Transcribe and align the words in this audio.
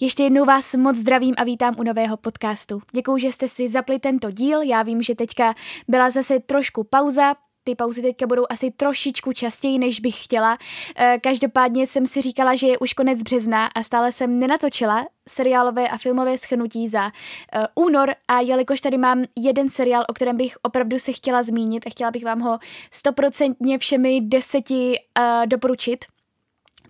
Ještě 0.00 0.22
jednou 0.22 0.44
vás 0.44 0.74
moc 0.74 0.96
zdravím 0.96 1.34
a 1.38 1.44
vítám 1.44 1.74
u 1.78 1.82
nového 1.82 2.16
podcastu. 2.16 2.82
Děkuji, 2.92 3.18
že 3.18 3.32
jste 3.32 3.48
si 3.48 3.68
zapli 3.68 3.98
tento 3.98 4.30
díl. 4.30 4.62
Já 4.62 4.82
vím, 4.82 5.02
že 5.02 5.14
teďka 5.14 5.54
byla 5.88 6.10
zase 6.10 6.40
trošku 6.40 6.84
pauza, 6.84 7.34
ty 7.64 7.74
pauzy 7.74 8.02
teďka 8.02 8.26
budou 8.26 8.44
asi 8.50 8.70
trošičku 8.70 9.32
častěji, 9.32 9.78
než 9.78 10.00
bych 10.00 10.24
chtěla. 10.24 10.58
Eh, 10.96 11.18
každopádně 11.22 11.86
jsem 11.86 12.06
si 12.06 12.22
říkala, 12.22 12.54
že 12.54 12.66
je 12.66 12.78
už 12.78 12.92
konec 12.92 13.22
března 13.22 13.66
a 13.66 13.82
stále 13.82 14.12
jsem 14.12 14.38
nenatočila 14.38 15.06
seriálové 15.28 15.88
a 15.88 15.98
filmové 15.98 16.38
schnutí 16.38 16.88
za 16.88 17.04
uh, 17.04 17.84
únor 17.84 18.14
a 18.28 18.40
jelikož 18.40 18.80
tady 18.80 18.98
mám 18.98 19.24
jeden 19.36 19.68
seriál, 19.68 20.04
o 20.08 20.12
kterém 20.12 20.36
bych 20.36 20.56
opravdu 20.62 20.98
se 20.98 21.12
chtěla 21.12 21.42
zmínit 21.42 21.86
a 21.86 21.90
chtěla 21.90 22.10
bych 22.10 22.24
vám 22.24 22.40
ho 22.40 22.58
stoprocentně 22.90 23.78
všemi 23.78 24.20
deseti 24.20 24.98
uh, 25.18 25.46
doporučit, 25.46 26.04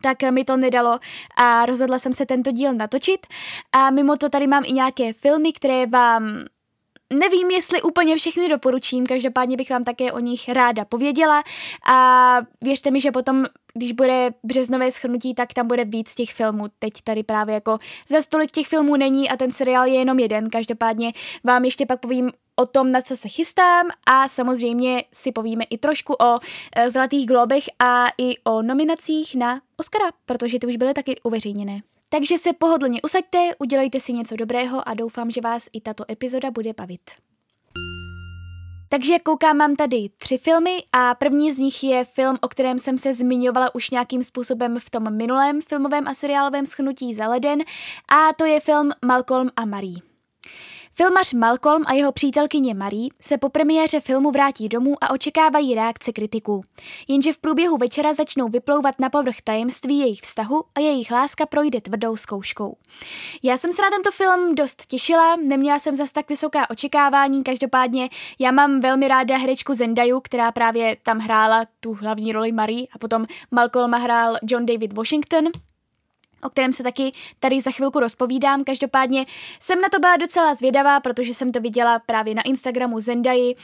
tak 0.05 0.23
mi 0.31 0.45
to 0.45 0.57
nedalo 0.57 0.99
a 1.37 1.67
rozhodla 1.67 1.99
jsem 1.99 2.13
se 2.13 2.27
tento 2.27 2.53
díl 2.53 2.75
natočit. 2.75 3.27
A 3.73 3.91
mimo 3.91 4.17
to 4.17 4.29
tady 4.29 4.47
mám 4.47 4.63
i 4.67 4.73
nějaké 4.73 5.13
filmy, 5.13 5.53
které 5.53 5.87
vám 5.87 6.45
nevím, 7.19 7.51
jestli 7.51 7.83
úplně 7.83 8.17
všechny 8.17 8.49
doporučím, 8.49 9.07
každopádně 9.07 9.57
bych 9.57 9.71
vám 9.71 9.85
také 9.85 10.13
o 10.13 10.19
nich 10.19 10.49
ráda 10.49 10.85
pověděla 10.85 11.43
a 11.87 12.39
věřte 12.61 12.91
mi, 12.91 13.01
že 13.01 13.13
potom, 13.13 13.47
když 13.75 13.93
bude 13.93 14.31
březnové 14.43 14.91
schrnutí, 14.91 15.35
tak 15.35 15.53
tam 15.53 15.67
bude 15.67 15.85
víc 15.85 16.15
těch 16.15 16.33
filmů. 16.33 16.65
Teď 16.79 16.93
tady 17.05 17.23
právě 17.23 17.55
jako 17.55 17.79
za 18.09 18.21
stolik 18.21 18.51
těch 18.51 18.67
filmů 18.67 18.97
není 18.97 19.31
a 19.31 19.37
ten 19.37 19.53
seriál 19.53 19.87
je 19.87 19.95
jenom 19.95 20.19
jeden, 20.19 20.51
každopádně 20.51 21.13
vám 21.45 21.65
ještě 21.65 21.87
pak 21.87 22.01
povím 22.01 22.31
o 22.57 22.67
tom, 22.67 22.93
na 22.93 23.01
co 23.01 23.17
se 23.17 23.29
chystám 23.29 23.87
a 24.07 24.29
samozřejmě 24.29 25.05
si 25.13 25.33
povíme 25.33 25.65
i 25.65 25.79
trošku 25.79 26.13
o 26.13 26.39
e, 26.77 26.91
Zlatých 26.91 27.27
globech 27.27 27.65
a 27.79 28.07
i 28.19 28.39
o 28.45 28.63
nominacích 28.63 29.35
na 29.35 29.61
Oscara, 29.77 30.11
protože 30.27 30.59
ty 30.59 30.67
už 30.67 30.77
byly 30.77 30.95
taky 30.95 31.21
uveřejněné. 31.23 31.83
Takže 32.09 32.39
se 32.39 32.53
pohodlně 32.53 33.03
usaďte, 33.03 33.51
udělejte 33.59 34.01
si 34.01 34.13
něco 34.13 34.37
dobrého 34.37 34.89
a 34.89 34.95
doufám, 34.95 35.31
že 35.31 35.41
vás 35.41 35.69
i 35.73 35.81
tato 35.81 36.05
epizoda 36.11 36.51
bude 36.51 36.73
bavit. 36.73 37.01
Takže 38.89 39.19
koukám, 39.19 39.57
mám 39.57 39.77
tady 39.77 40.11
tři 40.19 40.39
filmy 40.39 40.77
a 40.93 41.15
první 41.15 41.53
z 41.53 41.59
nich 41.59 41.85
je 41.85 42.05
film, 42.05 42.39
o 42.41 42.49
kterém 42.49 42.79
jsem 42.79 42.99
se 42.99 43.15
zmiňovala 43.15 43.75
už 43.75 43.91
nějakým 43.91 44.23
způsobem 44.23 44.79
v 44.79 44.91
tom 44.91 45.17
minulém 45.17 45.63
filmovém 45.63 46.09
a 46.09 46.15
seriálovém 46.15 46.67
schnutí 46.67 47.15
za 47.15 47.27
leden 47.27 47.61
a 48.09 48.33
to 48.33 48.45
je 48.45 48.61
film 48.61 48.93
Malcolm 49.05 49.51
a 49.57 49.65
Marie. 49.65 49.97
Filmař 50.97 51.33
Malcolm 51.33 51.83
a 51.87 51.93
jeho 51.93 52.13
přítelkyně 52.13 52.75
Marie 52.75 53.09
se 53.21 53.39
po 53.39 53.49
premiéře 53.49 54.01
filmu 54.01 54.31
vrátí 54.31 54.69
domů 54.69 54.95
a 55.01 55.11
očekávají 55.11 55.75
reakce 55.75 56.13
kritiků. 56.13 56.63
Jenže 57.09 57.33
v 57.33 57.39
průběhu 57.39 57.77
večera 57.77 58.13
začnou 58.13 58.49
vyplouvat 58.49 58.99
na 58.99 59.11
povrch 59.11 59.37
tajemství 59.45 59.99
jejich 59.99 60.21
vztahu 60.21 60.63
a 60.75 60.81
jejich 60.81 61.11
láska 61.11 61.47
projde 61.47 61.81
tvrdou 61.81 62.17
zkouškou. 62.17 62.77
Já 63.43 63.57
jsem 63.57 63.73
se 63.73 63.83
na 63.83 63.91
tento 63.91 64.11
film 64.11 64.55
dost 64.55 64.87
těšila, 64.87 65.37
neměla 65.37 65.79
jsem 65.79 65.95
zas 65.95 66.13
tak 66.13 66.29
vysoká 66.29 66.71
očekávání, 66.71 67.45
každopádně 67.45 68.09
já 68.39 68.51
mám 68.51 68.81
velmi 68.81 69.09
ráda 69.09 69.37
herečku 69.37 69.75
Zendaju, 69.75 70.21
která 70.21 70.53
právě 70.53 70.97
tam 71.03 71.19
hrála 71.19 71.65
tu 71.81 71.95
hlavní 71.95 72.33
roli 72.33 72.53
Marie 72.53 72.87
a 72.95 72.99
potom 72.99 73.27
Malcolma 73.51 73.99
hrál 73.99 74.37
John 74.43 74.67
David 74.67 74.93
Washington 74.93 75.45
o 76.45 76.51
kterém 76.51 76.73
se 76.73 76.83
taky 76.83 77.13
tady 77.41 77.61
za 77.61 77.71
chvilku 77.71 78.01
rozpovídám. 78.01 78.65
Každopádně 78.65 79.25
jsem 79.61 79.81
na 79.81 79.89
to 79.89 79.99
byla 79.99 80.17
docela 80.17 80.55
zvědavá, 80.55 81.01
protože 81.01 81.35
jsem 81.35 81.53
to 81.53 81.61
viděla 81.61 81.99
právě 81.99 82.35
na 82.35 82.43
Instagramu 82.43 83.01
Zendai, 83.01 83.55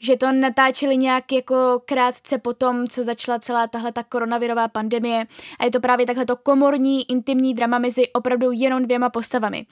že 0.00 0.16
to 0.16 0.32
natáčeli 0.32 0.96
nějak 0.96 1.32
jako 1.32 1.82
krátce 1.84 2.38
po 2.38 2.54
tom, 2.54 2.88
co 2.88 3.04
začala 3.04 3.38
celá 3.38 3.66
tahle 3.66 3.92
ta 3.92 4.02
koronavirová 4.02 4.68
pandemie 4.68 5.26
a 5.58 5.64
je 5.64 5.70
to 5.70 5.80
právě 5.80 6.06
takhle 6.06 6.26
to 6.26 6.36
komorní, 6.36 7.10
intimní 7.10 7.54
drama 7.54 7.78
mezi 7.78 8.08
opravdu 8.12 8.50
jenom 8.52 8.82
dvěma 8.82 9.10
postavami. 9.10 9.66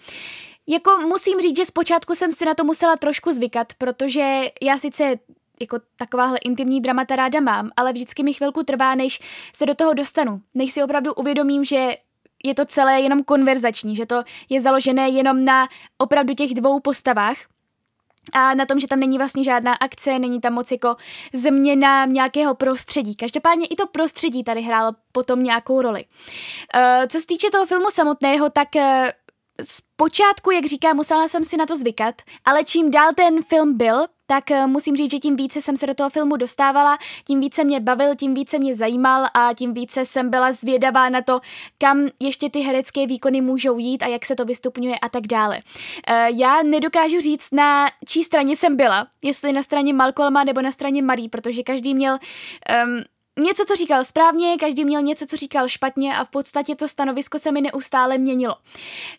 Jako 0.67 0.99
musím 0.99 1.41
říct, 1.41 1.57
že 1.57 1.67
zpočátku 1.67 2.15
jsem 2.15 2.31
si 2.31 2.45
na 2.45 2.55
to 2.55 2.65
musela 2.65 2.97
trošku 2.97 3.33
zvykat, 3.33 3.75
protože 3.79 4.43
já 4.63 4.79
sice 4.79 5.19
jako 5.61 5.79
takováhle 5.97 6.39
intimní 6.39 6.81
dramata 6.81 7.17
ráda 7.17 7.41
mám, 7.41 7.71
ale 7.77 7.93
vždycky 7.93 8.23
mi 8.23 8.33
chvilku 8.33 8.63
trvá, 8.63 8.95
než 8.95 9.21
se 9.55 9.67
do 9.67 9.75
toho 9.75 9.95
dostanu, 9.95 10.41
než 10.55 10.73
si 10.73 10.83
opravdu 10.83 11.15
uvědomím, 11.15 11.65
že 11.65 11.97
je 12.45 12.55
to 12.55 12.65
celé 12.65 13.01
jenom 13.01 13.25
konverzační, 13.25 13.97
že 13.97 14.07
to 14.07 14.23
je 14.49 14.61
založené 14.61 15.09
jenom 15.09 15.45
na 15.45 15.69
opravdu 15.99 16.35
těch 16.35 16.55
dvou 16.55 16.81
postavách, 16.81 17.37
a 18.33 18.55
na 18.55 18.67
tom, 18.67 18.81
že 18.81 18.87
tam 18.87 19.01
není 19.01 19.19
vlastně 19.19 19.45
žádná 19.45 19.75
akce, 19.75 20.19
není 20.19 20.41
tam 20.41 20.53
moc 20.53 20.71
jako 20.71 20.97
změna 21.33 22.05
nějakého 22.05 22.55
prostředí. 22.55 23.17
Každopádně 23.17 23.67
i 23.67 23.77
to 23.77 23.87
prostředí 23.87 24.45
tady 24.45 24.61
hrálo 24.61 24.93
potom 25.13 25.43
nějakou 25.43 25.83
roli. 25.83 26.05
Uh, 26.05 27.07
co 27.09 27.21
se 27.21 27.27
týče 27.27 27.51
toho 27.53 27.67
filmu 27.67 27.91
samotného, 27.91 28.51
tak 28.51 28.69
uh, 28.77 28.83
Zpočátku, 29.63 30.51
jak 30.51 30.67
říkám, 30.67 30.97
musela 30.97 31.29
jsem 31.29 31.45
si 31.45 31.57
na 31.57 31.67
to 31.67 31.77
zvykat, 31.77 32.15
ale 32.45 32.65
čím 32.65 32.91
dál 32.91 33.15
ten 33.15 33.43
film 33.43 33.77
byl, 33.77 34.07
tak 34.27 34.51
eh, 34.51 34.67
musím 34.67 34.97
říct, 34.97 35.11
že 35.11 35.19
tím 35.19 35.37
více 35.37 35.63
jsem 35.63 35.77
se 35.77 35.87
do 35.87 35.95
toho 35.95 36.11
filmu 36.11 36.37
dostávala, 36.37 36.99
tím 37.27 37.41
více 37.41 37.65
mě 37.65 37.81
bavil, 37.81 38.17
tím 38.17 38.35
více 38.35 38.59
mě 38.59 38.75
zajímal 38.75 39.27
a 39.35 39.55
tím 39.55 39.75
více 39.75 40.05
jsem 40.05 40.31
byla 40.31 40.53
zvědavá 40.53 41.09
na 41.09 41.23
to, 41.23 41.41
kam 41.79 42.09
ještě 42.21 42.51
ty 42.51 42.61
herecké 42.61 43.07
výkony 43.07 43.41
můžou 43.41 43.79
jít 43.79 44.03
a 44.03 44.07
jak 44.07 44.27
se 44.27 44.37
to 44.37 44.45
vystupňuje 44.45 44.99
a 44.99 45.09
tak 45.09 45.27
dále. 45.27 45.61
Eh, 46.09 46.29
já 46.37 46.63
nedokážu 46.63 47.21
říct, 47.21 47.49
na 47.53 47.87
čí 48.09 48.25
straně 48.25 48.57
jsem 48.57 48.77
byla, 48.77 49.07
jestli 49.23 49.53
na 49.53 49.63
straně 49.63 49.93
Malcolma 49.93 50.45
nebo 50.45 50.63
na 50.63 50.73
straně 50.73 51.03
Marie, 51.03 51.29
protože 51.29 51.63
každý 51.63 51.95
měl 51.95 52.19
um, 52.85 53.05
něco, 53.45 53.65
co 53.65 53.77
říkal 53.77 54.05
správně, 54.05 54.57
každý 54.61 54.85
měl 54.85 55.03
něco, 55.03 55.27
co 55.27 55.37
říkal 55.37 55.69
špatně 55.69 56.17
a 56.17 56.25
v 56.25 56.31
podstatě 56.31 56.75
to 56.75 56.89
stanovisko 56.89 57.39
se 57.39 57.53
mi 57.53 57.61
neustále 57.61 58.19
měnilo. 58.19 58.57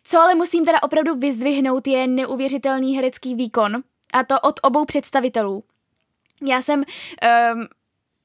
Co 0.04 0.20
ale 0.20 0.36
musím 0.36 0.66
teda 0.66 0.84
opravdu 0.84 1.16
vyzdvihnout 1.16 1.88
je 1.88 2.08
neuvěřitelný 2.08 2.96
herecký 2.96 3.36
výkon 3.36 3.84
a 4.16 4.24
to 4.24 4.40
od 4.40 4.60
obou 4.64 4.86
představitelů. 4.86 5.64
Já 6.48 6.62
jsem 6.62 6.80
um, 6.80 7.68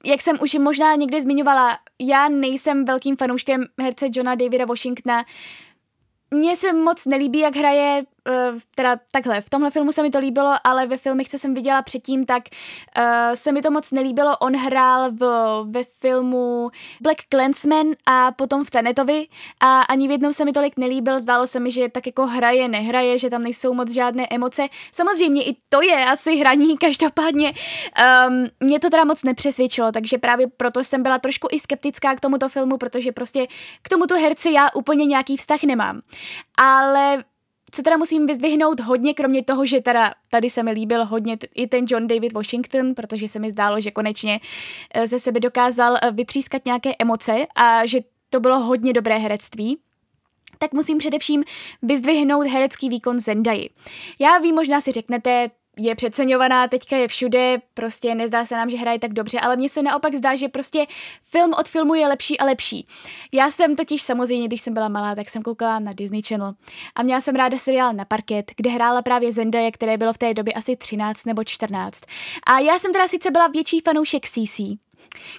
jak 0.04 0.20
jsem 0.20 0.38
už 0.42 0.54
možná 0.54 0.94
někde 0.94 1.20
zmiňovala, 1.20 1.78
já 1.98 2.28
nejsem 2.28 2.84
velkým 2.84 3.16
fanouškem 3.16 3.64
herce 3.80 4.06
Johna 4.14 4.34
Davida 4.34 4.64
Washingtona. 4.64 5.24
Mně 6.30 6.56
se 6.56 6.72
moc 6.72 7.06
nelíbí, 7.06 7.38
jak 7.38 7.56
hraje 7.56 8.02
teda 8.74 8.96
takhle, 9.10 9.40
v 9.40 9.50
tomhle 9.50 9.70
filmu 9.70 9.92
se 9.92 10.02
mi 10.02 10.10
to 10.10 10.18
líbilo, 10.18 10.54
ale 10.64 10.86
ve 10.86 10.96
filmech, 10.96 11.28
co 11.28 11.38
jsem 11.38 11.54
viděla 11.54 11.82
předtím, 11.82 12.26
tak 12.26 12.42
uh, 12.98 13.04
se 13.34 13.52
mi 13.52 13.62
to 13.62 13.70
moc 13.70 13.92
nelíbilo. 13.92 14.36
On 14.38 14.56
hrál 14.56 15.10
v, 15.12 15.24
ve 15.70 15.84
filmu 15.84 16.70
Black 17.00 17.18
Clansman 17.30 17.86
a 18.06 18.32
potom 18.32 18.64
v 18.64 18.70
Tenetovi 18.70 19.26
a 19.60 19.80
ani 19.80 20.08
v 20.08 20.10
jednom 20.10 20.32
se 20.32 20.44
mi 20.44 20.52
tolik 20.52 20.76
nelíbil. 20.76 21.20
Zdálo 21.20 21.46
se 21.46 21.60
mi, 21.60 21.70
že 21.70 21.88
tak 21.88 22.06
jako 22.06 22.26
hraje, 22.26 22.68
nehraje, 22.68 23.18
že 23.18 23.30
tam 23.30 23.42
nejsou 23.42 23.74
moc 23.74 23.90
žádné 23.90 24.26
emoce. 24.30 24.68
Samozřejmě 24.92 25.44
i 25.44 25.56
to 25.68 25.82
je 25.82 26.04
asi 26.06 26.36
hraní, 26.36 26.78
každopádně 26.78 27.52
um, 28.28 28.46
mě 28.60 28.80
to 28.80 28.90
teda 28.90 29.04
moc 29.04 29.22
nepřesvědčilo, 29.22 29.92
takže 29.92 30.18
právě 30.18 30.46
proto 30.56 30.84
jsem 30.84 31.02
byla 31.02 31.18
trošku 31.18 31.48
i 31.50 31.60
skeptická 31.60 32.14
k 32.14 32.20
tomuto 32.20 32.48
filmu, 32.48 32.76
protože 32.76 33.12
prostě 33.12 33.46
k 33.82 33.88
tomuto 33.88 34.14
herci 34.16 34.52
já 34.52 34.68
úplně 34.74 35.06
nějaký 35.06 35.36
vztah 35.36 35.62
nemám. 35.62 36.00
Ale 36.58 37.24
co 37.70 37.82
teda 37.82 37.96
musím 37.96 38.26
vyzdvihnout 38.26 38.80
hodně, 38.80 39.14
kromě 39.14 39.44
toho, 39.44 39.66
že 39.66 39.80
teda 39.80 40.14
tady 40.30 40.50
se 40.50 40.62
mi 40.62 40.70
líbil 40.70 41.04
hodně 41.04 41.38
i 41.54 41.66
ten 41.66 41.84
John 41.88 42.06
David 42.06 42.32
Washington, 42.32 42.94
protože 42.94 43.28
se 43.28 43.38
mi 43.38 43.50
zdálo, 43.50 43.80
že 43.80 43.90
konečně 43.90 44.40
eh, 44.94 45.06
ze 45.06 45.18
sebe 45.18 45.40
dokázal 45.40 45.96
eh, 45.96 46.10
vytřískat 46.10 46.64
nějaké 46.64 46.90
emoce 46.98 47.46
a 47.54 47.86
že 47.86 48.00
to 48.30 48.40
bylo 48.40 48.60
hodně 48.60 48.92
dobré 48.92 49.18
herectví 49.18 49.78
tak 50.58 50.72
musím 50.72 50.98
především 50.98 51.44
vyzdvihnout 51.82 52.46
herecký 52.46 52.88
výkon 52.88 53.20
Zendai. 53.20 53.68
Já 54.18 54.38
vím, 54.38 54.54
možná 54.54 54.80
si 54.80 54.92
řeknete, 54.92 55.50
je 55.76 55.94
přeceňovaná, 55.94 56.68
teďka 56.68 56.96
je 56.96 57.08
všude, 57.08 57.58
prostě 57.74 58.14
nezdá 58.14 58.44
se 58.44 58.54
nám, 58.54 58.70
že 58.70 58.76
hraje 58.76 58.98
tak 58.98 59.12
dobře, 59.12 59.40
ale 59.40 59.56
mně 59.56 59.68
se 59.68 59.82
naopak 59.82 60.14
zdá, 60.14 60.34
že 60.34 60.48
prostě 60.48 60.86
film 61.22 61.54
od 61.58 61.68
filmu 61.68 61.94
je 61.94 62.08
lepší 62.08 62.38
a 62.38 62.44
lepší. 62.44 62.86
Já 63.32 63.50
jsem 63.50 63.76
totiž 63.76 64.02
samozřejmě, 64.02 64.46
když 64.46 64.60
jsem 64.60 64.74
byla 64.74 64.88
malá, 64.88 65.14
tak 65.14 65.30
jsem 65.30 65.42
koukala 65.42 65.78
na 65.78 65.92
Disney 65.92 66.22
Channel 66.22 66.54
a 66.94 67.02
měla 67.02 67.20
jsem 67.20 67.34
ráda 67.34 67.58
seriál 67.58 67.92
na 67.92 68.04
parket, 68.04 68.52
kde 68.56 68.70
hrála 68.70 69.02
právě 69.02 69.32
Zendaya, 69.32 69.70
které 69.70 69.98
bylo 69.98 70.12
v 70.12 70.18
té 70.18 70.34
době 70.34 70.52
asi 70.52 70.76
13 70.76 71.24
nebo 71.24 71.44
14. 71.44 72.00
A 72.46 72.58
já 72.58 72.78
jsem 72.78 72.92
teda 72.92 73.08
sice 73.08 73.30
byla 73.30 73.46
větší 73.46 73.80
fanoušek 73.80 74.26
CC, 74.28 74.60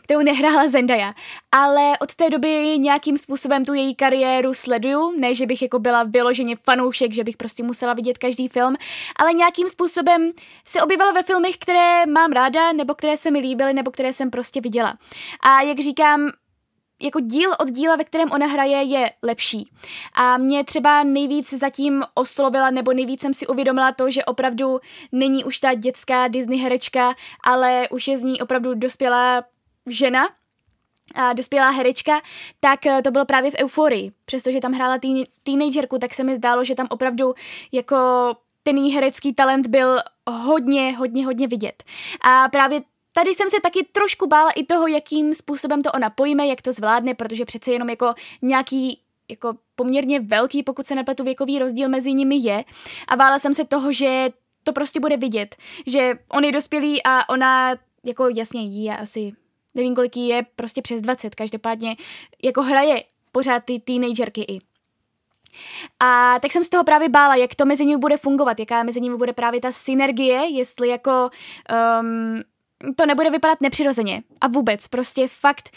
kterou 0.04 0.20
nehrála 0.20 0.68
Zendaya. 0.68 1.14
Ale 1.52 1.98
od 2.00 2.16
té 2.16 2.30
doby 2.30 2.78
nějakým 2.80 3.18
způsobem 3.18 3.66
tu 3.66 3.74
její 3.74 3.96
kariéru 3.96 4.54
sleduju, 4.54 5.20
ne, 5.20 5.36
že 5.36 5.46
bych 5.46 5.62
jako 5.62 5.80
byla 5.80 6.04
vyloženě 6.04 6.56
fanoušek, 6.56 7.14
že 7.14 7.24
bych 7.24 7.38
prostě 7.38 7.64
musela 7.64 7.94
vidět 7.94 8.18
každý 8.18 8.48
film, 8.48 8.76
ale 9.16 9.34
nějakým 9.34 9.70
způsobem 9.70 10.32
se 10.66 10.82
objevila 10.82 11.12
ve 11.12 11.24
filmech, 11.24 11.58
které 11.58 12.06
mám 12.06 12.32
ráda, 12.32 12.72
nebo 12.72 12.96
které 12.96 13.18
se 13.18 13.32
mi 13.32 13.40
líbily, 13.40 13.74
nebo 13.74 13.92
které 13.92 14.14
jsem 14.14 14.30
prostě 14.30 14.62
viděla. 14.62 14.98
A 15.42 15.62
jak 15.62 15.80
říkám, 15.80 16.32
jako 17.02 17.20
díl 17.20 17.52
od 17.60 17.70
díla, 17.70 17.96
ve 17.96 18.04
kterém 18.04 18.32
ona 18.32 18.46
hraje, 18.46 18.84
je 18.84 19.12
lepší. 19.24 19.70
A 20.14 20.38
mě 20.38 20.64
třeba 20.64 21.04
nejvíc 21.04 21.54
zatím 21.54 22.04
oslovila, 22.14 22.70
nebo 22.70 22.94
nejvíc 22.94 23.22
jsem 23.22 23.34
si 23.34 23.48
uvědomila 23.48 23.92
to, 23.92 24.10
že 24.10 24.26
opravdu 24.26 24.80
není 25.12 25.44
už 25.44 25.60
ta 25.60 25.74
dětská 25.74 26.28
Disney 26.28 26.60
herečka, 26.60 27.16
ale 27.44 27.90
už 27.90 28.08
je 28.08 28.18
z 28.18 28.24
ní 28.24 28.42
opravdu 28.42 28.74
dospělá 28.74 29.44
žena, 29.90 30.30
a 31.16 31.34
dospělá 31.34 31.70
herečka, 31.70 32.22
tak 32.60 32.86
eh, 32.86 33.02
to 33.02 33.12
bylo 33.12 33.26
právě 33.26 33.52
v 33.52 33.56
Euforii. 33.56 34.12
Přestože 34.26 34.60
tam 34.60 34.72
hrála 34.72 34.98
tý, 34.98 35.24
teenagerku, 35.44 35.98
tak 35.98 36.14
se 36.14 36.24
mi 36.24 36.36
zdálo, 36.36 36.64
že 36.64 36.76
tam 36.76 36.88
opravdu 36.90 37.34
jako 37.72 37.98
ten 38.64 38.94
herecký 38.94 39.34
talent 39.34 39.68
byl 39.68 39.98
hodně, 40.30 40.98
hodně, 40.98 41.26
hodně 41.26 41.48
vidět. 41.48 41.84
A 42.22 42.50
právě 42.50 42.82
Tady 43.14 43.30
jsem 43.34 43.50
se 43.50 43.58
taky 43.64 43.88
trošku 43.92 44.28
bála 44.28 44.52
i 44.52 44.64
toho, 44.64 44.88
jakým 44.88 45.34
způsobem 45.34 45.82
to 45.82 45.92
ona 45.92 46.10
pojme, 46.10 46.48
jak 46.48 46.62
to 46.62 46.74
zvládne, 46.74 47.14
protože 47.14 47.46
přece 47.46 47.72
jenom 47.72 47.90
jako 47.90 48.14
nějaký 48.42 49.02
jako 49.30 49.54
poměrně 49.76 50.20
velký, 50.20 50.64
pokud 50.64 50.86
se 50.86 50.96
nepletu, 50.96 51.24
věkový 51.24 51.60
rozdíl 51.60 51.90
mezi 51.90 52.14
nimi 52.14 52.36
je. 52.36 52.64
A 53.08 53.16
bála 53.16 53.40
jsem 53.40 53.54
se 53.54 53.66
toho, 53.66 53.94
že 53.94 54.30
to 54.64 54.74
prostě 54.74 55.00
bude 55.00 55.18
vidět, 55.18 55.56
že 55.88 56.14
on 56.30 56.44
je 56.44 56.52
dospělý 56.52 57.04
a 57.04 57.30
ona 57.30 57.76
jako 58.04 58.28
jasně 58.36 58.62
jí 58.62 58.90
a 58.90 58.96
asi 58.96 59.32
nevím 59.76 59.96
kolik 59.96 60.18
jí 60.18 60.28
je, 60.28 60.46
prostě 60.56 60.82
přes 60.82 61.02
20, 61.02 61.36
každopádně 61.36 61.96
jako 62.44 62.62
hraje 62.62 63.04
pořád 63.32 63.64
ty 63.66 63.80
teenagerky 63.80 64.42
i. 64.42 64.60
A 66.00 66.36
tak 66.42 66.52
jsem 66.52 66.64
z 66.64 66.70
toho 66.70 66.84
právě 66.84 67.10
bála, 67.10 67.36
jak 67.36 67.56
to 67.56 67.66
mezi 67.66 67.86
nimi 67.86 68.00
bude 68.00 68.18
fungovat, 68.18 68.60
jaká 68.60 68.84
mezi 68.84 69.02
nimi 69.02 69.18
bude 69.18 69.34
právě 69.34 69.62
ta 69.62 69.72
synergie, 69.72 70.50
jestli 70.50 70.88
jako 70.88 71.30
um, 72.02 72.42
to 72.96 73.06
nebude 73.06 73.30
vypadat 73.30 73.62
nepřirozeně. 73.62 74.24
A 74.42 74.48
vůbec, 74.48 74.88
prostě 74.88 75.28
fakt 75.28 75.70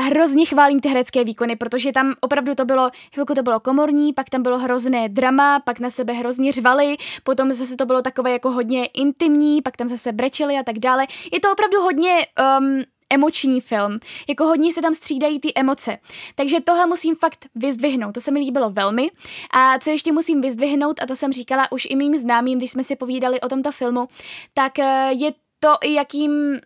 hrozně 0.00 0.44
chválím 0.46 0.80
ty 0.80 0.88
herecké 0.88 1.24
výkony, 1.24 1.56
protože 1.56 1.92
tam 1.92 2.14
opravdu 2.20 2.54
to 2.54 2.64
bylo, 2.64 2.90
chvilku 3.14 3.34
to 3.34 3.42
bylo 3.42 3.60
komorní, 3.60 4.12
pak 4.12 4.30
tam 4.30 4.42
bylo 4.42 4.58
hrozné 4.58 5.08
drama, 5.08 5.60
pak 5.60 5.80
na 5.80 5.90
sebe 5.90 6.12
hrozně 6.12 6.52
řvali, 6.52 6.96
potom 7.22 7.52
zase 7.52 7.76
to 7.76 7.86
bylo 7.86 8.02
takové 8.02 8.30
jako 8.30 8.50
hodně 8.50 8.86
intimní, 8.86 9.62
pak 9.62 9.76
tam 9.76 9.88
zase 9.88 10.12
brečeli 10.12 10.56
a 10.56 10.62
tak 10.62 10.78
dále. 10.78 11.06
Je 11.32 11.40
to 11.40 11.52
opravdu 11.52 11.80
hodně 11.80 12.26
um, 12.58 12.82
emoční 13.10 13.60
film. 13.60 13.98
Jako 14.28 14.44
hodně 14.44 14.72
se 14.72 14.82
tam 14.82 14.94
střídají 14.94 15.40
ty 15.40 15.52
emoce. 15.54 15.98
Takže 16.34 16.60
tohle 16.60 16.86
musím 16.86 17.16
fakt 17.16 17.46
vyzdvihnout. 17.54 18.14
To 18.14 18.20
se 18.20 18.30
mi 18.30 18.40
líbilo 18.40 18.70
velmi. 18.70 19.08
A 19.54 19.78
co 19.78 19.90
ještě 19.90 20.12
musím 20.12 20.40
vyzdvihnout, 20.40 21.02
a 21.02 21.06
to 21.06 21.16
jsem 21.16 21.32
říkala 21.32 21.72
už 21.72 21.86
i 21.90 21.96
mým 21.96 22.18
známým, 22.18 22.58
když 22.58 22.70
jsme 22.70 22.84
si 22.84 22.96
povídali 22.96 23.40
o 23.40 23.48
tomto 23.48 23.72
filmu, 23.72 24.08
tak 24.54 24.78
eh, 24.78 25.10
je 25.12 25.32
to, 25.60 25.88
jakým, 25.88 26.58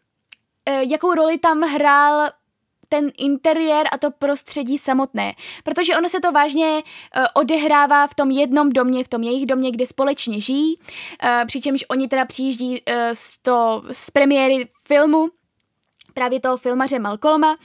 eh, 0.67 0.85
jakou 0.85 1.15
roli 1.15 1.39
tam 1.39 1.61
hrál 1.61 2.31
ten 2.89 3.11
interiér 3.19 3.87
a 3.93 3.99
to 3.99 4.11
prostředí 4.11 4.79
samotné. 4.79 5.35
Protože 5.65 5.97
ono 5.97 6.09
se 6.09 6.21
to 6.21 6.33
vážně 6.33 6.83
uh, 6.83 7.25
odehrává 7.35 8.07
v 8.07 8.15
tom 8.15 8.31
jednom 8.31 8.71
domě, 8.71 9.05
v 9.05 9.09
tom 9.09 9.23
jejich 9.23 9.47
domě, 9.47 9.71
kde 9.71 9.87
společně 9.87 10.41
žijí, 10.41 10.77
uh, 10.77 11.47
přičemž 11.47 11.85
oni 11.89 12.09
teda 12.09 12.25
přijíždí 12.25 12.83
z, 13.13 13.39
to, 13.39 13.83
z 13.91 14.11
premiéry 14.11 14.69
filmu 14.87 15.29
právě 16.15 16.41
toho 16.41 16.57
filmaře 16.57 16.99
Malcolma 16.99 17.57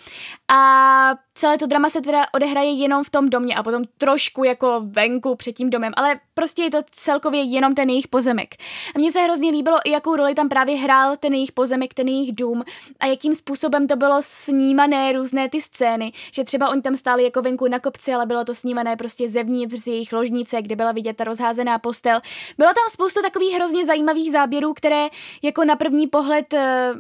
a 0.52 1.16
celé 1.36 1.58
to 1.58 1.66
drama 1.66 1.90
se 1.90 2.02
teda 2.02 2.26
odehraje 2.34 2.72
jenom 2.72 3.04
v 3.04 3.10
tom 3.10 3.30
domě 3.30 3.56
a 3.56 3.64
potom 3.64 3.84
trošku 3.98 4.44
jako 4.44 4.82
venku 4.84 5.36
před 5.36 5.52
tím 5.52 5.70
domem, 5.70 5.94
ale 5.96 6.20
prostě 6.34 6.62
je 6.64 6.72
to 6.72 6.78
celkově 6.92 7.42
jenom 7.42 7.76
ten 7.76 7.90
jejich 7.90 8.08
pozemek. 8.08 8.56
A 8.96 9.00
mně 9.00 9.12
se 9.12 9.22
hrozně 9.22 9.52
líbilo 9.52 9.78
i 9.86 9.92
jakou 9.92 10.16
roli 10.16 10.36
tam 10.36 10.50
právě 10.50 10.78
hrál 10.78 11.18
ten 11.18 11.34
jejich 11.34 11.52
pozemek, 11.52 11.94
ten 11.94 12.08
jejich 12.08 12.36
dům 12.36 12.64
a 13.00 13.06
jakým 13.06 13.36
způsobem 13.36 13.88
to 13.88 13.96
bylo 13.96 14.18
snímané 14.20 15.12
různé 15.12 15.50
ty 15.50 15.62
scény, 15.62 16.12
že 16.34 16.44
třeba 16.44 16.70
oni 16.70 16.82
tam 16.82 16.96
stáli 16.96 17.24
jako 17.24 17.42
venku 17.42 17.68
na 17.68 17.80
kopci, 17.80 18.14
ale 18.14 18.26
bylo 18.26 18.46
to 18.46 18.54
snímané 18.54 18.96
prostě 18.96 19.30
zevnitř 19.30 19.76
z 19.76 19.88
jejich 19.88 20.14
ložnice, 20.14 20.62
kde 20.62 20.76
byla 20.76 20.92
vidět 20.92 21.18
ta 21.18 21.24
rozházená 21.24 21.80
postel. 21.80 22.20
Bylo 22.58 22.70
tam 22.70 22.84
spoustu 22.90 23.22
takových 23.22 23.56
hrozně 23.56 23.86
zajímavých 23.86 24.32
záběrů, 24.32 24.74
které 24.74 25.08
jako 25.42 25.66
na 25.66 25.76
první 25.76 26.08
pohled 26.08 26.54
eh, 26.54 26.94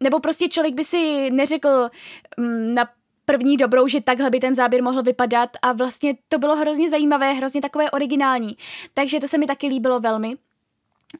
nebo 0.00 0.20
prostě 0.20 0.48
člověk 0.48 0.74
by 0.74 0.84
si 0.84 1.30
neřekl 1.30 1.90
mm, 2.36 2.74
na 2.74 2.88
první 3.24 3.56
dobrou, 3.56 3.88
že 3.88 4.00
takhle 4.00 4.30
by 4.30 4.40
ten 4.40 4.54
záběr 4.54 4.82
mohl 4.82 5.02
vypadat 5.02 5.50
a 5.62 5.72
vlastně 5.72 6.14
to 6.28 6.38
bylo 6.38 6.56
hrozně 6.56 6.90
zajímavé, 6.90 7.32
hrozně 7.32 7.60
takové 7.60 7.90
originální. 7.90 8.56
Takže 8.94 9.20
to 9.20 9.28
se 9.28 9.38
mi 9.38 9.46
taky 9.46 9.66
líbilo 9.66 10.00
velmi. 10.00 10.36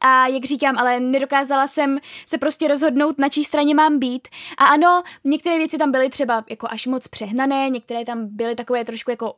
A 0.01 0.27
jak 0.27 0.45
říkám, 0.45 0.77
ale 0.77 0.99
nedokázala 0.99 1.67
jsem 1.67 1.99
se 2.27 2.37
prostě 2.37 2.67
rozhodnout, 2.67 3.19
na 3.19 3.29
čí 3.29 3.43
straně 3.43 3.75
mám 3.75 3.99
být. 3.99 4.27
A 4.57 4.65
ano, 4.65 5.03
některé 5.23 5.57
věci 5.57 5.77
tam 5.77 5.91
byly 5.91 6.09
třeba 6.09 6.45
jako 6.49 6.67
až 6.69 6.87
moc 6.87 7.07
přehnané, 7.07 7.69
některé 7.69 8.05
tam 8.05 8.27
byly 8.27 8.55
takové 8.55 8.85
trošku 8.85 9.11
jako 9.11 9.35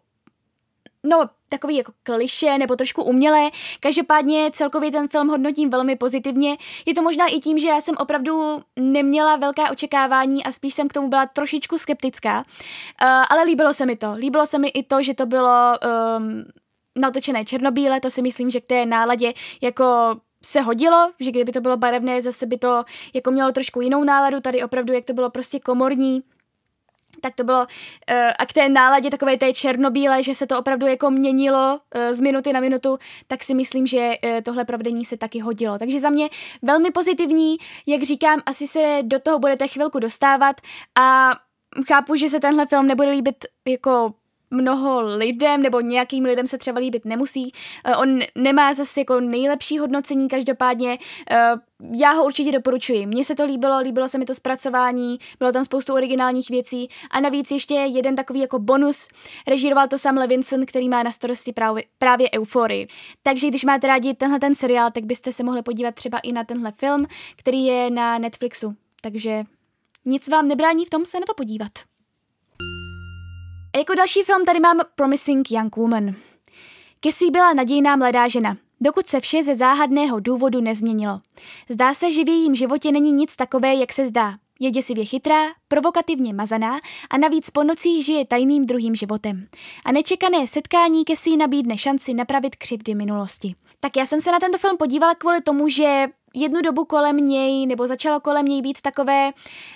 no, 1.03 1.29
takový 1.49 1.75
jako 1.75 1.91
kliše 2.03 2.57
nebo 2.57 2.75
trošku 2.75 3.03
umělé. 3.03 3.49
Každopádně 3.79 4.49
celkově 4.53 4.91
ten 4.91 5.07
film 5.07 5.27
hodnotím 5.27 5.69
velmi 5.69 5.95
pozitivně. 5.95 6.57
Je 6.85 6.93
to 6.93 7.01
možná 7.01 7.27
i 7.27 7.39
tím, 7.39 7.59
že 7.59 7.67
já 7.67 7.81
jsem 7.81 7.95
opravdu 7.97 8.61
neměla 8.79 9.35
velká 9.35 9.71
očekávání 9.71 10.43
a 10.43 10.51
spíš 10.51 10.73
jsem 10.73 10.87
k 10.87 10.93
tomu 10.93 11.07
byla 11.07 11.25
trošičku 11.25 11.77
skeptická. 11.77 12.37
Uh, 12.37 12.43
ale 13.29 13.43
líbilo 13.43 13.73
se 13.73 13.85
mi 13.85 13.95
to. 13.95 14.13
Líbilo 14.13 14.45
se 14.45 14.57
mi 14.57 14.67
i 14.67 14.83
to, 14.83 15.03
že 15.03 15.13
to 15.13 15.25
bylo 15.25 15.77
um, 16.17 16.43
natočené 16.95 17.45
černobíle, 17.45 17.99
to 17.99 18.09
si 18.09 18.21
myslím, 18.21 18.49
že 18.49 18.61
k 18.61 18.65
té 18.65 18.85
náladě 18.85 19.33
jako 19.61 20.15
se 20.43 20.61
hodilo, 20.61 21.11
že 21.19 21.31
kdyby 21.31 21.51
to 21.51 21.61
bylo 21.61 21.77
barevné, 21.77 22.21
zase 22.21 22.45
by 22.45 22.57
to 22.57 22.83
jako 23.13 23.31
mělo 23.31 23.51
trošku 23.51 23.81
jinou 23.81 24.03
náladu, 24.03 24.39
tady 24.39 24.63
opravdu, 24.63 24.93
jak 24.93 25.05
to 25.05 25.13
bylo 25.13 25.29
prostě 25.29 25.59
komorní, 25.59 26.23
tak 27.21 27.35
to 27.35 27.43
bylo 27.43 27.59
uh, 27.59 27.65
a 28.39 28.45
k 28.45 28.53
té 28.53 28.69
náladě 28.69 29.09
takové 29.09 29.37
té 29.37 29.53
černobílé, 29.53 30.23
že 30.23 30.35
se 30.35 30.47
to 30.47 30.59
opravdu 30.59 30.87
jako 30.87 31.09
měnilo 31.09 31.79
uh, 31.95 32.13
z 32.13 32.21
minuty 32.21 32.53
na 32.53 32.59
minutu, 32.59 32.97
tak 33.27 33.43
si 33.43 33.53
myslím, 33.53 33.87
že 33.87 34.13
uh, 34.23 34.41
tohle 34.43 34.65
provedení 34.65 35.05
se 35.05 35.17
taky 35.17 35.39
hodilo. 35.39 35.77
Takže 35.77 35.99
za 35.99 36.09
mě 36.09 36.29
velmi 36.61 36.91
pozitivní, 36.91 37.57
jak 37.87 38.03
říkám, 38.03 38.41
asi 38.45 38.67
se 38.67 38.99
do 39.01 39.19
toho 39.19 39.39
budete 39.39 39.67
chvilku 39.67 39.99
dostávat 39.99 40.55
a 40.99 41.31
chápu, 41.87 42.15
že 42.15 42.29
se 42.29 42.39
tenhle 42.39 42.65
film 42.65 42.87
nebude 42.87 43.09
líbit 43.09 43.45
jako 43.67 44.13
mnoho 44.51 45.01
lidem, 45.01 45.61
nebo 45.61 45.81
nějakým 45.81 46.25
lidem 46.25 46.47
se 46.47 46.57
třeba 46.57 46.79
líbit 46.79 47.05
nemusí. 47.05 47.51
Eh, 47.83 47.95
on 47.95 48.19
nemá 48.35 48.73
zase 48.73 49.01
jako 49.01 49.19
nejlepší 49.19 49.77
hodnocení, 49.77 50.27
každopádně 50.27 50.97
eh, 51.31 51.51
já 51.95 52.11
ho 52.11 52.25
určitě 52.25 52.51
doporučuji. 52.51 53.05
Mně 53.05 53.25
se 53.25 53.35
to 53.35 53.45
líbilo, 53.45 53.79
líbilo 53.79 54.07
se 54.07 54.17
mi 54.17 54.25
to 54.25 54.35
zpracování, 54.35 55.19
bylo 55.39 55.51
tam 55.51 55.63
spoustu 55.63 55.93
originálních 55.93 56.49
věcí 56.49 56.89
a 57.11 57.19
navíc 57.19 57.51
ještě 57.51 57.73
jeden 57.73 58.15
takový 58.15 58.39
jako 58.39 58.59
bonus, 58.59 59.07
režíroval 59.47 59.87
to 59.87 59.97
sam 59.97 60.17
Levinson, 60.17 60.65
který 60.65 60.89
má 60.89 61.03
na 61.03 61.11
starosti 61.11 61.53
právě, 61.53 61.83
právě 61.97 62.29
Euforii. 62.35 62.87
Takže 63.23 63.47
když 63.47 63.63
máte 63.63 63.87
rádi 63.87 64.13
tenhle 64.13 64.39
ten 64.39 64.55
seriál, 64.55 64.91
tak 64.91 65.05
byste 65.05 65.31
se 65.31 65.43
mohli 65.43 65.61
podívat 65.61 65.95
třeba 65.95 66.19
i 66.19 66.31
na 66.31 66.43
tenhle 66.43 66.71
film, 66.71 67.05
který 67.35 67.65
je 67.65 67.89
na 67.89 68.17
Netflixu. 68.17 68.75
Takže 69.01 69.43
nic 70.05 70.27
vám 70.27 70.47
nebrání 70.47 70.85
v 70.85 70.89
tom 70.89 71.05
se 71.05 71.19
na 71.19 71.25
to 71.25 71.33
podívat. 71.33 71.71
A 73.73 73.77
jako 73.77 73.95
další 73.95 74.23
film 74.23 74.45
tady 74.45 74.59
mám 74.59 74.79
Promising 74.95 75.51
Young 75.51 75.75
Woman. 75.75 76.15
Cassie 77.03 77.31
byla 77.31 77.53
nadějná 77.53 77.95
mladá 77.95 78.27
žena, 78.27 78.57
dokud 78.81 79.07
se 79.07 79.19
vše 79.19 79.43
ze 79.43 79.55
záhadného 79.55 80.19
důvodu 80.19 80.61
nezměnilo. 80.61 81.21
Zdá 81.69 81.93
se, 81.93 82.11
že 82.11 82.23
v 82.23 82.27
jejím 82.27 82.55
životě 82.55 82.91
není 82.91 83.11
nic 83.11 83.35
takové, 83.35 83.75
jak 83.75 83.93
se 83.93 84.05
zdá. 84.05 84.33
Je 84.59 84.71
děsivě 84.71 85.05
chytrá, 85.05 85.45
provokativně 85.67 86.33
mazaná 86.33 86.79
a 87.09 87.17
navíc 87.17 87.49
po 87.49 87.63
nocích 87.63 88.05
žije 88.05 88.25
tajným 88.25 88.65
druhým 88.65 88.95
životem. 88.95 89.47
A 89.85 89.91
nečekané 89.91 90.47
setkání 90.47 91.03
Cassie 91.07 91.37
nabídne 91.37 91.77
šanci 91.77 92.13
napravit 92.13 92.55
křivdy 92.55 92.95
minulosti. 92.95 93.55
Tak 93.79 93.97
já 93.97 94.05
jsem 94.05 94.21
se 94.21 94.31
na 94.31 94.39
tento 94.39 94.57
film 94.57 94.77
podívala 94.77 95.15
kvůli 95.15 95.41
tomu, 95.41 95.69
že 95.69 96.05
jednu 96.33 96.61
dobu 96.61 96.85
kolem 96.85 97.17
něj, 97.17 97.65
nebo 97.65 97.87
začalo 97.87 98.19
kolem 98.19 98.45
něj 98.45 98.61
být 98.61 98.81
takové, 98.81 99.31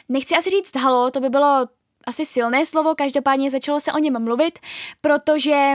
nechci 0.10 0.36
asi 0.36 0.50
říct 0.50 0.76
halo, 0.76 1.12
to 1.12 1.20
by 1.20 1.30
bylo 1.30 1.68
asi 2.06 2.26
silné 2.26 2.66
slovo, 2.66 2.96
každopádně 2.96 3.52
začalo 3.52 3.80
se 3.80 3.94
o 3.94 3.98
něm 3.98 4.24
mluvit, 4.24 4.60
protože 5.02 5.74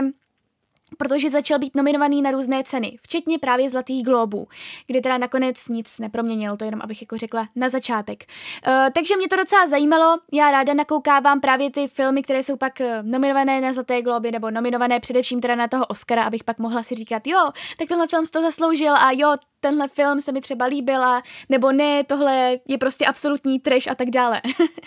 protože 0.97 1.29
začal 1.29 1.59
být 1.59 1.75
nominovaný 1.75 2.21
na 2.21 2.31
různé 2.31 2.63
ceny, 2.63 2.97
včetně 3.01 3.39
právě 3.39 3.69
Zlatých 3.69 4.05
globů, 4.05 4.47
kde 4.87 5.01
teda 5.01 5.17
nakonec 5.17 5.67
nic 5.67 5.99
neproměnil, 5.99 6.57
to 6.57 6.65
jenom 6.65 6.81
abych 6.83 7.01
jako 7.01 7.17
řekla 7.17 7.47
na 7.55 7.69
začátek. 7.69 8.23
Uh, 8.67 8.73
takže 8.93 9.17
mě 9.17 9.27
to 9.27 9.35
docela 9.35 9.67
zajímalo, 9.67 10.17
já 10.33 10.51
ráda 10.51 10.73
nakoukávám 10.73 11.41
právě 11.41 11.71
ty 11.71 11.87
filmy, 11.87 12.23
které 12.23 12.43
jsou 12.43 12.57
pak 12.57 12.81
eh, 12.81 13.03
nominované 13.03 13.61
na 13.61 13.73
Zlaté 13.73 14.01
globy, 14.01 14.31
nebo 14.31 14.51
nominované 14.51 14.99
především 14.99 15.41
teda 15.41 15.55
na 15.55 15.67
toho 15.67 15.85
Oscara, 15.85 16.23
abych 16.23 16.43
pak 16.43 16.59
mohla 16.59 16.83
si 16.83 16.95
říkat, 16.95 17.27
jo, 17.27 17.49
tak 17.77 17.87
tenhle 17.87 18.07
film 18.07 18.25
to 18.33 18.41
zasloužil 18.41 18.95
a 18.95 19.11
jo, 19.11 19.35
tenhle 19.59 19.87
film 19.87 20.21
se 20.21 20.31
mi 20.31 20.41
třeba 20.41 20.65
líbila, 20.65 21.21
nebo 21.49 21.71
ne, 21.71 22.03
tohle 22.03 22.57
je 22.67 22.77
prostě 22.77 23.05
absolutní 23.05 23.59
trash 23.59 23.87
a 23.87 23.95
tak 23.95 24.09
dále. 24.09 24.41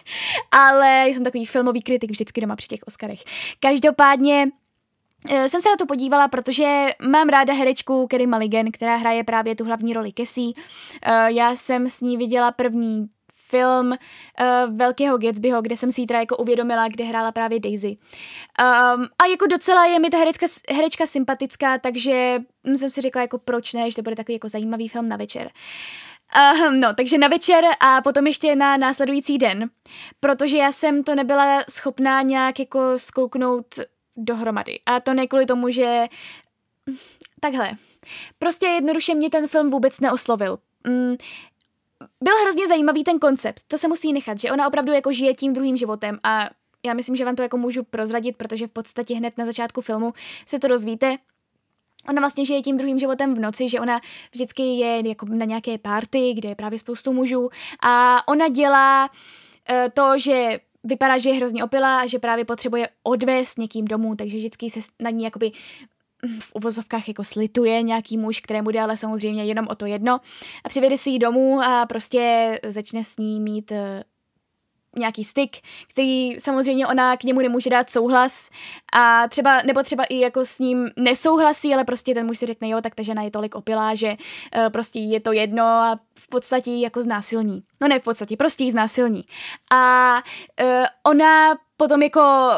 Ale 0.50 1.06
jsem 1.06 1.24
takový 1.24 1.46
filmový 1.46 1.82
kritik 1.82 2.10
vždycky 2.10 2.40
doma 2.40 2.56
při 2.56 2.68
těch 2.68 2.80
Oscarech. 2.86 3.20
Každopádně 3.60 4.46
jsem 5.28 5.60
se 5.60 5.68
na 5.68 5.76
to 5.78 5.86
podívala, 5.86 6.28
protože 6.28 6.90
mám 7.08 7.28
ráda 7.28 7.54
herečku 7.54 8.06
Kerry 8.06 8.26
Mulligan, 8.26 8.66
která 8.72 8.96
hraje 8.96 9.24
právě 9.24 9.56
tu 9.56 9.64
hlavní 9.64 9.92
roli 9.92 10.12
Cassie. 10.12 10.52
Eh, 11.02 11.32
já 11.32 11.56
jsem 11.56 11.86
s 11.86 12.00
ní 12.00 12.16
viděla 12.16 12.52
první 12.52 13.08
film 13.54 13.90
uh, 13.90 14.76
Velkého 14.76 15.18
Gatsbyho, 15.18 15.62
kde 15.62 15.76
jsem 15.76 15.90
si 15.90 16.00
ji 16.00 16.06
jako 16.12 16.36
uvědomila, 16.36 16.88
kde 16.88 17.04
hrála 17.04 17.32
právě 17.32 17.60
Daisy. 17.60 17.88
Um, 17.88 19.06
a 19.18 19.26
jako 19.30 19.46
docela 19.46 19.86
je 19.86 19.98
mi 19.98 20.10
ta 20.10 20.18
herečka, 20.18 20.46
herečka 20.70 21.06
sympatická, 21.06 21.78
takže 21.78 22.42
jsem 22.64 22.90
si 22.90 23.00
řekla 23.00 23.22
jako 23.22 23.38
proč 23.38 23.72
ne, 23.72 23.90
že 23.90 23.96
to 23.96 24.02
bude 24.02 24.16
takový 24.16 24.34
jako 24.34 24.48
zajímavý 24.48 24.88
film 24.88 25.08
na 25.08 25.16
večer. 25.16 25.50
Uh, 26.36 26.74
no, 26.74 26.94
takže 26.94 27.18
na 27.18 27.28
večer 27.28 27.64
a 27.80 28.02
potom 28.02 28.26
ještě 28.26 28.56
na 28.56 28.76
následující 28.76 29.38
den, 29.38 29.70
protože 30.20 30.56
já 30.56 30.72
jsem 30.72 31.02
to 31.02 31.14
nebyla 31.14 31.62
schopná 31.70 32.22
nějak 32.22 32.58
jako 32.58 32.80
zkouknout 32.96 33.66
dohromady. 34.16 34.80
A 34.86 35.00
to 35.00 35.14
ne 35.14 35.26
kvůli 35.26 35.46
tomu, 35.46 35.70
že... 35.70 36.06
Takhle. 37.40 37.70
Prostě 38.38 38.66
jednoduše 38.66 39.14
mě 39.14 39.30
ten 39.30 39.48
film 39.48 39.70
vůbec 39.70 40.00
neoslovil. 40.00 40.58
Mm, 40.86 41.16
byl 42.20 42.34
hrozně 42.42 42.68
zajímavý 42.68 43.04
ten 43.04 43.18
koncept, 43.18 43.62
to 43.68 43.78
se 43.78 43.88
musí 43.88 44.12
nechat, 44.12 44.40
že 44.40 44.52
ona 44.52 44.68
opravdu 44.68 44.92
jako 44.92 45.12
žije 45.12 45.34
tím 45.34 45.52
druhým 45.52 45.76
životem 45.76 46.18
a 46.22 46.50
já 46.86 46.94
myslím, 46.94 47.16
že 47.16 47.24
vám 47.24 47.36
to 47.36 47.42
jako 47.42 47.56
můžu 47.56 47.82
prozradit, 47.82 48.36
protože 48.36 48.66
v 48.66 48.70
podstatě 48.70 49.14
hned 49.14 49.38
na 49.38 49.46
začátku 49.46 49.80
filmu 49.80 50.12
se 50.46 50.58
to 50.58 50.66
rozvíte. 50.66 51.16
Ona 52.08 52.20
vlastně 52.20 52.44
žije 52.44 52.62
tím 52.62 52.76
druhým 52.76 52.98
životem 52.98 53.34
v 53.34 53.40
noci, 53.40 53.68
že 53.68 53.80
ona 53.80 54.00
vždycky 54.32 54.62
je 54.62 55.08
jako 55.08 55.26
na 55.26 55.44
nějaké 55.44 55.78
party, 55.78 56.32
kde 56.34 56.48
je 56.48 56.54
právě 56.54 56.78
spoustu 56.78 57.12
mužů 57.12 57.50
a 57.82 58.22
ona 58.28 58.48
dělá 58.48 59.10
uh, 59.10 59.76
to, 59.92 60.18
že 60.18 60.60
vypadá, 60.84 61.18
že 61.18 61.30
je 61.30 61.36
hrozně 61.36 61.64
opilá 61.64 62.00
a 62.00 62.06
že 62.06 62.18
právě 62.18 62.44
potřebuje 62.44 62.88
odvést 63.02 63.58
někým 63.58 63.84
domů, 63.84 64.16
takže 64.16 64.36
vždycky 64.36 64.70
se 64.70 64.80
na 65.00 65.10
ní 65.10 65.24
jakoby 65.24 65.52
v 66.40 66.54
uvozovkách 66.54 67.08
jako 67.08 67.24
slituje 67.24 67.82
nějaký 67.82 68.18
muž, 68.18 68.40
kterému 68.40 68.70
jde 68.70 68.80
ale 68.80 68.96
samozřejmě 68.96 69.44
jenom 69.44 69.66
o 69.70 69.74
to 69.74 69.86
jedno. 69.86 70.20
A 70.64 70.68
přivede 70.68 70.98
si 70.98 71.10
ji 71.10 71.18
domů 71.18 71.60
a 71.60 71.86
prostě 71.86 72.60
začne 72.68 73.04
s 73.04 73.16
ní 73.16 73.40
mít 73.40 73.72
eh, 73.72 74.04
nějaký 74.96 75.24
styk, 75.24 75.56
který 75.88 76.40
samozřejmě 76.40 76.86
ona 76.86 77.16
k 77.16 77.24
němu 77.24 77.40
nemůže 77.40 77.70
dát 77.70 77.90
souhlas 77.90 78.50
a 78.92 79.28
třeba, 79.28 79.62
nebo 79.62 79.82
třeba 79.82 80.04
i 80.04 80.18
jako 80.18 80.44
s 80.44 80.58
ním 80.58 80.90
nesouhlasí, 80.96 81.74
ale 81.74 81.84
prostě 81.84 82.14
ten 82.14 82.26
muž 82.26 82.38
si 82.38 82.46
řekne, 82.46 82.68
jo, 82.68 82.80
tak 82.80 82.94
ta 82.94 83.02
žena 83.02 83.22
je 83.22 83.30
tolik 83.30 83.54
opilá, 83.54 83.94
že 83.94 84.08
uh, 84.08 84.68
prostě 84.68 84.98
je 84.98 85.20
to 85.20 85.32
jedno 85.32 85.64
a 85.64 85.98
v 86.18 86.28
podstatě 86.28 86.70
jako 86.70 87.02
znásilní. 87.02 87.62
No 87.80 87.88
ne 87.88 87.98
v 87.98 88.02
podstatě, 88.02 88.36
prostě 88.36 88.64
ji 88.64 88.72
znásilní. 88.72 89.24
A 89.72 90.14
uh, 90.62 90.86
ona 91.02 91.54
potom 91.76 92.02
jako 92.02 92.50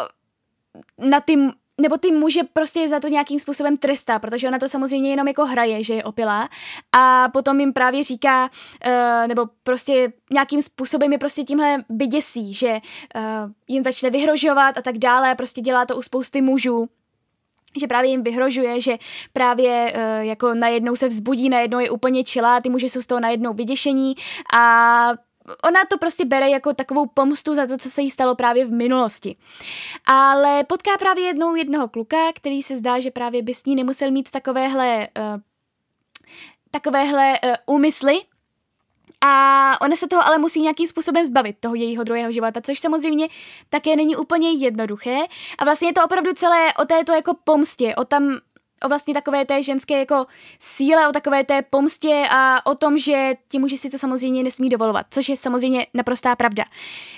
na 0.98 1.20
ty 1.20 1.36
nebo 1.80 1.96
ty 1.96 2.12
muže 2.12 2.40
prostě 2.52 2.88
za 2.88 3.00
to 3.00 3.08
nějakým 3.08 3.38
způsobem 3.38 3.76
trestá, 3.76 4.18
protože 4.18 4.48
ona 4.48 4.58
to 4.58 4.68
samozřejmě 4.68 5.10
jenom 5.10 5.28
jako 5.28 5.44
hraje, 5.44 5.84
že 5.84 5.94
je 5.94 6.04
opilá. 6.04 6.48
A 6.92 7.28
potom 7.32 7.60
jim 7.60 7.72
právě 7.72 8.04
říká, 8.04 8.50
uh, 8.86 9.28
nebo 9.28 9.46
prostě 9.62 10.12
nějakým 10.32 10.62
způsobem 10.62 11.12
je 11.12 11.18
prostě 11.18 11.44
tímhle 11.44 11.84
vyděsí, 11.88 12.54
že 12.54 12.72
uh, 12.72 13.22
jim 13.68 13.82
začne 13.82 14.10
vyhrožovat 14.10 14.78
a 14.78 14.82
tak 14.82 14.98
dále, 14.98 15.34
prostě 15.34 15.60
dělá 15.60 15.86
to 15.86 15.96
u 15.96 16.02
spousty 16.02 16.40
mužů, 16.42 16.88
že 17.80 17.86
právě 17.86 18.10
jim 18.10 18.22
vyhrožuje, 18.22 18.80
že 18.80 18.96
právě 19.32 19.94
uh, 19.94 20.26
jako 20.26 20.54
najednou 20.54 20.96
se 20.96 21.08
vzbudí, 21.08 21.48
najednou 21.48 21.78
je 21.78 21.90
úplně 21.90 22.24
čilá, 22.24 22.60
ty 22.60 22.70
muži 22.70 22.88
jsou 22.88 23.02
z 23.02 23.06
toho 23.06 23.20
najednou 23.20 23.52
vyděšení. 23.52 24.14
A 24.54 25.08
ona 25.64 25.84
to 25.84 25.98
prostě 25.98 26.24
bere 26.24 26.48
jako 26.50 26.74
takovou 26.74 27.06
pomstu 27.06 27.54
za 27.54 27.66
to, 27.66 27.78
co 27.78 27.90
se 27.90 28.02
jí 28.02 28.10
stalo 28.10 28.34
právě 28.34 28.64
v 28.64 28.72
minulosti. 28.72 29.36
Ale 30.06 30.64
potká 30.64 30.90
právě 30.98 31.24
jednou 31.24 31.54
jednoho 31.54 31.88
kluka, 31.88 32.32
který 32.34 32.62
se 32.62 32.76
zdá, 32.76 33.00
že 33.00 33.10
právě 33.10 33.42
by 33.42 33.54
s 33.54 33.64
ní 33.64 33.76
nemusel 33.76 34.10
mít 34.10 34.30
takovéhle, 34.30 35.08
uh, 35.18 35.40
takovéhle 36.70 37.40
uh, 37.44 37.74
úmysly, 37.74 38.20
a 39.20 39.80
ona 39.80 39.96
se 39.96 40.08
toho 40.08 40.26
ale 40.26 40.38
musí 40.38 40.60
nějakým 40.60 40.86
způsobem 40.86 41.24
zbavit, 41.24 41.56
toho 41.60 41.74
jejího 41.74 42.04
druhého 42.04 42.32
života, 42.32 42.60
což 42.60 42.78
samozřejmě 42.78 43.28
také 43.68 43.96
není 43.96 44.16
úplně 44.16 44.52
jednoduché. 44.52 45.18
A 45.58 45.64
vlastně 45.64 45.88
je 45.88 45.92
to 45.92 46.04
opravdu 46.04 46.32
celé 46.32 46.74
o 46.74 46.84
této 46.84 47.12
jako 47.12 47.34
pomstě, 47.44 47.94
o 47.94 48.04
tam 48.04 48.38
o 48.84 48.88
vlastně 48.88 49.14
takové 49.14 49.44
té 49.44 49.62
ženské 49.62 49.98
jako 49.98 50.26
síle, 50.60 51.08
o 51.08 51.12
takové 51.12 51.44
té 51.44 51.62
pomstě 51.62 52.24
a 52.30 52.66
o 52.66 52.74
tom, 52.74 52.98
že 52.98 53.34
ti 53.48 53.58
muži 53.58 53.78
si 53.78 53.90
to 53.90 53.98
samozřejmě 53.98 54.42
nesmí 54.42 54.68
dovolovat, 54.68 55.06
což 55.10 55.28
je 55.28 55.36
samozřejmě 55.36 55.86
naprostá 55.94 56.36
pravda. 56.36 56.64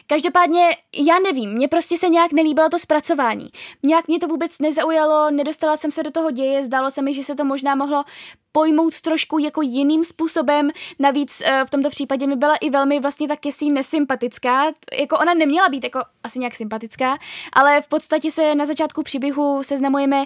Každopádně, 0.07 0.71
já 0.97 1.19
nevím, 1.19 1.51
mně 1.51 1.69
prostě 1.69 1.99
se 1.99 2.09
nějak 2.09 2.33
nelíbilo 2.33 2.69
to 2.69 2.79
zpracování. 2.79 3.51
Nějak 3.83 4.09
mě 4.09 4.19
to 4.19 4.29
vůbec 4.29 4.59
nezaujalo, 4.59 5.31
nedostala 5.31 5.77
jsem 5.77 5.93
se 5.93 6.03
do 6.03 6.11
toho 6.11 6.31
děje, 6.31 6.65
zdálo 6.65 6.91
se 6.91 7.03
mi, 7.03 7.15
že 7.15 7.25
se 7.25 7.35
to 7.35 7.45
možná 7.45 7.75
mohlo 7.75 8.05
pojmout 8.53 9.01
trošku 9.01 9.39
jako 9.39 9.63
jiným 9.63 10.05
způsobem. 10.05 10.71
Navíc 10.99 11.41
uh, 11.41 11.67
v 11.67 11.71
tomto 11.71 11.91
případě 11.91 12.27
mi 12.27 12.37
byla 12.37 12.57
i 12.57 12.71
velmi 12.71 13.01
vlastně 13.01 13.29
tak 13.29 13.47
jestli 13.47 13.71
nesympatická. 13.71 14.65
Jako 14.93 15.19
ona 15.19 15.35
neměla 15.35 15.69
být 15.69 15.85
jako 15.85 16.01
asi 16.23 16.39
nějak 16.39 16.55
sympatická, 16.55 17.19
ale 17.53 17.81
v 17.81 17.89
podstatě 17.89 18.31
se 18.31 18.55
na 18.55 18.67
začátku 18.67 19.03
příběhu 19.03 19.63
seznamujeme 19.63 20.25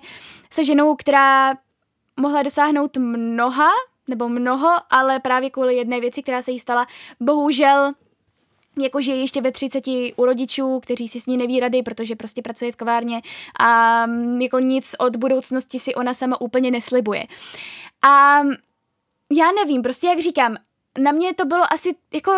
se 0.52 0.64
ženou, 0.64 0.96
která 0.96 1.54
mohla 2.20 2.42
dosáhnout 2.42 2.96
mnoha, 2.96 3.68
nebo 4.08 4.28
mnoho, 4.28 4.68
ale 4.90 5.20
právě 5.20 5.50
kvůli 5.50 5.76
jedné 5.76 6.00
věci, 6.00 6.22
která 6.22 6.42
se 6.42 6.50
jí 6.50 6.58
stala, 6.58 6.86
bohužel 7.20 7.92
jakože 8.78 9.12
ještě 9.12 9.40
ve 9.40 9.52
30 9.52 9.84
u 10.16 10.24
rodičů, 10.24 10.80
kteří 10.80 11.08
si 11.08 11.20
s 11.20 11.26
ní 11.26 11.36
neví 11.36 11.60
rady, 11.60 11.82
protože 11.82 12.16
prostě 12.16 12.42
pracuje 12.42 12.72
v 12.72 12.76
kavárně 12.76 13.22
a 13.58 14.06
mm, 14.06 14.40
jako 14.40 14.58
nic 14.58 14.94
od 14.98 15.16
budoucnosti 15.16 15.78
si 15.78 15.94
ona 15.94 16.14
sama 16.14 16.40
úplně 16.40 16.70
neslibuje. 16.70 17.26
A 18.04 18.42
já 19.36 19.52
nevím, 19.52 19.82
prostě 19.82 20.06
jak 20.06 20.18
říkám, 20.18 20.56
na 20.98 21.12
mě 21.12 21.34
to 21.34 21.44
bylo 21.44 21.72
asi 21.72 21.94
jako 22.14 22.32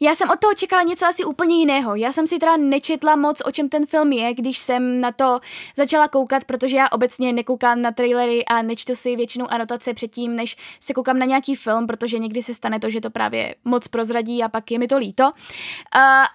já 0.00 0.14
jsem 0.14 0.30
od 0.30 0.40
toho 0.40 0.54
čekala 0.54 0.82
něco 0.82 1.06
asi 1.06 1.24
úplně 1.24 1.58
jiného. 1.58 1.94
Já 1.94 2.12
jsem 2.12 2.26
si 2.26 2.38
teda 2.38 2.56
nečetla 2.56 3.16
moc, 3.16 3.42
o 3.44 3.50
čem 3.50 3.68
ten 3.68 3.86
film 3.86 4.12
je, 4.12 4.34
když 4.34 4.58
jsem 4.58 5.00
na 5.00 5.12
to 5.12 5.40
začala 5.76 6.08
koukat, 6.08 6.44
protože 6.44 6.76
já 6.76 6.88
obecně 6.88 7.32
nekoukám 7.32 7.82
na 7.82 7.92
trailery 7.92 8.44
a 8.44 8.62
nečtu 8.62 8.94
si 8.94 9.16
většinou 9.16 9.46
anotace 9.50 9.94
předtím, 9.94 10.36
než 10.36 10.56
se 10.80 10.92
koukám 10.92 11.18
na 11.18 11.26
nějaký 11.26 11.54
film, 11.54 11.86
protože 11.86 12.18
někdy 12.18 12.42
se 12.42 12.54
stane 12.54 12.80
to, 12.80 12.90
že 12.90 13.00
to 13.00 13.10
právě 13.10 13.54
moc 13.64 13.88
prozradí 13.88 14.42
a 14.42 14.48
pak 14.48 14.70
je 14.70 14.78
mi 14.78 14.88
to 14.88 14.98
líto. 14.98 15.24
Uh, 15.24 15.30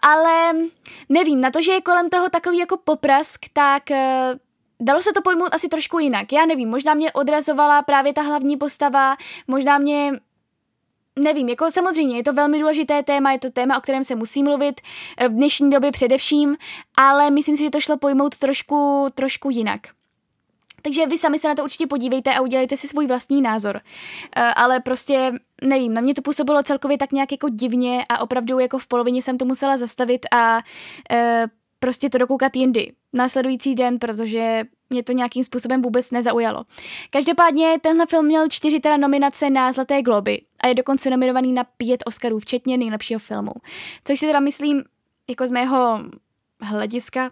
ale 0.01 0.53
nevím, 1.09 1.41
na 1.41 1.51
to, 1.51 1.61
že 1.61 1.71
je 1.71 1.81
kolem 1.81 2.09
toho 2.09 2.29
takový 2.29 2.57
jako 2.57 2.77
poprask, 2.77 3.45
tak 3.53 3.83
uh, 3.91 3.97
Dalo 4.79 5.01
se 5.01 5.13
to 5.13 5.21
pojmout 5.21 5.53
asi 5.53 5.69
trošku 5.69 5.99
jinak. 5.99 6.33
Já 6.33 6.45
nevím, 6.45 6.69
možná 6.69 6.93
mě 6.93 7.11
odrazovala 7.11 7.81
právě 7.81 8.13
ta 8.13 8.21
hlavní 8.21 8.57
postava, 8.57 9.17
možná 9.47 9.77
mě 9.77 10.11
nevím, 11.19 11.49
jako 11.49 11.71
samozřejmě 11.71 12.17
je 12.17 12.23
to 12.23 12.33
velmi 12.33 12.59
důležité 12.59 13.03
téma, 13.03 13.31
je 13.31 13.39
to 13.39 13.49
téma, 13.49 13.77
o 13.77 13.81
kterém 13.81 14.03
se 14.03 14.15
musí 14.15 14.43
mluvit 14.43 14.81
v 15.29 15.31
dnešní 15.31 15.69
době 15.69 15.91
především, 15.91 16.57
ale 16.97 17.31
myslím 17.31 17.55
si, 17.55 17.63
že 17.63 17.69
to 17.69 17.81
šlo 17.81 17.97
pojmout 17.97 18.37
trošku, 18.37 19.07
trošku 19.15 19.49
jinak. 19.49 19.79
Takže 20.81 21.07
vy 21.07 21.17
sami 21.17 21.39
se 21.39 21.47
na 21.47 21.55
to 21.55 21.63
určitě 21.63 21.87
podívejte 21.87 22.33
a 22.33 22.41
udělejte 22.41 22.77
si 22.77 22.87
svůj 22.87 23.07
vlastní 23.07 23.41
názor. 23.41 23.75
Uh, 23.75 24.43
ale 24.55 24.79
prostě, 24.79 25.31
nevím, 25.61 25.93
na 25.93 26.01
mě 26.01 26.13
to 26.13 26.21
působilo 26.21 26.63
celkově 26.63 26.97
tak 26.97 27.11
nějak 27.11 27.31
jako 27.31 27.49
divně 27.49 28.05
a 28.09 28.19
opravdu 28.19 28.59
jako 28.59 28.79
v 28.79 28.87
polovině 28.87 29.21
jsem 29.21 29.37
to 29.37 29.45
musela 29.45 29.77
zastavit 29.77 30.25
a 30.31 30.55
uh, 30.57 31.19
prostě 31.79 32.09
to 32.09 32.17
dokoukat 32.17 32.55
jindy, 32.55 32.91
následující 33.13 33.75
den, 33.75 33.99
protože 33.99 34.63
mě 34.89 35.03
to 35.03 35.11
nějakým 35.11 35.43
způsobem 35.43 35.81
vůbec 35.81 36.11
nezaujalo. 36.11 36.63
Každopádně 37.09 37.77
tenhle 37.81 38.05
film 38.05 38.25
měl 38.25 38.47
čtyři 38.49 38.79
teda 38.79 38.97
nominace 38.97 39.49
na 39.49 39.71
Zlaté 39.71 40.01
globy 40.01 40.41
a 40.59 40.67
je 40.67 40.73
dokonce 40.73 41.09
nominovaný 41.09 41.53
na 41.53 41.63
pět 41.63 42.03
Oscarů, 42.05 42.39
včetně 42.39 42.77
nejlepšího 42.77 43.19
filmu. 43.19 43.51
Což 44.03 44.19
si 44.19 44.25
teda 44.25 44.39
myslím, 44.39 44.83
jako 45.29 45.47
z 45.47 45.51
mého 45.51 45.99
hlediska, 46.61 47.31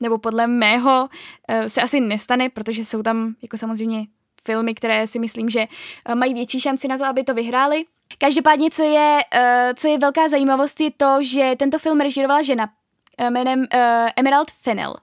nebo 0.00 0.18
podle 0.18 0.46
mého, 0.46 1.08
eh, 1.48 1.68
se 1.68 1.82
asi 1.82 2.00
nestane, 2.00 2.48
protože 2.48 2.84
jsou 2.84 3.02
tam 3.02 3.34
jako 3.42 3.56
samozřejmě 3.56 4.06
filmy, 4.44 4.74
které 4.74 5.06
si 5.06 5.18
myslím, 5.18 5.50
že 5.50 5.66
eh, 6.04 6.14
mají 6.14 6.34
větší 6.34 6.60
šanci 6.60 6.88
na 6.88 6.98
to, 6.98 7.04
aby 7.04 7.24
to 7.24 7.34
vyhráli. 7.34 7.84
Každopádně, 8.18 8.70
co 8.70 8.82
je, 8.82 9.20
eh, 9.34 9.72
co 9.76 9.88
je 9.88 9.98
velká 9.98 10.28
zajímavost, 10.28 10.80
je 10.80 10.90
to, 10.96 11.18
že 11.20 11.54
tento 11.58 11.78
film 11.78 12.00
režírovala 12.00 12.42
žena 12.42 12.68
jménem 13.30 13.66
Emerald 14.16 14.50
Fennell. 14.50 14.94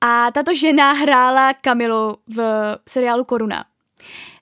A 0.00 0.32
tato 0.32 0.54
žena 0.54 0.92
hrála 0.92 1.54
Kamilu 1.54 2.16
v 2.26 2.40
seriálu 2.88 3.24
Koruna. 3.24 3.64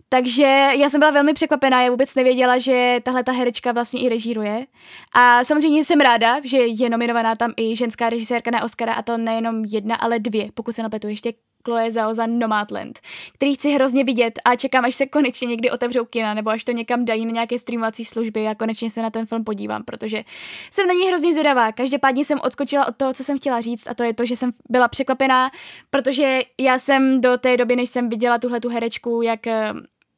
Takže 0.09 0.69
já 0.79 0.91
jsem 0.91 0.99
byla 0.99 1.11
velmi 1.11 1.35
překvapená, 1.35 1.83
já 1.83 1.91
vůbec 1.91 2.15
nevěděla, 2.15 2.59
že 2.59 3.01
tahle 3.03 3.25
ta 3.25 3.33
herečka 3.33 3.73
vlastně 3.73 4.01
i 4.01 4.09
režíruje. 4.09 4.67
A 5.15 5.45
samozřejmě 5.45 5.85
jsem 5.85 6.01
ráda, 6.01 6.41
že 6.45 6.59
je 6.59 6.91
nominovaná 6.91 7.37
tam 7.37 7.53
i 7.57 7.77
ženská 7.77 8.11
režisérka 8.11 8.51
na 8.51 8.65
Oscara 8.65 8.95
a 8.95 9.03
to 9.03 9.19
nejenom 9.19 9.65
jedna, 9.65 9.97
ale 9.97 10.19
dvě, 10.19 10.49
pokud 10.55 10.75
se 10.75 10.83
napletu 10.83 11.09
ještě 11.09 11.33
Chloe 11.65 11.91
Zhao 11.91 12.15
za 12.15 12.27
Nomadland, 12.27 13.01
který 13.35 13.55
chci 13.55 13.71
hrozně 13.71 14.05
vidět 14.05 14.39
a 14.45 14.57
čekám, 14.57 14.85
až 14.85 14.95
se 14.95 15.07
konečně 15.07 15.47
někdy 15.47 15.71
otevřou 15.71 16.05
kina, 16.05 16.35
nebo 16.35 16.51
až 16.51 16.65
to 16.65 16.73
někam 16.73 17.05
dají 17.05 17.27
na 17.27 17.33
nějaké 17.33 17.59
streamovací 17.59 18.05
služby 18.05 18.49
a 18.49 18.55
konečně 18.55 18.91
se 18.91 19.03
na 19.03 19.11
ten 19.11 19.27
film 19.27 19.45
podívám, 19.45 19.85
protože 19.85 20.25
jsem 20.71 20.87
na 20.87 20.95
něj 20.95 21.07
hrozně 21.07 21.33
zvědavá. 21.33 21.73
Každopádně 21.73 22.25
jsem 22.25 22.41
odskočila 22.43 22.89
od 22.89 22.97
toho, 22.97 23.13
co 23.13 23.25
jsem 23.25 23.39
chtěla 23.39 23.61
říct 23.61 23.87
a 23.87 23.95
to 23.95 24.03
je 24.03 24.15
to, 24.15 24.27
že 24.27 24.37
jsem 24.37 24.51
byla 24.69 24.89
překvapená, 24.89 25.51
protože 25.91 26.41
já 26.61 26.79
jsem 26.79 27.21
do 27.21 27.39
té 27.39 27.57
doby, 27.57 27.77
než 27.77 27.91
jsem 27.91 28.09
viděla 28.09 28.39
tuhle 28.39 28.61
tu 28.61 28.69
herečku, 28.69 29.23
jak 29.23 29.47
eh, 29.47 29.73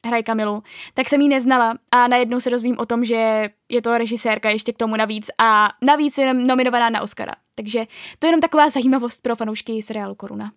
hraje 0.07 0.23
Kamilu, 0.23 0.63
tak 0.95 1.09
jsem 1.09 1.21
ji 1.21 1.29
neznala 1.29 1.79
a 1.91 2.09
najednou 2.09 2.41
se 2.41 2.51
dozvím 2.51 2.79
o 2.79 2.87
tom, 2.87 3.05
že 3.05 3.49
je 3.69 3.83
to 3.83 3.99
režisérka 3.99 4.51
ještě 4.51 4.73
k 4.73 4.77
tomu 4.77 4.97
navíc 4.97 5.31
a 5.39 5.69
navíc 5.83 6.19
je 6.19 6.35
nominovaná 6.35 6.91
na 6.91 7.03
Oscara. 7.03 7.33
Takže 7.55 7.87
to 8.19 8.27
je 8.27 8.29
jenom 8.29 8.41
taková 8.41 8.71
zajímavost 8.71 9.23
pro 9.23 9.37
fanoušky 9.37 9.83
seriálu 9.83 10.15
Koruna. 10.15 10.53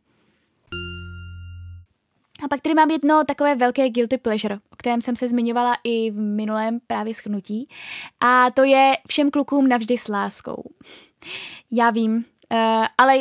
A 2.44 2.48
pak 2.48 2.62
tady 2.62 2.76
mám 2.76 2.92
jedno 2.92 3.24
takové 3.24 3.56
velké 3.56 3.90
guilty 3.90 4.18
pleasure, 4.18 4.56
o 4.56 4.76
kterém 4.76 5.02
jsem 5.02 5.16
se 5.16 5.28
zmiňovala 5.28 5.78
i 5.84 6.12
v 6.12 6.20
minulém 6.20 6.80
právě 6.88 7.14
schnutí. 7.14 7.70
A 8.20 8.52
to 8.52 8.64
je 8.64 8.94
všem 9.08 9.32
klukům 9.32 9.68
navždy 9.68 9.98
s 9.98 10.08
láskou. 10.08 10.64
Já 11.72 11.90
vím, 11.90 12.16
uh, 12.16 12.86
ale 12.98 13.20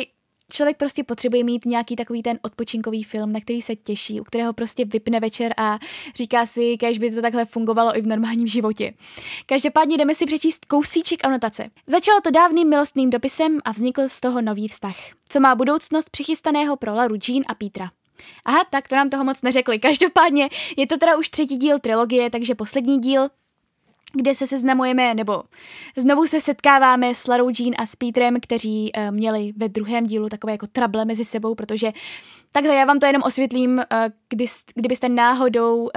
člověk 0.51 0.77
prostě 0.77 1.03
potřebuje 1.03 1.43
mít 1.43 1.65
nějaký 1.65 1.95
takový 1.95 2.23
ten 2.23 2.39
odpočinkový 2.41 3.03
film, 3.03 3.31
na 3.31 3.39
který 3.39 3.61
se 3.61 3.75
těší, 3.75 4.21
u 4.21 4.23
kterého 4.23 4.53
prostě 4.53 4.85
vypne 4.85 5.19
večer 5.19 5.53
a 5.57 5.79
říká 6.15 6.45
si, 6.45 6.77
kež 6.77 6.99
by 6.99 7.11
to 7.11 7.21
takhle 7.21 7.45
fungovalo 7.45 7.97
i 7.97 8.01
v 8.01 8.07
normálním 8.07 8.47
životě. 8.47 8.93
Každopádně 9.45 9.97
jdeme 9.97 10.15
si 10.15 10.25
přečíst 10.25 10.65
kousíček 10.65 11.25
anotace. 11.25 11.69
Začalo 11.87 12.21
to 12.21 12.31
dávným 12.31 12.69
milostným 12.69 13.09
dopisem 13.09 13.59
a 13.65 13.71
vznikl 13.71 14.01
z 14.07 14.19
toho 14.19 14.41
nový 14.41 14.67
vztah. 14.67 14.95
Co 15.29 15.39
má 15.39 15.55
budoucnost 15.55 16.09
přichystaného 16.09 16.75
pro 16.75 16.93
Laru 16.93 17.15
Jean 17.27 17.43
a 17.47 17.53
Petra. 17.53 17.91
Aha, 18.45 18.65
tak 18.69 18.87
to 18.87 18.95
nám 18.95 19.09
toho 19.09 19.23
moc 19.23 19.41
neřekli. 19.41 19.79
Každopádně 19.79 20.49
je 20.77 20.87
to 20.87 20.97
teda 20.97 21.17
už 21.17 21.29
třetí 21.29 21.57
díl 21.57 21.79
trilogie, 21.79 22.29
takže 22.29 22.55
poslední 22.55 22.99
díl 22.99 23.29
kde 24.13 24.35
se 24.35 24.47
seznamujeme, 24.47 25.13
nebo 25.13 25.43
znovu 25.97 26.27
se 26.27 26.41
setkáváme 26.41 27.15
s 27.15 27.27
Larou 27.27 27.49
Jean 27.59 27.73
a 27.77 27.85
s 27.85 27.95
Petrem, 27.95 28.39
kteří 28.41 28.91
uh, 28.97 29.11
měli 29.11 29.53
ve 29.57 29.69
druhém 29.69 30.05
dílu 30.05 30.29
takové 30.29 30.53
jako 30.53 30.67
trable 30.67 31.05
mezi 31.05 31.25
sebou, 31.25 31.55
protože 31.55 31.91
takhle 32.51 32.75
já 32.75 32.85
vám 32.85 32.99
to 32.99 33.05
jenom 33.05 33.21
osvětlím, 33.25 33.77
uh, 33.77 33.83
kdy, 34.29 34.45
kdybyste 34.75 35.09
náhodou 35.09 35.77
uh, 35.77 35.91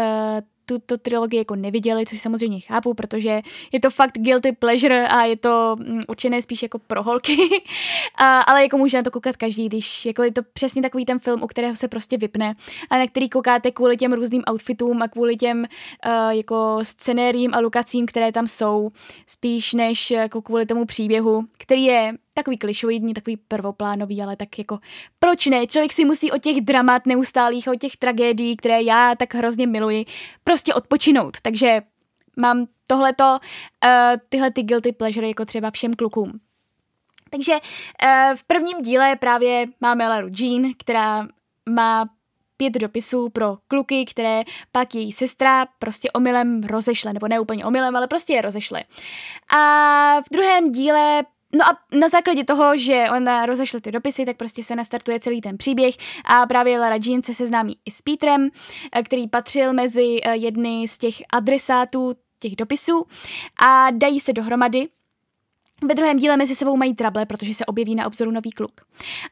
tuto 0.67 0.99
trilogii 0.99 1.39
jako 1.39 1.57
neviděli, 1.57 2.07
což 2.07 2.21
samozřejmě 2.21 2.61
chápu, 2.61 2.95
protože 2.95 3.41
je 3.73 3.81
to 3.81 3.91
fakt 3.91 4.19
guilty 4.19 4.53
pleasure 4.53 5.09
a 5.09 5.25
je 5.25 5.37
to 5.37 5.77
mm, 5.79 6.03
určené 6.09 6.43
spíš 6.43 6.63
jako 6.63 6.79
pro 6.79 7.03
holky, 7.03 7.37
a, 8.17 8.41
ale 8.41 8.63
jako 8.63 8.79
může 8.79 8.97
na 8.97 9.03
to 9.03 9.11
koukat 9.11 9.37
každý, 9.37 9.69
když 9.69 10.07
jako 10.07 10.23
je 10.23 10.33
to 10.33 10.43
přesně 10.53 10.83
takový 10.83 11.05
ten 11.05 11.19
film, 11.19 11.43
u 11.43 11.47
kterého 11.47 11.77
se 11.77 11.89
prostě 11.89 12.17
vypne 12.17 12.55
a 12.91 12.99
na 12.99 13.07
který 13.07 13.29
koukáte 13.29 13.71
kvůli 13.71 13.97
těm 13.97 14.13
různým 14.13 14.43
outfitům 14.51 15.03
a 15.03 15.09
kvůli 15.09 15.37
těm 15.37 15.59
uh, 15.59 16.31
jako 16.31 16.79
scenériím 16.83 17.55
a 17.55 17.61
lokacím, 17.61 18.07
které 18.07 18.33
tam 18.33 18.47
jsou, 18.47 18.91
spíš 19.27 19.73
než 19.73 20.11
jako 20.11 20.43
kvůli 20.43 20.67
tomu 20.67 20.85
příběhu, 20.85 21.45
který 21.59 21.85
je 21.85 22.13
takový 22.35 22.59
klišoidní, 22.59 23.15
takový 23.15 23.37
prvoplánový, 23.37 24.23
ale 24.23 24.37
tak 24.37 24.59
jako 24.59 24.79
proč 25.19 25.47
ne? 25.47 25.67
Člověk 25.67 25.93
si 25.93 26.05
musí 26.05 26.33
o 26.33 26.39
těch 26.39 26.61
dramat 26.61 27.07
neustálých, 27.07 27.69
o 27.69 27.75
těch 27.75 27.97
tragédií, 27.97 28.57
které 28.57 28.83
já 28.83 29.15
tak 29.15 29.35
hrozně 29.35 29.67
miluji, 29.67 30.05
prostě 30.45 30.75
odpočinout. 30.75 31.37
Takže 31.43 31.83
mám 32.37 32.67
tohleto, 32.87 33.25
uh, 33.25 33.91
tyhle 34.29 34.51
ty 34.51 34.63
guilty 34.63 34.93
pleasure 34.93 35.29
jako 35.29 35.45
třeba 35.45 35.71
všem 35.71 35.95
klukům. 35.95 36.41
Takže 37.31 37.53
uh, 37.53 38.37
v 38.37 38.45
prvním 38.45 38.83
díle 38.83 39.17
právě 39.17 39.67
máme 39.81 40.09
Laru 40.09 40.29
Jean, 40.39 40.73
která 40.79 41.27
má 41.69 42.09
pět 42.57 42.73
dopisů 42.73 43.29
pro 43.29 43.57
kluky, 43.69 44.05
které 44.05 44.43
pak 44.73 44.95
její 44.95 45.13
sestra 45.13 45.67
prostě 45.79 46.11
omylem 46.11 46.63
rozešle, 46.63 47.13
nebo 47.13 47.29
ne 47.29 47.41
úplně 47.41 47.65
omylem, 47.65 47.97
ale 47.97 48.07
prostě 48.07 48.33
je 48.33 48.43
rozešle. 48.43 48.85
A 49.57 50.21
v 50.21 50.33
druhém 50.33 50.73
díle 50.73 51.23
No 51.55 51.65
a 51.65 51.97
na 51.99 52.09
základě 52.09 52.45
toho, 52.45 52.77
že 52.77 53.05
ona 53.17 53.47
rozešle 53.47 53.81
ty 53.81 53.93
dopisy, 53.93 54.25
tak 54.25 54.37
prostě 54.37 54.63
se 54.63 54.77
nastartuje 54.77 55.21
celý 55.21 55.41
ten 55.41 55.59
příběh 55.59 55.95
a 56.25 56.47
právě 56.47 56.79
Lara 56.81 56.97
Jean 57.05 57.23
se 57.23 57.35
seznámí 57.35 57.77
i 57.85 57.91
s 57.91 58.03
Petrem, 58.03 58.49
eh, 58.93 59.03
který 59.03 59.29
patřil 59.29 59.73
mezi 59.73 60.19
eh, 60.23 60.37
jedny 60.37 60.89
z 60.89 60.99
těch 60.99 61.15
adresátů 61.33 62.15
těch 62.39 62.57
dopisů 62.57 63.07
a 63.65 63.91
dají 63.91 64.21
se 64.21 64.33
dohromady 64.33 64.89
ve 65.83 65.95
druhém 65.95 66.17
díle 66.17 66.37
mezi 66.37 66.55
sebou 66.55 66.77
mají 66.77 66.95
trable, 66.95 67.27
protože 67.27 67.55
se 67.55 67.67
objeví 67.67 67.95
na 67.95 68.07
obzoru 68.07 68.31
nový 68.31 68.51
kluk. 68.51 68.81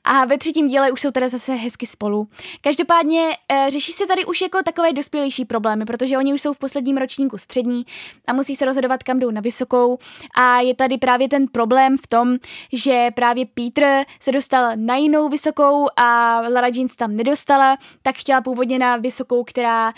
A 0.05 0.25
ve 0.25 0.39
třetím 0.39 0.67
díle 0.67 0.93
už 0.93 1.01
jsou 1.01 1.11
teda 1.11 1.29
zase 1.29 1.55
hezky 1.55 1.87
spolu. 1.87 2.29
Každopádně 2.61 3.37
e, 3.49 3.71
řeší 3.71 3.93
se 3.93 4.07
tady 4.07 4.25
už 4.25 4.41
jako 4.41 4.63
takové 4.63 4.93
dospělejší 4.93 5.45
problémy, 5.45 5.85
protože 5.85 6.19
oni 6.19 6.35
už 6.35 6.43
jsou 6.43 6.53
v 6.53 6.59
posledním 6.59 6.97
ročníku 6.97 7.39
střední 7.39 7.85
a 8.27 8.33
musí 8.33 8.57
se 8.57 8.65
rozhodovat, 8.65 9.03
kam 9.03 9.19
jdou 9.19 9.31
na 9.31 9.41
vysokou. 9.41 9.99
A 10.37 10.61
je 10.61 10.75
tady 10.75 10.99
právě 10.99 11.29
ten 11.29 11.49
problém 11.49 11.97
v 11.97 12.07
tom, 12.07 12.37
že 12.73 13.09
právě 13.15 13.47
Peter 13.47 14.05
se 14.21 14.33
dostal 14.33 14.73
na 14.77 14.97
jinou 14.97 15.29
vysokou 15.29 15.87
a 15.97 16.41
Lara 16.41 16.69
Jeans 16.75 16.97
tam 16.97 17.17
nedostala, 17.17 17.77
tak 18.03 18.17
chtěla 18.17 18.41
původně 18.41 18.79
na 18.79 18.97
vysokou, 18.97 19.45
která 19.45 19.89
e, 19.89 19.93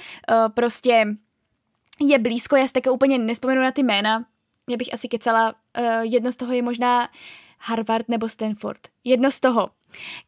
prostě 0.48 1.06
je 2.00 2.18
blízko, 2.18 2.56
já 2.56 2.66
si 2.66 2.72
také 2.72 2.90
úplně 2.90 3.18
nespomenu 3.18 3.62
na 3.62 3.70
ty 3.70 3.82
jména, 3.82 4.24
já 4.72 4.76
bych 4.76 4.94
asi 4.94 5.08
kecala, 5.08 5.54
uh, 5.78 5.84
jedno 6.02 6.32
z 6.32 6.36
toho 6.36 6.52
je 6.52 6.62
možná 6.62 7.08
Harvard 7.58 8.08
nebo 8.08 8.28
Stanford. 8.28 8.80
Jedno 9.04 9.30
z 9.30 9.40
toho. 9.40 9.70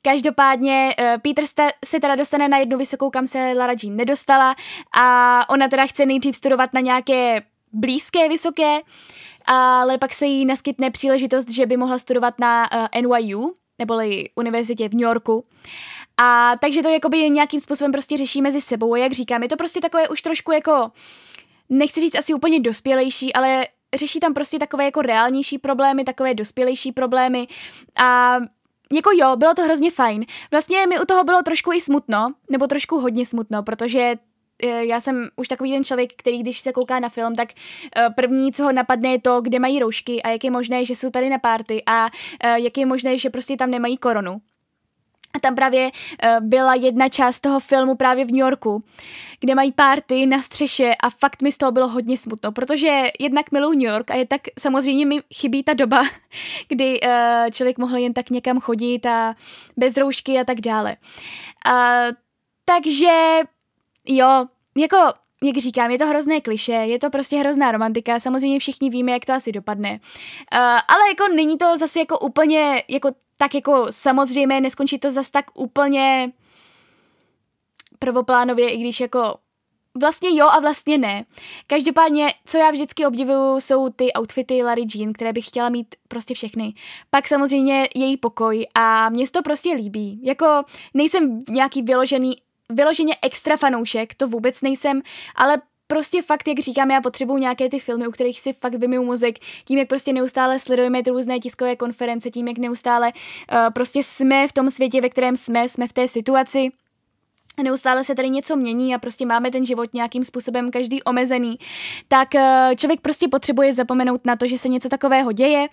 Každopádně 0.03 0.95
uh, 0.99 1.21
Peter 1.23 1.45
se 1.85 2.01
teda 2.01 2.15
dostane 2.15 2.49
na 2.49 2.59
jednu 2.59 2.79
vysokou, 2.79 3.11
kam 3.11 3.27
se 3.27 3.53
Lara 3.57 3.75
Jean 3.83 3.97
nedostala 3.97 4.55
a 4.97 5.49
ona 5.49 5.69
teda 5.69 5.87
chce 5.87 6.07
nejdřív 6.07 6.37
studovat 6.37 6.73
na 6.73 6.81
nějaké 6.81 7.43
blízké 7.73 8.29
vysoké, 8.29 8.81
ale 9.47 9.99
pak 9.99 10.15
se 10.15 10.27
jí 10.27 10.45
naskytne 10.45 10.91
příležitost, 10.91 11.51
že 11.51 11.67
by 11.67 11.77
mohla 11.77 11.99
studovat 11.99 12.39
na 12.39 12.73
uh, 12.73 12.87
eh, 12.93 13.03
NYU, 13.03 13.55
neboli 13.79 14.31
univerzitě 14.35 14.89
v 14.89 14.93
New 14.93 15.03
Yorku. 15.03 15.45
A 16.17 16.53
takže 16.61 16.83
to 16.83 16.89
jakoby 16.89 17.31
nějakým 17.31 17.61
způsobem 17.61 17.93
prostě 17.93 18.17
řeší 18.17 18.43
mezi 18.43 18.61
sebou. 18.61 18.95
Jak 18.95 19.13
říkám, 19.13 19.43
je 19.43 19.49
to 19.49 19.57
prostě 19.57 19.81
takové 19.81 20.09
už 20.09 20.23
trošku 20.23 20.53
jako, 20.53 20.91
nechci 21.69 22.01
říct 22.01 22.15
asi 22.15 22.35
úplně 22.35 22.61
dospělejší, 22.61 23.33
ale 23.33 23.67
řeší 23.95 24.21
tam 24.21 24.35
prostě 24.35 24.59
takové 24.59 24.85
jako 24.85 25.03
reálnější 25.03 25.59
problémy, 25.59 26.05
takové 26.05 26.35
dospělejší 26.35 26.93
problémy 26.93 27.49
a 27.97 28.37
jako 28.93 29.11
jo, 29.15 29.37
bylo 29.37 29.55
to 29.55 29.63
hrozně 29.63 29.91
fajn. 29.91 30.25
Vlastně 30.51 30.87
mi 30.87 31.01
u 31.01 31.05
toho 31.05 31.25
bylo 31.25 31.43
trošku 31.43 31.73
i 31.73 31.81
smutno, 31.81 32.35
nebo 32.51 32.67
trošku 32.67 32.99
hodně 32.99 33.27
smutno, 33.27 33.63
protože 33.63 34.15
e, 34.63 34.85
já 34.85 35.01
jsem 35.01 35.29
už 35.37 35.49
takový 35.49 35.73
ten 35.73 35.85
člověk, 35.85 36.13
který 36.17 36.39
když 36.39 36.61
se 36.61 36.73
kouká 36.73 37.01
na 37.01 37.09
film, 37.09 37.35
tak 37.35 37.49
e, 37.51 38.11
první, 38.11 38.53
co 38.53 38.65
ho 38.65 38.73
napadne, 38.73 39.09
je 39.09 39.21
to, 39.21 39.41
kde 39.41 39.59
mají 39.59 39.79
roušky 39.79 40.23
a 40.23 40.29
jak 40.29 40.45
je 40.45 40.51
možné, 40.51 40.85
že 40.85 40.95
jsou 40.95 41.11
tady 41.11 41.31
na 41.31 41.39
párty 41.39 41.83
a 41.87 42.07
e, 42.41 42.61
jak 42.61 42.79
je 42.79 42.87
možné, 42.87 43.19
že 43.19 43.31
prostě 43.31 43.57
tam 43.57 43.71
nemají 43.71 43.97
koronu. 43.97 44.41
A 45.35 45.41
tam 45.41 45.55
právě 45.55 45.91
uh, 45.91 46.47
byla 46.47 46.75
jedna 46.75 47.09
část 47.09 47.41
toho 47.41 47.61
filmu 47.61 47.95
právě 47.95 48.25
v 48.25 48.31
New 48.31 48.41
Yorku, 48.41 48.85
kde 49.41 49.55
mají 49.55 49.73
párty 49.73 50.27
na 50.27 50.43
střeše 50.43 50.95
a 50.95 51.11
fakt 51.11 51.43
mi 51.43 51.53
z 51.53 51.59
toho 51.59 51.73
bylo 51.73 51.89
hodně 51.89 52.17
smutno, 52.17 52.53
protože 52.53 53.09
jednak 53.21 53.53
miluji 53.53 53.79
New 53.79 53.93
York 53.93 54.11
a 54.11 54.17
je 54.17 54.27
tak 54.27 54.41
samozřejmě 54.59 55.07
mi 55.07 55.21
chybí 55.35 55.63
ta 55.63 55.75
doba, 55.75 56.03
kdy 56.69 57.01
uh, 57.01 57.09
člověk 57.51 57.79
mohl 57.79 57.97
jen 57.97 58.13
tak 58.13 58.31
někam 58.31 58.61
chodit 58.61 59.07
a 59.07 59.35
bez 59.77 59.97
roušky 59.97 60.41
a 60.41 60.45
tak 60.45 60.61
dále. 60.61 60.97
Uh, 61.69 62.15
takže 62.65 63.41
jo, 64.07 64.47
jako 64.77 64.97
jak 65.43 65.57
říkám, 65.57 65.91
je 65.91 65.99
to 65.99 66.07
hrozné 66.07 66.41
kliše, 66.41 66.73
je 66.73 66.99
to 66.99 67.11
prostě 67.11 67.37
hrozná 67.37 67.73
romantika, 67.73 68.21
samozřejmě 68.21 68.59
všichni 68.59 68.91
víme, 68.91 69.13
jak 69.13 69.25
to 69.25 69.33
asi 69.33 69.53
dopadne. 69.53 69.91
Uh, 69.91 69.99
ale 70.89 71.09
jako 71.09 71.35
není 71.35 71.59
to 71.59 71.77
zase 71.77 71.99
jako 71.99 72.19
úplně 72.19 72.83
jako 72.89 73.11
tak 73.37 73.55
jako 73.55 73.87
samozřejmě 73.91 74.61
neskončí 74.61 74.99
to 74.99 75.11
zas 75.11 75.31
tak 75.31 75.45
úplně 75.55 76.33
prvoplánově, 77.99 78.71
i 78.71 78.79
když 78.79 79.01
jako 79.01 79.35
Vlastně 80.01 80.29
jo 80.33 80.47
a 80.49 80.61
vlastně 80.61 80.99
ne. 80.99 81.25
Každopádně, 81.67 82.35
co 82.45 82.59
já 82.59 82.71
vždycky 82.71 83.07
obdivuju, 83.07 83.61
jsou 83.61 83.89
ty 83.89 84.13
outfity 84.19 84.63
Larry 84.63 84.85
Jean, 84.95 85.13
které 85.13 85.33
bych 85.33 85.49
chtěla 85.49 85.69
mít 85.69 85.95
prostě 86.09 86.35
všechny. 86.35 86.75
Pak 87.11 87.29
samozřejmě 87.29 87.89
její 87.95 88.17
pokoj 88.17 88.67
a 88.75 89.09
mě 89.09 89.29
to 89.29 89.43
prostě 89.43 89.73
líbí. 89.73 90.21
Jako 90.23 90.63
nejsem 90.95 91.45
nějaký 91.51 91.83
vyložený, 91.83 92.37
vyloženě 92.71 93.17
extra 93.23 93.57
fanoušek, 93.57 94.15
to 94.15 94.29
vůbec 94.29 94.63
nejsem, 94.63 95.03
ale 95.37 95.63
prostě 95.95 96.23
fakt, 96.23 96.49
jak 96.49 96.59
říkám, 96.59 96.91
já 96.91 97.01
potřebuju 97.01 97.39
nějaké 97.39 97.69
ty 97.69 97.79
filmy, 97.79 98.09
u 98.09 98.11
kterých 98.11 98.41
si 98.41 98.53
fakt 98.53 98.75
vymiju 98.75 99.05
mozek, 99.05 99.39
tím, 99.65 99.79
jak 99.79 99.89
prostě 99.89 100.13
neustále 100.13 100.59
sledujeme 100.59 101.03
ty 101.03 101.11
různé 101.11 101.39
tiskové 101.39 101.77
konference, 101.77 102.31
tím, 102.31 102.49
jak 102.49 102.59
neustále 102.59 103.13
uh, 103.13 103.71
prostě 103.71 104.03
jsme 104.03 104.49
v 104.49 104.53
tom 104.53 104.71
světě, 104.71 105.01
ve 105.01 105.09
kterém 105.09 105.37
jsme, 105.37 105.69
jsme 105.69 105.89
v 105.89 105.93
té 105.93 106.09
situaci. 106.09 106.71
Neustále 107.63 108.05
se 108.05 108.15
tady 108.15 108.31
něco 108.31 108.57
mění 108.57 108.95
a 108.95 108.99
prostě 108.99 109.27
máme 109.27 109.51
ten 109.51 109.65
život 109.65 109.95
nějakým 109.95 110.25
způsobem 110.25 110.71
každý 110.71 111.03
omezený, 111.03 111.59
tak 112.09 112.35
eh, 112.35 112.71
člověk 112.77 113.01
prostě 113.01 113.29
potřebuje 113.29 113.75
zapomenout 113.75 114.27
na 114.27 114.37
to, 114.37 114.47
že 114.47 114.59
se 114.59 114.69
něco 114.69 114.89
takového 114.89 115.33
děje. 115.33 115.67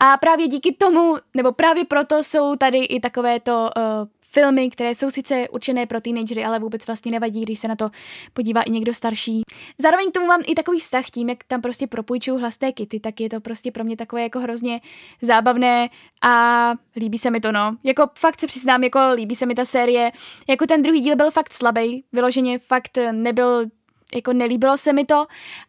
A 0.00 0.16
právě 0.16 0.48
díky 0.48 0.72
tomu, 0.72 1.16
nebo 1.34 1.52
právě 1.52 1.84
proto 1.84 2.22
jsou 2.22 2.56
tady 2.56 2.84
i 2.84 3.00
takovéto 3.00 3.70
uh, 3.76 4.08
filmy, 4.34 4.70
které 4.70 4.94
jsou 4.94 5.10
sice 5.10 5.48
určené 5.48 5.86
pro 5.86 6.00
teenagery, 6.00 6.44
ale 6.44 6.58
vůbec 6.58 6.86
vlastně 6.86 7.12
nevadí, 7.12 7.42
když 7.42 7.60
se 7.60 7.68
na 7.68 7.76
to 7.76 7.90
podívá 8.32 8.62
i 8.62 8.70
někdo 8.70 8.94
starší. 8.94 9.42
Zároveň 9.78 10.10
k 10.10 10.14
tomu 10.14 10.26
mám 10.26 10.40
i 10.46 10.54
takový 10.54 10.78
vztah 10.78 11.04
tím, 11.10 11.28
jak 11.28 11.44
tam 11.44 11.60
prostě 11.60 11.86
propůjčuju 11.86 12.38
hlasté 12.38 12.72
kity, 12.72 13.00
tak 13.00 13.20
je 13.20 13.28
to 13.28 13.40
prostě 13.40 13.70
pro 13.70 13.84
mě 13.84 13.96
takové 13.96 14.22
jako 14.22 14.40
hrozně 14.40 14.80
zábavné 15.22 15.88
a 16.22 16.72
líbí 16.96 17.18
se 17.18 17.30
mi 17.30 17.40
to, 17.40 17.52
no. 17.52 17.76
Jako 17.84 18.10
fakt 18.18 18.40
se 18.40 18.46
přiznám, 18.46 18.84
jako 18.84 18.98
líbí 19.14 19.36
se 19.36 19.46
mi 19.46 19.54
ta 19.54 19.64
série. 19.64 20.12
Jako 20.48 20.66
ten 20.66 20.82
druhý 20.82 21.00
díl 21.00 21.16
byl 21.16 21.30
fakt 21.30 21.52
slabý, 21.52 22.04
vyloženě 22.12 22.58
fakt 22.58 22.98
nebyl, 23.12 23.66
jako 24.14 24.32
nelíbilo 24.32 24.76
se 24.76 24.92
mi 24.92 25.04
to, 25.04 25.26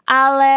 ale 0.08 0.52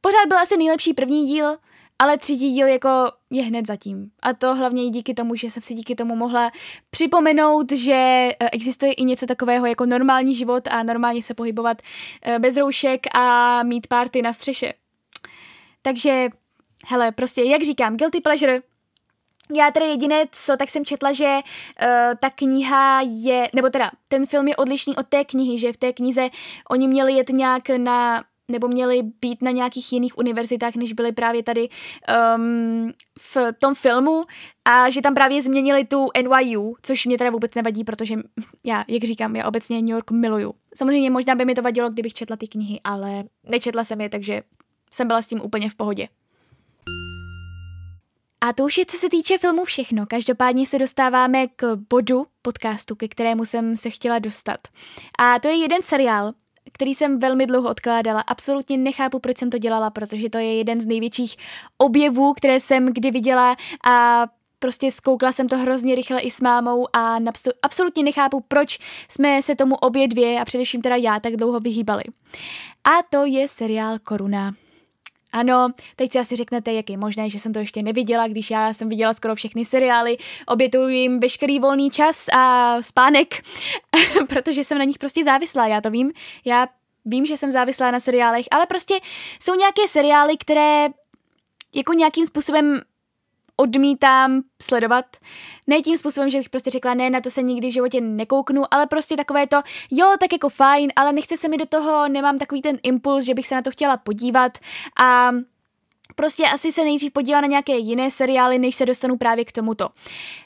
pořád 0.00 0.28
byl 0.28 0.38
asi 0.38 0.56
nejlepší 0.56 0.94
první 0.94 1.24
díl, 1.24 1.56
ale 2.00 2.18
třetí 2.18 2.50
díl 2.52 2.66
jako 2.66 3.12
je 3.30 3.42
hned 3.42 3.66
zatím. 3.66 4.10
A 4.22 4.32
to 4.32 4.54
hlavně 4.54 4.84
i 4.84 4.88
díky 4.88 5.14
tomu, 5.14 5.34
že 5.34 5.50
jsem 5.50 5.62
si 5.62 5.74
díky 5.74 5.94
tomu 5.94 6.16
mohla 6.16 6.50
připomenout, 6.90 7.72
že 7.72 7.94
eh, 7.94 8.50
existuje 8.52 8.92
i 8.92 9.04
něco 9.04 9.26
takového 9.26 9.66
jako 9.66 9.86
normální 9.86 10.34
život 10.34 10.68
a 10.70 10.82
normálně 10.82 11.22
se 11.22 11.34
pohybovat 11.34 11.82
eh, 12.22 12.38
bez 12.38 12.56
roušek 12.56 13.16
a 13.16 13.62
mít 13.62 13.86
párty 13.86 14.22
na 14.22 14.32
střeše. 14.32 14.72
Takže, 15.82 16.28
hele, 16.86 17.12
prostě, 17.12 17.42
jak 17.42 17.62
říkám, 17.62 17.96
guilty 17.96 18.20
pleasure, 18.20 18.62
já 19.56 19.70
tady 19.70 19.86
jediné, 19.86 20.24
co, 20.32 20.56
tak 20.56 20.70
jsem 20.70 20.84
četla, 20.84 21.12
že 21.12 21.38
uh, 21.38 21.88
ta 22.20 22.30
kniha 22.30 23.00
je, 23.00 23.48
nebo 23.54 23.70
teda 23.70 23.90
ten 24.08 24.26
film 24.26 24.48
je 24.48 24.56
odlišný 24.56 24.96
od 24.96 25.06
té 25.06 25.24
knihy, 25.24 25.58
že 25.58 25.72
v 25.72 25.76
té 25.76 25.92
knize 25.92 26.28
oni 26.70 26.88
měli 26.88 27.12
jet 27.12 27.28
nějak 27.28 27.68
na 27.68 28.24
nebo 28.50 28.68
měli 28.68 29.02
být 29.02 29.42
na 29.42 29.50
nějakých 29.50 29.92
jiných 29.92 30.18
univerzitách, 30.18 30.74
než 30.74 30.92
byly 30.92 31.12
právě 31.12 31.42
tady 31.42 31.68
um, 32.36 32.92
v 33.18 33.36
tom 33.58 33.74
filmu 33.74 34.24
a 34.64 34.90
že 34.90 35.00
tam 35.00 35.14
právě 35.14 35.42
změnili 35.42 35.84
tu 35.84 36.08
NYU, 36.22 36.76
což 36.82 37.06
mě 37.06 37.18
teda 37.18 37.30
vůbec 37.30 37.54
nevadí, 37.54 37.84
protože 37.84 38.14
já, 38.64 38.84
jak 38.88 39.04
říkám, 39.04 39.36
já 39.36 39.48
obecně 39.48 39.82
New 39.82 39.90
York 39.90 40.10
miluju. 40.10 40.54
Samozřejmě 40.76 41.10
možná 41.10 41.34
by 41.34 41.44
mi 41.44 41.54
to 41.54 41.62
vadilo, 41.62 41.90
kdybych 41.90 42.14
četla 42.14 42.36
ty 42.36 42.48
knihy, 42.48 42.80
ale 42.84 43.24
nečetla 43.48 43.84
jsem 43.84 44.00
je, 44.00 44.08
takže 44.08 44.42
jsem 44.92 45.06
byla 45.06 45.22
s 45.22 45.26
tím 45.26 45.40
úplně 45.42 45.70
v 45.70 45.74
pohodě. 45.74 46.08
A 48.40 48.52
to 48.52 48.64
už 48.64 48.78
je, 48.78 48.86
co 48.86 48.96
se 48.96 49.08
týče 49.08 49.38
filmu, 49.38 49.64
všechno. 49.64 50.06
Každopádně 50.06 50.66
se 50.66 50.78
dostáváme 50.78 51.46
k 51.46 51.76
bodu 51.76 52.26
podcastu, 52.42 52.94
ke 52.94 53.08
kterému 53.08 53.44
jsem 53.44 53.76
se 53.76 53.90
chtěla 53.90 54.18
dostat. 54.18 54.60
A 55.18 55.40
to 55.40 55.48
je 55.48 55.56
jeden 55.56 55.82
seriál, 55.82 56.32
který 56.72 56.94
jsem 56.94 57.18
velmi 57.18 57.46
dlouho 57.46 57.68
odkládala. 57.68 58.20
Absolutně 58.20 58.76
nechápu, 58.76 59.18
proč 59.18 59.38
jsem 59.38 59.50
to 59.50 59.58
dělala, 59.58 59.90
protože 59.90 60.30
to 60.30 60.38
je 60.38 60.56
jeden 60.56 60.80
z 60.80 60.86
největších 60.86 61.36
objevů, 61.78 62.34
které 62.34 62.60
jsem 62.60 62.86
kdy 62.86 63.10
viděla 63.10 63.56
a 63.86 64.26
prostě 64.58 64.90
zkoukla 64.90 65.32
jsem 65.32 65.48
to 65.48 65.58
hrozně 65.58 65.94
rychle 65.94 66.20
i 66.20 66.30
s 66.30 66.40
mámou 66.40 66.86
a 66.92 67.20
napsu- 67.20 67.52
absolutně 67.62 68.02
nechápu, 68.02 68.44
proč 68.48 68.78
jsme 69.08 69.42
se 69.42 69.56
tomu 69.56 69.76
obě 69.76 70.08
dvě 70.08 70.40
a 70.40 70.44
především 70.44 70.82
teda 70.82 70.96
já 70.96 71.20
tak 71.20 71.36
dlouho 71.36 71.60
vyhýbali. 71.60 72.02
A 72.84 72.90
to 73.10 73.24
je 73.24 73.48
seriál 73.48 73.98
Koruna. 73.98 74.54
Ano, 75.32 75.68
teď 75.96 76.12
si 76.12 76.18
asi 76.18 76.36
řeknete, 76.36 76.72
jak 76.72 76.90
je 76.90 76.96
možné, 76.96 77.30
že 77.30 77.38
jsem 77.38 77.52
to 77.52 77.58
ještě 77.58 77.82
neviděla, 77.82 78.28
když 78.28 78.50
já 78.50 78.74
jsem 78.74 78.88
viděla 78.88 79.12
skoro 79.12 79.34
všechny 79.34 79.64
seriály, 79.64 80.16
obětuju 80.46 80.88
jim 80.88 81.20
veškerý 81.20 81.58
volný 81.58 81.90
čas 81.90 82.28
a 82.28 82.76
spánek, 82.82 83.42
protože 84.28 84.64
jsem 84.64 84.78
na 84.78 84.84
nich 84.84 84.98
prostě 84.98 85.24
závislá, 85.24 85.66
já 85.66 85.80
to 85.80 85.90
vím. 85.90 86.12
Já 86.44 86.66
vím, 87.04 87.26
že 87.26 87.36
jsem 87.36 87.50
závislá 87.50 87.90
na 87.90 88.00
seriálech, 88.00 88.46
ale 88.50 88.66
prostě 88.66 89.00
jsou 89.42 89.54
nějaké 89.54 89.88
seriály, 89.88 90.36
které 90.36 90.88
jako 91.74 91.92
nějakým 91.92 92.26
způsobem 92.26 92.80
odmítám 93.60 94.42
sledovat. 94.62 95.04
Ne 95.66 95.80
tím 95.80 95.96
způsobem, 95.96 96.30
že 96.30 96.38
bych 96.38 96.48
prostě 96.48 96.70
řekla, 96.70 96.94
ne, 96.94 97.10
na 97.10 97.20
to 97.20 97.30
se 97.30 97.42
nikdy 97.42 97.68
v 97.68 97.72
životě 97.72 98.00
nekouknu, 98.00 98.64
ale 98.70 98.86
prostě 98.86 99.16
takové 99.16 99.46
to, 99.46 99.62
jo, 99.90 100.14
tak 100.20 100.32
jako 100.32 100.48
fajn, 100.48 100.92
ale 100.96 101.12
nechce 101.12 101.36
se 101.36 101.48
mi 101.48 101.56
do 101.56 101.66
toho, 101.66 102.08
nemám 102.08 102.38
takový 102.38 102.62
ten 102.62 102.78
impuls, 102.82 103.24
že 103.24 103.34
bych 103.34 103.46
se 103.46 103.54
na 103.54 103.62
to 103.62 103.70
chtěla 103.70 103.96
podívat 103.96 104.58
a 105.00 105.30
prostě 106.16 106.46
asi 106.46 106.72
se 106.72 106.84
nejdřív 106.84 107.12
podívám 107.12 107.42
na 107.42 107.48
nějaké 107.48 107.76
jiné 107.76 108.10
seriály, 108.10 108.58
než 108.58 108.76
se 108.76 108.86
dostanu 108.86 109.16
právě 109.16 109.44
k 109.44 109.52
tomuto. 109.52 109.88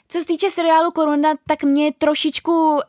Co 0.07 0.19
se 0.19 0.25
týče 0.25 0.49
seriálu 0.49 0.91
Koruna, 0.91 1.33
tak 1.47 1.63
mě 1.63 1.93
trošičku 1.97 2.73
uh, 2.73 2.79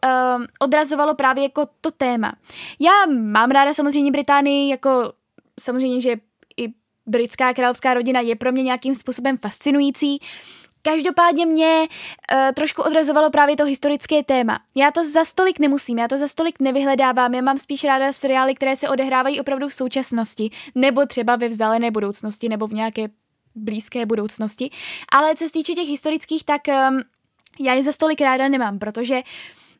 odrazovalo 0.59 1.15
právě 1.15 1.43
jako 1.43 1.67
to 1.81 1.91
téma. 1.91 2.33
Já 2.81 2.93
mám 3.21 3.51
ráda 3.51 3.75
samozřejmě 3.75 4.12
Británii, 4.12 4.71
jako 4.71 5.12
samozřejmě, 5.61 6.01
že 6.01 6.17
britská 7.07 7.55
královská 7.55 7.95
rodina 7.95 8.21
je 8.21 8.37
pro 8.37 8.53
mě 8.53 8.62
nějakým 8.62 8.95
způsobem 8.95 9.37
fascinující. 9.37 10.21
Každopádně 10.83 11.47
mě 11.47 11.88
uh, 12.33 12.38
trošku 12.55 12.83
odrazovalo 12.83 13.31
právě 13.31 13.57
to 13.57 13.64
historické 13.64 14.23
téma. 14.23 14.61
Já 14.75 14.90
to 14.90 15.05
za 15.05 15.25
stolik 15.25 15.59
nemusím, 15.59 15.99
já 15.99 16.09
to 16.09 16.19
za 16.19 16.29
stolik 16.29 16.61
nevyhledávám, 16.61 17.35
já 17.35 17.42
mám 17.42 17.59
spíš 17.59 17.85
ráda 17.85 18.12
seriály, 18.12 18.55
které 18.55 18.77
se 18.77 18.88
odehrávají 18.88 19.40
opravdu 19.40 19.69
v 19.69 19.75
současnosti, 19.75 20.51
nebo 20.75 21.07
třeba 21.07 21.37
ve 21.37 21.49
vzdálené 21.49 21.90
budoucnosti, 21.90 22.49
nebo 22.49 22.66
v 22.66 22.73
nějaké 22.73 23.09
blízké 23.55 24.07
budoucnosti. 24.07 24.71
Ale 25.12 25.35
co 25.35 25.45
se 25.45 25.53
týče 25.53 25.73
těch 25.73 25.88
historických, 25.88 26.45
tak 26.45 26.61
um, 26.69 27.01
já 27.61 27.75
je 27.75 27.83
za 27.83 27.92
stolik 27.92 28.21
ráda 28.21 28.49
nemám, 28.49 28.79
protože 28.79 29.23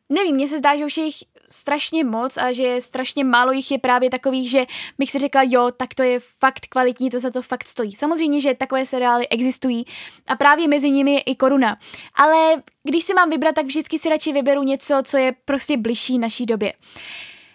nevím, 0.09 0.35
mně 0.35 0.47
se 0.47 0.57
zdá, 0.57 0.77
že 0.77 0.85
už 0.85 0.97
je 0.97 1.03
jich 1.03 1.17
strašně 1.49 2.03
moc 2.03 2.37
a 2.37 2.51
že 2.51 2.81
strašně 2.81 3.23
málo 3.23 3.51
jich 3.51 3.71
je 3.71 3.77
právě 3.77 4.09
takových, 4.09 4.49
že 4.49 4.65
bych 4.97 5.11
si 5.11 5.19
řekla, 5.19 5.41
jo, 5.45 5.71
tak 5.77 5.93
to 5.93 6.03
je 6.03 6.19
fakt 6.39 6.67
kvalitní, 6.69 7.09
to 7.09 7.19
za 7.19 7.29
to 7.29 7.41
fakt 7.41 7.67
stojí. 7.67 7.95
Samozřejmě, 7.95 8.41
že 8.41 8.53
takové 8.53 8.85
seriály 8.85 9.27
existují 9.27 9.85
a 10.27 10.35
právě 10.35 10.67
mezi 10.67 10.89
nimi 10.89 11.11
je 11.11 11.19
i 11.19 11.35
Koruna. 11.35 11.77
Ale 12.15 12.63
když 12.83 13.03
si 13.03 13.13
mám 13.13 13.29
vybrat, 13.29 13.55
tak 13.55 13.65
vždycky 13.65 13.99
si 13.99 14.09
radši 14.09 14.33
vyberu 14.33 14.63
něco, 14.63 15.01
co 15.03 15.17
je 15.17 15.35
prostě 15.45 15.77
bližší 15.77 16.19
naší 16.19 16.45
době. 16.45 16.73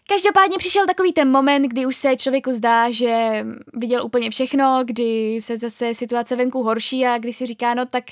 Každopádně 0.08 0.58
přišel 0.58 0.86
takový 0.86 1.12
ten 1.12 1.30
moment, 1.30 1.62
kdy 1.62 1.86
už 1.86 1.96
se 1.96 2.16
člověku 2.16 2.52
zdá, 2.52 2.90
že 2.90 3.44
viděl 3.74 4.04
úplně 4.04 4.30
všechno, 4.30 4.80
kdy 4.84 5.38
se 5.40 5.56
zase 5.56 5.94
situace 5.94 6.36
venku 6.36 6.62
horší 6.62 7.06
a 7.06 7.18
kdy 7.18 7.32
si 7.32 7.46
říká, 7.46 7.74
no 7.74 7.86
tak, 7.86 8.04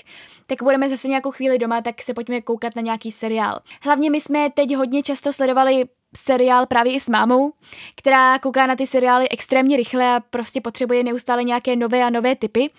tak 0.47 0.63
budeme 0.63 0.89
zase 0.89 1.09
nějakou 1.09 1.31
chvíli 1.31 1.59
doma, 1.59 1.81
tak 1.81 2.03
se 2.03 2.15
pojďme 2.15 2.41
koukat 2.41 2.77
na 2.77 2.83
nějaký 2.83 3.13
seriál. 3.13 3.61
Hlavně 3.83 4.11
my 4.11 4.21
jsme 4.21 4.51
teď 4.51 4.75
hodně 4.75 5.03
často 5.03 5.33
sledovali 5.33 5.85
seriál 6.17 6.67
právě 6.67 6.93
i 6.93 7.01
s 7.01 7.09
mámou, 7.09 7.53
která 7.97 8.39
kouká 8.39 8.67
na 8.67 8.77
ty 8.77 8.87
seriály 8.87 9.29
extrémně 9.29 9.77
rychle 9.77 10.15
a 10.15 10.21
prostě 10.21 10.61
potřebuje 10.61 11.05
neustále 11.05 11.45
nějaké 11.45 11.77
nové 11.77 12.05
a 12.05 12.11
nové 12.11 12.37
typy. 12.37 12.71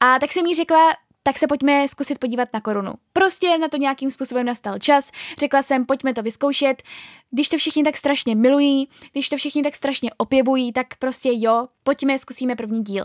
A 0.00 0.18
tak 0.18 0.32
jsem 0.32 0.46
jí 0.46 0.54
řekla, 0.54 0.92
tak 1.22 1.38
se 1.38 1.46
pojďme 1.46 1.88
zkusit 1.88 2.18
podívat 2.18 2.48
na 2.52 2.60
korunu. 2.60 2.94
Prostě 3.12 3.58
na 3.58 3.68
to 3.68 3.76
nějakým 3.76 4.10
způsobem 4.10 4.46
nastal 4.46 4.78
čas, 4.78 5.10
řekla 5.38 5.62
jsem, 5.62 5.86
pojďme 5.86 6.14
to 6.14 6.22
vyzkoušet, 6.22 6.82
když 7.30 7.48
to 7.48 7.56
všichni 7.56 7.82
tak 7.82 7.96
strašně 7.96 8.34
milují, 8.34 8.88
když 9.12 9.28
to 9.28 9.36
všichni 9.36 9.62
tak 9.62 9.74
strašně 9.74 10.10
opěvují, 10.16 10.72
tak 10.72 10.86
prostě 10.98 11.30
jo, 11.32 11.68
pojďme, 11.82 12.18
zkusíme 12.18 12.56
první 12.56 12.82
díl. 12.84 13.04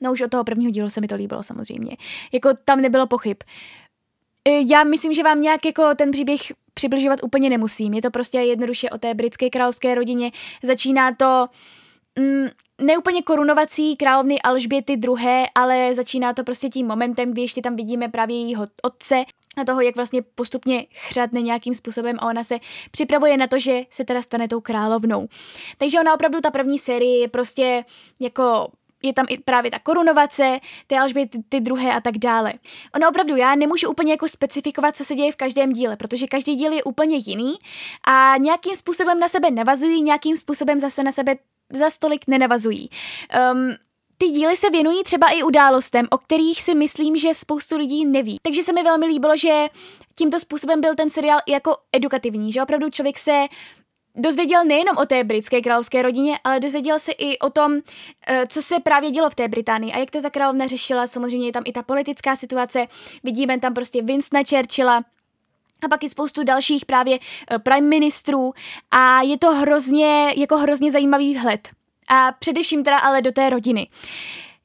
No 0.00 0.12
už 0.12 0.20
od 0.20 0.30
toho 0.30 0.44
prvního 0.44 0.70
dílu 0.70 0.90
se 0.90 1.00
mi 1.00 1.08
to 1.08 1.14
líbilo 1.14 1.42
samozřejmě. 1.42 1.96
Jako 2.32 2.50
tam 2.64 2.80
nebylo 2.80 3.06
pochyb. 3.06 3.36
E, 4.44 4.50
já 4.72 4.84
myslím, 4.84 5.14
že 5.14 5.22
vám 5.22 5.40
nějak 5.40 5.64
jako 5.64 5.94
ten 5.94 6.10
příběh 6.10 6.40
přibližovat 6.74 7.20
úplně 7.22 7.50
nemusím. 7.50 7.94
Je 7.94 8.02
to 8.02 8.10
prostě 8.10 8.38
jednoduše 8.38 8.90
o 8.90 8.98
té 8.98 9.14
britské 9.14 9.50
královské 9.50 9.94
rodině. 9.94 10.30
Začíná 10.62 11.14
to 11.14 11.48
mm, 12.18 12.48
neúplně 12.80 13.22
korunovací 13.22 13.96
královny 13.96 14.42
Alžběty 14.42 14.92
II., 14.92 15.46
ale 15.54 15.94
začíná 15.94 16.32
to 16.32 16.44
prostě 16.44 16.68
tím 16.68 16.86
momentem, 16.86 17.32
kdy 17.32 17.42
ještě 17.42 17.62
tam 17.62 17.76
vidíme 17.76 18.08
právě 18.08 18.36
jejího 18.36 18.64
otce 18.82 19.24
a 19.56 19.64
toho, 19.64 19.80
jak 19.80 19.96
vlastně 19.96 20.22
postupně 20.22 20.86
chřadne 20.92 21.42
nějakým 21.42 21.74
způsobem 21.74 22.16
a 22.18 22.26
ona 22.26 22.44
se 22.44 22.58
připravuje 22.90 23.36
na 23.36 23.46
to, 23.46 23.58
že 23.58 23.82
se 23.90 24.04
teda 24.04 24.22
stane 24.22 24.48
tou 24.48 24.60
královnou. 24.60 25.28
Takže 25.78 26.00
ona 26.00 26.14
opravdu 26.14 26.40
ta 26.40 26.50
první 26.50 26.78
série 26.78 27.18
je 27.18 27.28
prostě 27.28 27.84
jako 28.20 28.68
je 29.02 29.12
tam 29.12 29.26
i 29.28 29.38
právě 29.38 29.70
ta 29.70 29.78
korunovace, 29.78 30.60
ty 30.86 30.94
Alžběty 30.94 31.38
ty 31.48 31.60
druhé 31.60 31.94
a 31.94 32.00
tak 32.00 32.18
dále. 32.18 32.52
Ono 32.94 33.08
opravdu, 33.08 33.36
já 33.36 33.54
nemůžu 33.54 33.90
úplně 33.90 34.12
jako 34.12 34.28
specifikovat, 34.28 34.96
co 34.96 35.04
se 35.04 35.14
děje 35.14 35.32
v 35.32 35.36
každém 35.36 35.72
díle, 35.72 35.96
protože 35.96 36.26
každý 36.26 36.54
díl 36.54 36.72
je 36.72 36.84
úplně 36.84 37.16
jiný 37.16 37.54
a 38.08 38.34
nějakým 38.38 38.76
způsobem 38.76 39.20
na 39.20 39.28
sebe 39.28 39.50
navazují, 39.50 40.02
nějakým 40.02 40.36
způsobem 40.36 40.78
zase 40.78 41.02
na 41.02 41.12
sebe 41.12 41.36
za 41.74 41.90
stolik 41.90 42.26
nenavazují. 42.26 42.90
Um, 43.52 43.74
ty 44.18 44.26
díly 44.26 44.56
se 44.56 44.70
věnují 44.70 45.02
třeba 45.02 45.28
i 45.28 45.42
událostem, 45.42 46.06
o 46.10 46.18
kterých 46.18 46.62
si 46.62 46.74
myslím, 46.74 47.16
že 47.16 47.34
spoustu 47.34 47.76
lidí 47.76 48.04
neví. 48.04 48.38
Takže 48.42 48.62
se 48.62 48.72
mi 48.72 48.82
velmi 48.82 49.06
líbilo, 49.06 49.36
že 49.36 49.66
tímto 50.18 50.40
způsobem 50.40 50.80
byl 50.80 50.94
ten 50.94 51.10
seriál 51.10 51.38
i 51.46 51.52
jako 51.52 51.76
edukativní, 51.92 52.52
že 52.52 52.62
opravdu 52.62 52.90
člověk 52.90 53.18
se 53.18 53.46
dozvěděl 54.16 54.64
nejenom 54.64 54.96
o 54.96 55.06
té 55.06 55.24
britské 55.24 55.60
královské 55.60 56.02
rodině, 56.02 56.38
ale 56.44 56.60
dozvěděl 56.60 56.98
se 56.98 57.12
i 57.12 57.38
o 57.38 57.50
tom, 57.50 57.72
eh, 58.26 58.46
co 58.46 58.62
se 58.62 58.80
právě 58.80 59.10
dělo 59.10 59.30
v 59.30 59.34
té 59.34 59.48
Británii 59.48 59.92
a 59.92 59.98
jak 59.98 60.10
to 60.10 60.22
ta 60.22 60.30
královna 60.30 60.66
řešila. 60.66 61.06
Samozřejmě 61.06 61.48
je 61.48 61.52
tam 61.52 61.62
i 61.66 61.72
ta 61.72 61.82
politická 61.82 62.36
situace. 62.36 62.86
Vidíme 63.24 63.60
tam 63.60 63.74
prostě 63.74 64.02
Winstona 64.02 64.42
Churchilla, 64.48 65.04
a 65.82 65.88
pak 65.88 66.04
i 66.04 66.08
spoustu 66.08 66.44
dalších 66.44 66.86
právě 66.86 67.18
eh, 67.50 67.58
prime 67.58 67.88
ministrů 67.88 68.52
a 68.90 69.22
je 69.22 69.38
to 69.38 69.54
hrozně, 69.54 70.34
jako 70.36 70.56
hrozně 70.56 70.90
zajímavý 70.90 71.34
vhled. 71.34 71.68
A 72.08 72.32
především 72.32 72.84
teda 72.84 72.98
ale 72.98 73.22
do 73.22 73.32
té 73.32 73.50
rodiny. 73.50 73.88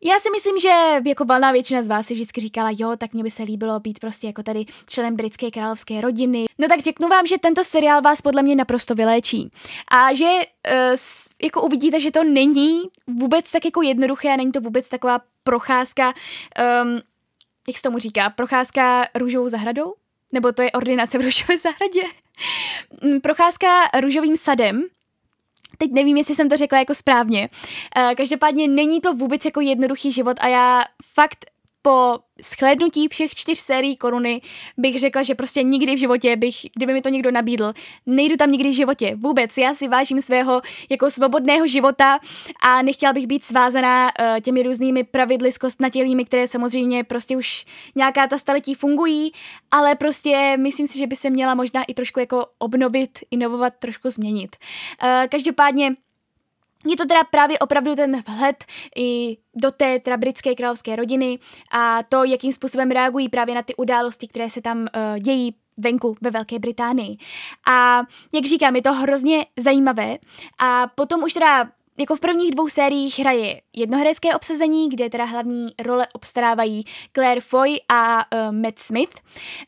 Já 0.04 0.20
si 0.20 0.30
myslím, 0.32 0.60
že 0.60 0.70
jako 1.06 1.26
valná 1.26 1.52
většina 1.52 1.82
z 1.82 1.88
vás 1.88 2.08
si 2.08 2.14
vždycky 2.14 2.42
říkala, 2.42 2.70
jo, 2.80 2.96
tak 2.98 3.14
mě 3.14 3.24
by 3.24 3.32
se 3.32 3.44
líbilo 3.44 3.80
být 3.80 4.00
prostě 4.00 4.28
jako 4.28 4.44
tady 4.44 4.66
členem 4.88 5.16
britské 5.16 5.52
královské 5.52 6.02
rodiny. 6.02 6.46
No 6.58 6.68
tak 6.68 6.80
řeknu 6.80 7.08
vám, 7.08 7.28
že 7.28 7.38
tento 7.38 7.64
seriál 7.64 8.02
vás 8.02 8.22
podle 8.22 8.42
mě 8.42 8.56
naprosto 8.56 8.96
vyléčí. 8.96 9.52
A 9.92 10.14
že 10.14 10.26
uh, 10.26 10.96
jako 11.42 11.62
uvidíte, 11.62 12.00
že 12.00 12.12
to 12.12 12.24
není 12.24 12.82
vůbec 13.08 13.52
tak 13.52 13.66
jako 13.66 13.82
jednoduché, 13.82 14.38
není 14.38 14.52
to 14.52 14.62
vůbec 14.62 14.90
taková 14.90 15.20
procházka, 15.44 16.14
um, 16.84 17.00
jak 17.68 17.78
se 17.78 17.82
tomu 17.82 18.00
říká, 18.00 18.30
procházka 18.30 19.08
růžovou 19.16 19.50
zahradou? 19.50 19.94
Nebo 20.32 20.52
to 20.52 20.62
je 20.62 20.72
ordinace 20.72 21.18
v 21.18 21.22
růžové 21.22 21.58
zahradě? 21.58 22.02
Mm, 23.02 23.22
procházka 23.22 23.68
růžovým 24.02 24.38
sadem, 24.38 24.86
Teď 25.82 25.92
nevím, 25.92 26.18
jestli 26.18 26.36
jsem 26.36 26.50
to 26.50 26.58
řekla 26.58 26.80
jako 26.80 26.94
správně. 26.96 27.50
Eh, 27.96 28.16
každopádně 28.16 28.68
není 28.68 29.02
to 29.02 29.14
vůbec 29.14 29.46
jako 29.46 29.62
jednoduchý 29.62 30.12
život 30.12 30.38
a 30.40 30.48
já 30.48 30.84
fakt 31.14 31.46
po 31.90 32.20
schlédnutí 32.42 33.08
všech 33.08 33.36
čtyř 33.36 33.60
sérií 33.60 33.98
koruny 33.98 34.42
bych 34.78 35.00
řekla, 35.00 35.24
že 35.24 35.36
prostě 35.36 35.64
nikdy 35.64 35.96
v 35.96 35.98
životě 35.98 36.36
bych, 36.36 36.56
kdyby 36.76 36.94
mi 36.94 37.02
to 37.02 37.10
někdo 37.10 37.32
nabídl, 37.32 37.74
nejdu 38.06 38.36
tam 38.38 38.52
nikdy 38.52 38.70
v 38.70 38.76
životě. 38.76 39.16
Vůbec, 39.16 39.58
já 39.58 39.74
si 39.74 39.88
vážím 39.88 40.22
svého 40.22 40.62
jako 40.90 41.12
svobodného 41.12 41.68
života 41.68 42.20
a 42.62 42.82
nechtěla 42.82 43.14
bych 43.14 43.28
být 43.28 43.44
svázaná 43.44 44.06
uh, 44.06 44.40
těmi 44.40 44.64
různými 44.64 45.04
pravidly 45.04 45.52
zkostnatělými, 45.52 46.26
které 46.26 46.48
samozřejmě 46.48 47.04
prostě 47.04 47.38
už 47.38 47.66
nějaká 47.96 48.28
ta 48.28 48.38
staletí 48.38 48.76
fungují, 48.76 49.32
ale 49.72 49.96
prostě 49.96 50.58
myslím 50.60 50.88
si, 50.88 50.98
že 50.98 51.08
by 51.08 51.16
se 51.16 51.30
měla 51.30 51.56
možná 51.56 51.84
i 51.84 51.94
trošku 51.94 52.20
jako 52.20 52.46
obnovit, 52.58 53.20
inovovat, 53.32 53.74
trošku 53.80 54.10
změnit. 54.10 54.56
Uh, 55.04 55.28
každopádně 55.30 55.96
je 56.86 56.98
to 56.98 57.06
teda 57.06 57.24
právě 57.24 57.60
opravdu 57.60 57.96
ten 57.96 58.24
vhled 58.28 58.64
i 58.96 59.38
do 59.56 59.72
té 59.72 60.00
teda 60.00 60.18
britské 60.18 60.56
královské 60.56 60.96
rodiny 60.96 61.40
a 61.72 62.04
to, 62.04 62.24
jakým 62.24 62.52
způsobem 62.54 62.92
reagují 62.92 63.30
právě 63.30 63.56
na 63.56 63.62
ty 63.62 63.76
události, 63.76 64.28
které 64.28 64.50
se 64.50 64.62
tam 64.62 64.80
uh, 64.80 65.20
dějí 65.20 65.56
venku 65.78 66.16
ve 66.22 66.32
Velké 66.32 66.60
Británii. 66.60 67.18
A 67.68 68.04
jak 68.34 68.46
říkám, 68.46 68.76
je 68.76 68.82
to 68.82 68.94
hrozně 68.94 69.46
zajímavé 69.58 70.18
a 70.60 70.88
potom 70.96 71.24
už 71.24 71.34
teda 71.34 71.70
jako 72.00 72.16
v 72.16 72.20
prvních 72.20 72.52
dvou 72.52 72.70
sériích 72.70 73.20
hraje 73.20 73.62
jednoherecké 73.74 74.36
obsazení, 74.36 74.90
kde 74.90 75.10
teda 75.10 75.26
hlavní 75.26 75.68
role 75.80 76.08
obstarávají 76.14 76.84
Claire 77.14 77.42
Foy 77.42 77.78
a 77.90 78.18
uh, 78.18 78.56
Matt 78.56 78.80
Smith. 78.80 79.16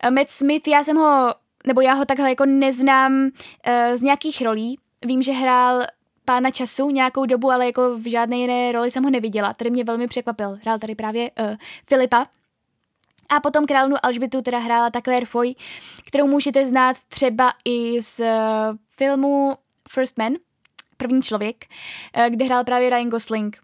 Uh, 0.04 0.12
Matt 0.12 0.30
Smith, 0.30 0.68
já 0.68 0.84
jsem 0.84 0.98
ho, 0.98 1.34
nebo 1.68 1.82
já 1.82 1.94
ho 1.94 2.06
takhle 2.06 2.30
jako 2.30 2.46
neznám 2.46 3.24
uh, 3.24 3.96
z 3.96 4.02
nějakých 4.02 4.42
rolí. 4.42 4.80
Vím, 5.06 5.22
že 5.22 5.32
hrál 5.32 5.84
pána 6.26 6.52
času 6.52 6.90
nějakou 6.90 7.26
dobu, 7.26 7.52
ale 7.52 7.66
jako 7.66 7.98
v 7.98 8.10
žádné 8.10 8.38
jiné 8.38 8.72
roli 8.72 8.92
jsem 8.92 9.04
ho 9.04 9.10
neviděla. 9.10 9.54
Tady 9.54 9.70
mě 9.70 9.84
velmi 9.84 10.08
překvapil. 10.08 10.58
Hrál 10.62 10.80
tady 10.80 10.96
právě 10.96 11.32
uh, 11.40 11.56
Filipa. 11.88 12.26
A 13.30 13.40
potom 13.40 13.66
královnu 13.66 13.96
Alžbětu 14.04 14.42
teda 14.42 14.60
hrála 14.60 14.90
ta 14.90 15.02
Claire 15.02 15.26
Foy, 15.26 15.56
kterou 16.08 16.28
můžete 16.28 16.66
znát 16.66 16.98
třeba 17.08 17.54
i 17.66 18.02
z 18.02 18.20
uh, 18.20 18.26
filmu 18.98 19.56
First 19.90 20.18
Man, 20.18 20.34
První 20.98 21.22
člověk, 21.22 21.66
uh, 22.18 22.26
kde 22.26 22.46
hrál 22.46 22.64
právě 22.64 22.90
Ryan 22.90 23.10
Gosling. 23.10 23.58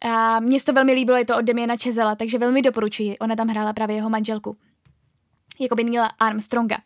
A 0.00 0.40
mně 0.40 0.60
se 0.60 0.66
to 0.66 0.72
velmi 0.72 0.92
líbilo, 0.92 1.18
je 1.18 1.24
to 1.24 1.38
od 1.38 1.42
Demiana 1.42 1.76
Čezela, 1.76 2.14
takže 2.14 2.38
velmi 2.38 2.62
doporučuji. 2.62 3.18
Ona 3.18 3.36
tam 3.36 3.48
hrála 3.48 3.72
právě 3.72 3.96
jeho 3.96 4.10
manželku 4.10 4.56
jako 5.62 5.74
by 5.74 5.84
Neila 5.84 6.10
Armstronga. 6.18 6.76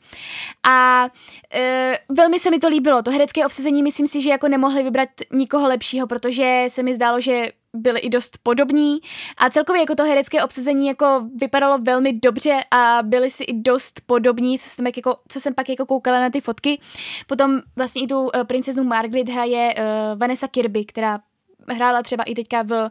A 0.68 1.08
e, 1.54 1.98
velmi 2.08 2.38
se 2.38 2.50
mi 2.50 2.58
to 2.58 2.68
líbilo. 2.68 3.02
To 3.02 3.10
herecké 3.10 3.46
obsazení 3.46 3.82
myslím 3.82 4.06
si, 4.06 4.20
že 4.20 4.30
jako 4.30 4.48
nemohli 4.48 4.82
vybrat 4.82 5.08
nikoho 5.32 5.68
lepšího, 5.68 6.06
protože 6.06 6.64
se 6.68 6.82
mi 6.82 6.94
zdálo, 6.94 7.20
že 7.20 7.52
byli 7.76 8.00
i 8.00 8.08
dost 8.08 8.38
podobní 8.42 8.98
a 9.36 9.50
celkově 9.50 9.80
jako 9.80 9.94
to 9.94 10.04
herecké 10.04 10.44
obsazení 10.44 10.86
jako 10.86 11.28
vypadalo 11.34 11.78
velmi 11.78 12.12
dobře 12.12 12.60
a 12.70 12.98
byli 13.02 13.30
si 13.30 13.44
i 13.44 13.52
dost 13.52 14.00
podobní, 14.06 14.58
co 14.58 14.68
jsem, 14.68 14.86
jako, 14.86 15.16
co 15.28 15.40
jsem 15.40 15.54
pak 15.54 15.68
jako 15.68 15.86
koukala 15.86 16.20
na 16.20 16.30
ty 16.30 16.40
fotky. 16.40 16.80
Potom 17.26 17.60
vlastně 17.76 18.02
i 18.02 18.06
tu 18.06 18.20
uh, 18.20 18.30
princeznu 18.44 18.84
Margaret 18.84 19.28
hraje 19.28 19.74
uh, 19.74 20.18
Vanessa 20.18 20.48
Kirby, 20.48 20.84
která 20.84 21.20
hrála 21.68 22.02
třeba 22.02 22.24
i 22.24 22.34
teďka 22.34 22.62
v 22.62 22.70
uh, 22.70 22.88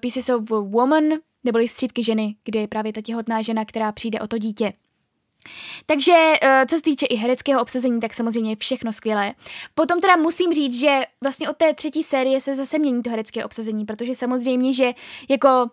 Pieces 0.00 0.28
of 0.28 0.50
Woman, 0.50 1.04
neboli 1.44 1.68
Střípky 1.68 2.04
ženy, 2.04 2.34
kde 2.44 2.60
je 2.60 2.68
právě 2.68 2.92
ta 2.92 3.00
těhotná 3.00 3.42
žena, 3.42 3.64
která 3.64 3.92
přijde 3.92 4.20
o 4.20 4.26
to 4.26 4.38
dítě. 4.38 4.72
Takže 5.86 6.12
eh, 6.42 6.66
co 6.68 6.76
se 6.76 6.82
týče 6.82 7.06
i 7.06 7.16
hereckého 7.16 7.62
obsazení, 7.62 8.00
tak 8.00 8.14
samozřejmě 8.14 8.56
všechno 8.56 8.92
skvělé. 8.92 9.34
Potom 9.74 10.00
teda 10.00 10.16
musím 10.16 10.52
říct, 10.52 10.80
že 10.80 11.00
vlastně 11.20 11.48
od 11.48 11.56
té 11.56 11.74
třetí 11.74 12.02
série 12.02 12.40
se 12.40 12.54
zase 12.54 12.78
mění 12.78 13.02
to 13.02 13.10
herecké 13.10 13.44
obsazení, 13.44 13.84
protože 13.84 14.14
samozřejmě, 14.14 14.72
že 14.72 14.92
jako 15.28 15.70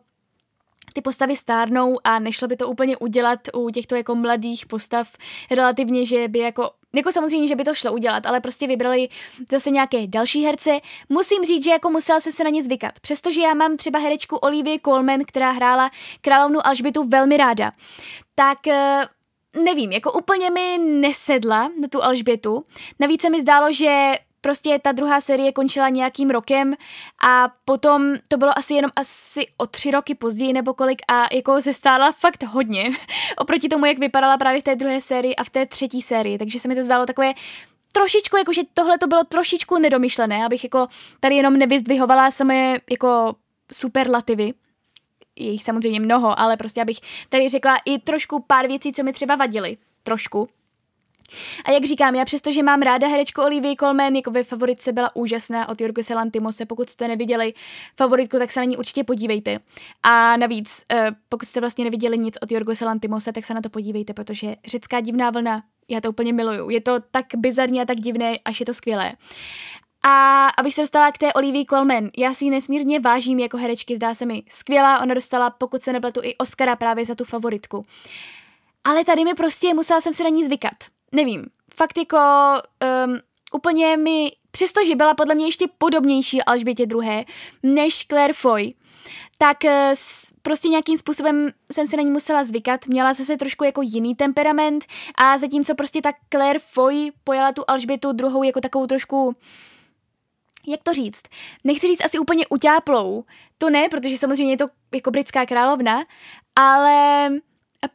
ty 0.94 1.02
postavy 1.02 1.38
stárnou 1.38 2.00
a 2.04 2.20
nešlo 2.20 2.48
by 2.48 2.58
to 2.58 2.70
úplně 2.70 2.98
udělat 2.98 3.40
u 3.54 3.70
těchto 3.70 3.96
jako 3.96 4.16
mladých 4.16 4.66
postav 4.66 5.12
relativně, 5.52 6.06
že 6.06 6.28
by 6.28 6.40
jako 6.40 6.70
jako 6.96 7.12
samozřejmě, 7.12 7.48
že 7.48 7.56
by 7.56 7.64
to 7.64 7.74
šlo 7.74 7.94
udělat, 7.94 8.26
ale 8.26 8.42
prostě 8.42 8.68
vybrali 8.68 9.10
zase 9.52 9.70
nějaké 9.70 10.08
další 10.08 10.42
herce. 10.42 10.80
Musím 11.10 11.44
říct, 11.44 11.64
že 11.64 11.72
jako 11.72 11.90
musela 11.90 12.20
jsem 12.20 12.32
se 12.32 12.44
na 12.44 12.50
ně 12.50 12.64
zvykat. 12.64 13.00
Přestože 13.00 13.42
já 13.42 13.54
mám 13.54 13.78
třeba 13.78 14.00
herečku 14.00 14.36
Olivia 14.36 14.78
Colman, 14.86 15.20
která 15.26 15.52
hrála 15.52 15.92
královnu 16.22 16.68
Alžbětu 16.68 17.04
velmi 17.04 17.38
ráda, 17.38 17.72
tak 18.36 18.68
eh, 18.68 19.06
nevím, 19.64 19.92
jako 19.92 20.12
úplně 20.12 20.50
mi 20.50 20.78
nesedla 20.78 21.72
na 21.82 21.88
tu 21.92 22.04
Alžbětu. 22.04 22.66
Navíc 23.00 23.22
se 23.22 23.30
mi 23.30 23.42
zdálo, 23.42 23.72
že 23.72 24.16
prostě 24.42 24.80
ta 24.80 24.92
druhá 24.92 25.22
série 25.22 25.52
končila 25.52 25.90
nějakým 25.90 26.30
rokem 26.30 26.74
a 27.28 27.50
potom 27.66 28.14
to 28.28 28.38
bylo 28.38 28.58
asi 28.58 28.74
jenom 28.74 28.92
asi 28.96 29.48
o 29.58 29.68
tři 29.68 29.92
roky 29.92 30.16
později 30.16 30.54
nebo 30.54 30.74
kolik 30.74 31.02
a 31.08 31.36
jako 31.36 31.62
se 31.62 31.74
stála 31.74 32.12
fakt 32.12 32.44
hodně 32.44 32.84
oproti 33.38 33.70
tomu, 33.70 33.86
jak 33.86 33.98
vypadala 33.98 34.38
právě 34.38 34.62
v 34.62 34.64
té 34.64 34.76
druhé 34.76 35.02
sérii 35.02 35.36
a 35.36 35.44
v 35.44 35.50
té 35.50 35.66
třetí 35.66 36.02
sérii, 36.02 36.38
takže 36.38 36.60
se 36.60 36.68
mi 36.68 36.76
to 36.76 36.84
zdálo 36.84 37.06
takové 37.06 37.34
trošičku, 37.92 38.38
jakože 38.38 38.62
tohle 38.74 38.98
to 38.98 39.08
bylo 39.08 39.24
trošičku 39.24 39.80
nedomyšlené, 39.80 40.46
abych 40.46 40.64
jako 40.64 40.88
tady 41.20 41.36
jenom 41.36 41.58
nevyzdvihovala 41.58 42.32
samé 42.32 42.78
jako 42.92 43.36
superlativy, 43.72 44.54
je 45.36 45.52
jich 45.52 45.64
samozřejmě 45.64 46.00
mnoho, 46.00 46.40
ale 46.40 46.58
prostě 46.58 46.82
abych 46.82 46.98
tady 47.30 47.50
řekla 47.50 47.78
i 47.86 48.00
trošku 48.00 48.44
pár 48.48 48.68
věcí, 48.68 48.94
co 48.94 49.04
mi 49.04 49.14
třeba 49.14 49.36
vadily. 49.36 49.78
Trošku. 50.04 50.48
A 51.66 51.72
jak 51.72 51.86
říkám, 51.86 52.16
já 52.16 52.26
přesto, 52.26 52.52
že 52.52 52.64
mám 52.64 52.82
ráda 52.82 53.08
herečku 53.08 53.42
Olivia 53.42 53.76
Colman, 53.80 54.16
jako 54.16 54.32
ve 54.32 54.44
favoritce 54.44 54.92
byla 54.92 55.16
úžasná 55.16 55.70
od 55.70 55.82
Jorgo 55.82 56.02
Lantimose, 56.16 56.66
pokud 56.66 56.90
jste 56.90 57.08
neviděli 57.08 57.54
favoritku, 57.98 58.38
tak 58.38 58.52
se 58.52 58.60
na 58.60 58.64
ní 58.64 58.78
určitě 58.78 59.04
podívejte. 59.04 59.60
A 60.04 60.38
navíc, 60.38 60.86
eh, 60.92 61.12
pokud 61.30 61.46
jste 61.46 61.60
vlastně 61.60 61.84
neviděli 61.84 62.18
nic 62.18 62.38
od 62.42 62.52
Jorgo 62.52 62.74
Lantimose, 62.86 63.34
tak 63.34 63.46
se 63.46 63.54
na 63.54 63.62
to 63.62 63.70
podívejte, 63.70 64.14
protože 64.14 64.56
řecká 64.66 65.00
divná 65.00 65.30
vlna, 65.30 65.64
já 65.88 66.02
to 66.02 66.10
úplně 66.10 66.34
miluju. 66.34 66.70
Je 66.70 66.82
to 66.82 67.00
tak 67.12 67.26
bizarní 67.38 67.82
a 67.82 67.86
tak 67.86 67.98
divné, 67.98 68.38
až 68.46 68.60
je 68.60 68.66
to 68.66 68.74
skvělé. 68.74 69.14
A 70.08 70.48
abych 70.58 70.74
se 70.74 70.82
dostala 70.82 71.12
k 71.12 71.18
té 71.18 71.34
Olivii 71.34 71.66
Colman, 71.66 72.10
já 72.18 72.34
si 72.34 72.46
ji 72.46 72.52
nesmírně 72.52 73.00
vážím 73.00 73.40
jako 73.40 73.58
herečky, 73.58 73.96
zdá 73.96 74.14
se 74.14 74.26
mi 74.26 74.44
skvělá, 74.50 75.02
ona 75.02 75.14
dostala, 75.14 75.50
pokud 75.50 75.82
se 75.82 75.94
nepletu, 75.94 76.20
i 76.24 76.38
Oscara 76.38 76.76
právě 76.76 77.06
za 77.06 77.16
tu 77.16 77.24
favoritku. 77.24 77.86
Ale 78.84 79.06
tady 79.06 79.24
mi 79.24 79.34
prostě, 79.34 79.74
musela 79.74 80.02
jsem 80.02 80.14
se 80.14 80.24
na 80.24 80.30
ní 80.30 80.46
zvykat. 80.46 80.74
Nevím, 81.12 81.46
fakt 81.76 81.98
jako 81.98 82.18
um, 83.08 83.18
úplně 83.54 83.98
mi, 83.98 84.32
přestože 84.52 84.96
byla 84.96 85.14
podle 85.14 85.36
mě 85.36 85.46
ještě 85.46 85.68
podobnější 85.78 86.44
Alžbětě 86.44 86.86
druhé, 86.86 87.26
než 87.64 88.06
Claire 88.08 88.34
Foy, 88.34 88.74
tak 89.38 89.58
uh, 89.64 89.72
prostě 90.42 90.68
nějakým 90.68 90.98
způsobem 90.98 91.50
jsem 91.72 91.86
se 91.86 91.98
na 91.98 92.04
ní 92.04 92.12
musela 92.12 92.44
zvykat, 92.44 92.88
měla 92.88 93.14
zase 93.14 93.38
trošku 93.38 93.64
jako 93.64 93.82
jiný 93.82 94.16
temperament 94.16 94.86
a 95.16 95.38
zatímco 95.38 95.76
prostě 95.76 96.02
ta 96.02 96.12
Claire 96.30 96.60
Foy 96.60 97.12
pojala 97.24 97.52
tu 97.52 97.64
Alžbětu 97.68 98.12
druhou 98.12 98.44
jako 98.44 98.62
takovou 98.62 98.88
trošku 98.88 99.36
jak 100.68 100.84
to 100.84 100.94
říct, 100.94 101.24
nechci 101.64 101.88
říct 101.88 102.06
asi 102.06 102.20
úplně 102.20 102.48
utáplou, 102.48 103.24
to 103.58 103.70
ne, 103.70 103.90
protože 103.90 104.18
samozřejmě 104.18 104.54
je 104.54 104.58
to 104.58 104.66
jako 104.94 105.12
britská 105.12 105.46
královna, 105.46 106.06
ale 106.56 107.30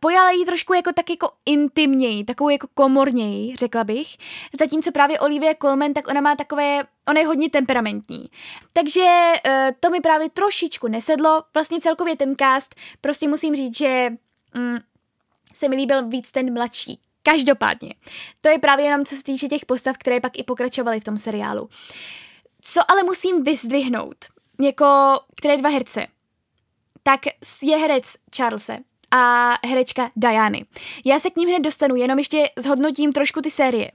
pojala 0.01 0.31
ji 0.31 0.45
trošku 0.45 0.75
jako 0.75 0.93
tak 0.93 1.11
jako 1.11 1.31
intimněji, 1.47 2.25
takovou 2.25 2.51
jako 2.51 2.67
komorněji, 2.75 3.57
řekla 3.57 3.85
bych. 3.85 4.07
Zatímco 4.59 4.93
právě 4.93 5.21
Olivia 5.21 5.55
Colman, 5.63 5.93
tak 5.93 6.09
ona 6.09 6.21
má 6.21 6.37
takové, 6.37 6.83
ona 7.09 7.21
je 7.21 7.27
hodně 7.27 7.51
temperamentní. 7.51 8.31
Takže 8.73 9.33
uh, 9.47 9.53
to 9.81 9.91
mi 9.91 10.01
právě 10.01 10.31
trošičku 10.31 10.89
nesedlo. 10.89 11.43
Vlastně 11.55 11.81
celkově 11.81 12.17
ten 12.17 12.35
cast, 12.37 12.75
prostě 13.01 13.29
musím 13.29 13.57
říct, 13.57 13.77
že 13.77 14.11
mm, 14.55 14.79
se 15.55 15.69
mi 15.69 15.77
líbil 15.77 16.09
víc 16.09 16.33
ten 16.33 16.55
mladší 16.55 17.01
Každopádně, 17.23 17.95
to 18.41 18.49
je 18.49 18.59
právě 18.59 18.85
jenom 18.85 19.05
co 19.05 19.17
se 19.17 19.23
týče 19.23 19.49
těch 19.49 19.67
postav, 19.67 19.99
které 19.99 20.21
pak 20.21 20.39
i 20.39 20.43
pokračovaly 20.43 21.01
v 21.01 21.05
tom 21.05 21.17
seriálu. 21.17 21.69
Co 22.61 22.91
ale 22.91 23.03
musím 23.03 23.45
vyzdvihnout, 23.45 24.17
jako 24.61 25.21
které 25.37 25.57
dva 25.57 25.69
herce, 25.69 26.07
tak 27.03 27.21
je 27.63 27.77
herec 27.77 28.15
Charlese 28.37 28.79
a 29.11 29.55
herečka 29.67 30.11
Diany. 30.17 30.65
Já 31.05 31.21
se 31.21 31.31
k 31.31 31.37
ním 31.37 31.49
hned 31.49 31.61
dostanu, 31.61 31.97
jenom 31.97 32.19
ještě 32.19 32.51
zhodnotím 32.57 33.13
trošku 33.13 33.41
ty 33.41 33.51
série. 33.51 33.91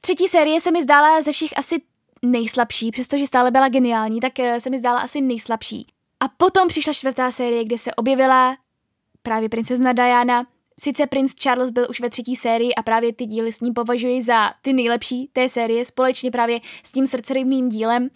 Třetí 0.00 0.28
série 0.28 0.60
se 0.60 0.70
mi 0.70 0.82
zdála 0.82 1.22
ze 1.22 1.32
všech 1.32 1.58
asi 1.58 1.82
nejslabší, 2.22 2.90
přestože 2.90 3.26
stále 3.26 3.50
byla 3.50 3.68
geniální, 3.68 4.20
tak 4.20 4.40
eh, 4.40 4.60
se 4.60 4.70
mi 4.70 4.78
zdála 4.78 5.00
asi 5.00 5.20
nejslabší. 5.20 5.86
A 6.20 6.28
potom 6.28 6.68
přišla 6.68 6.92
čtvrtá 6.92 7.30
série, 7.30 7.64
kde 7.64 7.78
se 7.78 7.94
objevila 7.94 8.56
právě 9.22 9.48
princezna 9.48 9.92
Diana. 9.92 10.46
Sice 10.80 11.06
princ 11.06 11.34
Charles 11.34 11.70
byl 11.70 11.86
už 11.90 12.00
ve 12.00 12.10
třetí 12.10 12.36
sérii 12.36 12.74
a 12.74 12.82
právě 12.82 13.12
ty 13.12 13.26
díly 13.26 13.52
s 13.52 13.60
ním 13.60 13.74
považuji 13.74 14.22
za 14.22 14.50
ty 14.62 14.72
nejlepší 14.72 15.30
té 15.32 15.48
série, 15.48 15.84
společně 15.84 16.30
právě 16.30 16.60
s 16.82 16.92
tím 16.92 17.06
srdcerivným 17.06 17.68
dílem. 17.68 18.08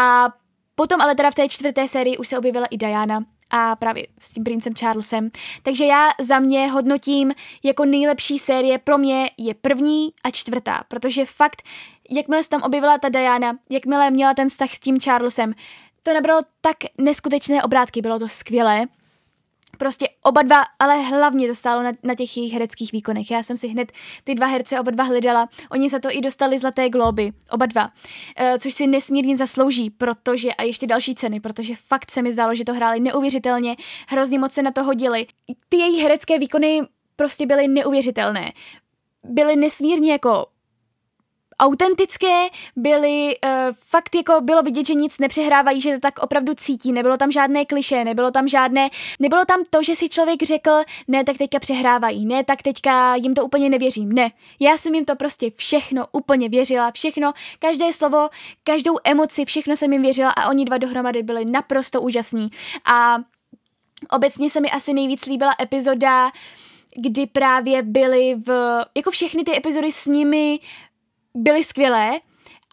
A 0.00 0.28
potom 0.74 1.00
ale 1.00 1.14
teda 1.14 1.30
v 1.30 1.34
té 1.34 1.48
čtvrté 1.48 1.88
sérii 1.88 2.18
už 2.18 2.28
se 2.28 2.38
objevila 2.38 2.66
i 2.66 2.76
Diana, 2.76 3.24
a 3.50 3.76
právě 3.76 4.06
s 4.18 4.32
tím 4.32 4.44
princem 4.44 4.74
Charlesem. 4.74 5.30
Takže 5.62 5.84
já 5.84 6.10
za 6.20 6.38
mě 6.38 6.68
hodnotím 6.68 7.32
jako 7.62 7.84
nejlepší 7.84 8.38
série 8.38 8.78
pro 8.78 8.98
mě 8.98 9.30
je 9.38 9.54
první 9.54 10.08
a 10.24 10.30
čtvrtá, 10.30 10.84
protože 10.88 11.24
fakt, 11.24 11.62
jakmile 12.10 12.42
se 12.42 12.48
tam 12.48 12.62
objevila 12.62 12.98
ta 12.98 13.08
Diana, 13.08 13.58
jakmile 13.70 14.10
měla 14.10 14.34
ten 14.34 14.48
vztah 14.48 14.70
s 14.70 14.80
tím 14.80 15.00
Charlesem, 15.00 15.54
to 16.02 16.12
nebylo 16.12 16.40
tak 16.60 16.76
neskutečné 16.98 17.62
obrátky, 17.62 18.02
bylo 18.02 18.18
to 18.18 18.28
skvělé. 18.28 18.86
Prostě 19.78 20.08
oba 20.24 20.42
dva, 20.42 20.64
ale 20.78 20.96
hlavně 20.96 21.48
to 21.48 21.54
stálo 21.54 21.82
na, 21.82 21.92
na 22.02 22.14
těch 22.14 22.36
jejich 22.36 22.52
hereckých 22.52 22.92
výkonech. 22.92 23.30
Já 23.30 23.42
jsem 23.42 23.56
si 23.56 23.68
hned 23.68 23.92
ty 24.24 24.34
dva 24.34 24.46
herce 24.46 24.80
oba 24.80 24.90
dva 24.90 25.04
hledala. 25.04 25.48
Oni 25.70 25.88
za 25.88 25.98
to 25.98 26.08
i 26.10 26.20
dostali 26.20 26.58
zlaté 26.58 26.88
globy, 26.88 27.32
oba 27.50 27.66
dva. 27.66 27.90
E, 28.36 28.58
což 28.58 28.74
si 28.74 28.86
nesmírně 28.86 29.36
zaslouží, 29.36 29.90
protože, 29.90 30.54
a 30.54 30.62
ještě 30.62 30.86
další 30.86 31.14
ceny, 31.14 31.40
protože 31.40 31.74
fakt 31.74 32.10
se 32.10 32.22
mi 32.22 32.32
zdálo, 32.32 32.54
že 32.54 32.64
to 32.64 32.74
hráli 32.74 33.00
neuvěřitelně, 33.00 33.76
hrozně 34.08 34.38
moc 34.38 34.52
se 34.52 34.62
na 34.62 34.70
to 34.70 34.84
hodili. 34.84 35.26
Ty 35.68 35.76
jejich 35.76 36.02
herecké 36.02 36.38
výkony 36.38 36.82
prostě 37.16 37.46
byly 37.46 37.68
neuvěřitelné. 37.68 38.52
Byly 39.24 39.56
nesmírně 39.56 40.12
jako 40.12 40.46
autentické, 41.60 42.48
byly 42.76 43.36
uh, 43.44 43.50
fakt 43.88 44.14
jako 44.14 44.40
bylo 44.40 44.62
vidět, 44.62 44.86
že 44.86 44.94
nic 44.94 45.18
nepřehrávají, 45.18 45.80
že 45.80 45.94
to 45.94 46.00
tak 46.00 46.18
opravdu 46.18 46.54
cítí, 46.54 46.92
nebylo 46.92 47.16
tam 47.16 47.30
žádné 47.30 47.64
kliše, 47.64 48.04
nebylo 48.04 48.30
tam 48.30 48.48
žádné, 48.48 48.88
nebylo 49.20 49.44
tam 49.44 49.62
to, 49.70 49.82
že 49.82 49.96
si 49.96 50.08
člověk 50.08 50.42
řekl, 50.42 50.82
ne, 51.08 51.24
tak 51.24 51.38
teďka 51.38 51.58
přehrávají, 51.58 52.26
ne, 52.26 52.44
tak 52.44 52.62
teďka 52.62 53.14
jim 53.14 53.34
to 53.34 53.44
úplně 53.44 53.70
nevěřím, 53.70 54.12
ne. 54.12 54.30
Já 54.60 54.78
jsem 54.78 54.94
jim 54.94 55.04
to 55.04 55.16
prostě 55.16 55.50
všechno 55.56 56.06
úplně 56.12 56.48
věřila, 56.48 56.90
všechno, 56.90 57.32
každé 57.58 57.92
slovo, 57.92 58.28
každou 58.64 58.96
emoci, 59.04 59.44
všechno 59.44 59.76
jsem 59.76 59.92
jim 59.92 60.02
věřila 60.02 60.30
a 60.30 60.48
oni 60.48 60.64
dva 60.64 60.78
dohromady 60.78 61.22
byli 61.22 61.44
naprosto 61.44 62.02
úžasní. 62.02 62.48
A 62.84 63.16
obecně 64.10 64.50
se 64.50 64.60
mi 64.60 64.70
asi 64.70 64.92
nejvíc 64.92 65.26
líbila 65.26 65.54
epizoda, 65.60 66.30
kdy 66.96 67.26
právě 67.26 67.82
byly 67.82 68.34
v, 68.46 68.80
jako 68.94 69.10
všechny 69.10 69.44
ty 69.44 69.56
epizody 69.56 69.92
s 69.92 70.06
nimi 70.06 70.60
byly 71.34 71.64
skvělé, 71.64 72.20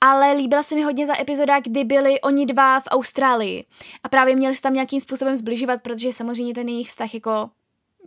ale 0.01 0.33
líbila 0.33 0.63
se 0.63 0.75
mi 0.75 0.81
hodně 0.81 1.07
ta 1.07 1.19
epizoda, 1.19 1.59
kdy 1.59 1.83
byli 1.83 2.21
oni 2.21 2.45
dva 2.45 2.79
v 2.79 2.87
Austrálii 2.87 3.65
a 4.03 4.09
právě 4.09 4.35
měli 4.35 4.55
se 4.55 4.61
tam 4.61 4.73
nějakým 4.73 4.99
způsobem 4.99 5.35
zbližovat, 5.35 5.81
protože 5.81 6.13
samozřejmě 6.13 6.53
ten 6.53 6.69
jejich 6.69 6.89
vztah 6.89 7.13
jako 7.13 7.49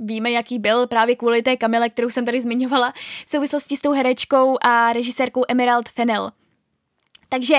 víme, 0.00 0.30
jaký 0.30 0.58
byl 0.58 0.86
právě 0.86 1.16
kvůli 1.16 1.42
té 1.42 1.56
Kamile, 1.56 1.88
kterou 1.88 2.10
jsem 2.10 2.24
tady 2.24 2.40
zmiňovala 2.40 2.92
v 3.26 3.30
souvislosti 3.30 3.76
s 3.76 3.80
tou 3.80 3.92
herečkou 3.92 4.58
a 4.60 4.92
režisérkou 4.92 5.44
Emerald 5.48 5.88
Fennel. 5.88 6.30
Takže 7.28 7.56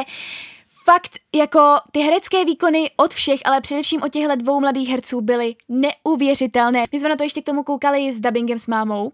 fakt 0.91 1.19
jako 1.35 1.75
ty 1.91 1.99
herecké 1.99 2.45
výkony 2.45 2.91
od 2.97 3.13
všech, 3.13 3.39
ale 3.45 3.61
především 3.61 4.03
od 4.03 4.13
těchto 4.13 4.35
dvou 4.35 4.59
mladých 4.59 4.89
herců 4.89 5.21
byly 5.21 5.55
neuvěřitelné. 5.69 6.83
My 6.91 6.99
jsme 6.99 7.09
na 7.09 7.15
to 7.15 7.23
ještě 7.23 7.41
k 7.41 7.45
tomu 7.45 7.63
koukali 7.63 8.13
s 8.13 8.19
dubbingem 8.19 8.59
s 8.59 8.67
mámou 8.67 9.05
uh, 9.05 9.11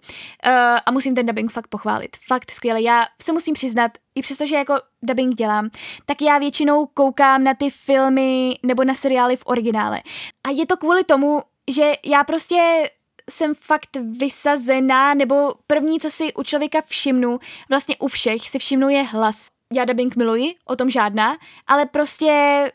a 0.86 0.92
musím 0.92 1.16
ten 1.16 1.26
dubbing 1.26 1.52
fakt 1.52 1.68
pochválit. 1.68 2.18
Fakt 2.28 2.52
skvěle. 2.52 2.82
Já 2.82 3.06
se 3.22 3.34
musím 3.34 3.54
přiznat, 3.54 3.92
i 4.16 4.22
přestože 4.22 4.56
jako 4.56 4.74
dubbing 5.04 5.36
dělám, 5.36 5.70
tak 6.06 6.22
já 6.22 6.38
většinou 6.38 6.86
koukám 6.86 7.44
na 7.44 7.54
ty 7.54 7.70
filmy 7.70 8.54
nebo 8.64 8.84
na 8.84 8.94
seriály 8.94 9.38
v 9.38 9.44
originále. 9.46 10.02
A 10.48 10.50
je 10.50 10.66
to 10.66 10.78
kvůli 10.78 11.04
tomu, 11.04 11.42
že 11.72 11.94
já 12.06 12.24
prostě 12.24 12.90
jsem 13.30 13.54
fakt 13.56 13.98
vysazená, 14.20 15.14
nebo 15.14 15.54
první, 15.68 16.00
co 16.00 16.12
si 16.12 16.34
u 16.34 16.44
člověka 16.44 16.82
všimnu, 16.82 17.40
vlastně 17.70 17.96
u 18.00 18.08
všech 18.08 18.50
si 18.50 18.60
všimnu 18.60 18.90
je 18.90 19.04
hlas 19.04 19.55
já 19.74 19.86
dubbing 19.86 20.16
miluji, 20.16 20.56
o 20.66 20.76
tom 20.76 20.90
žádná, 20.90 21.38
ale 21.68 21.86
prostě 21.86 22.72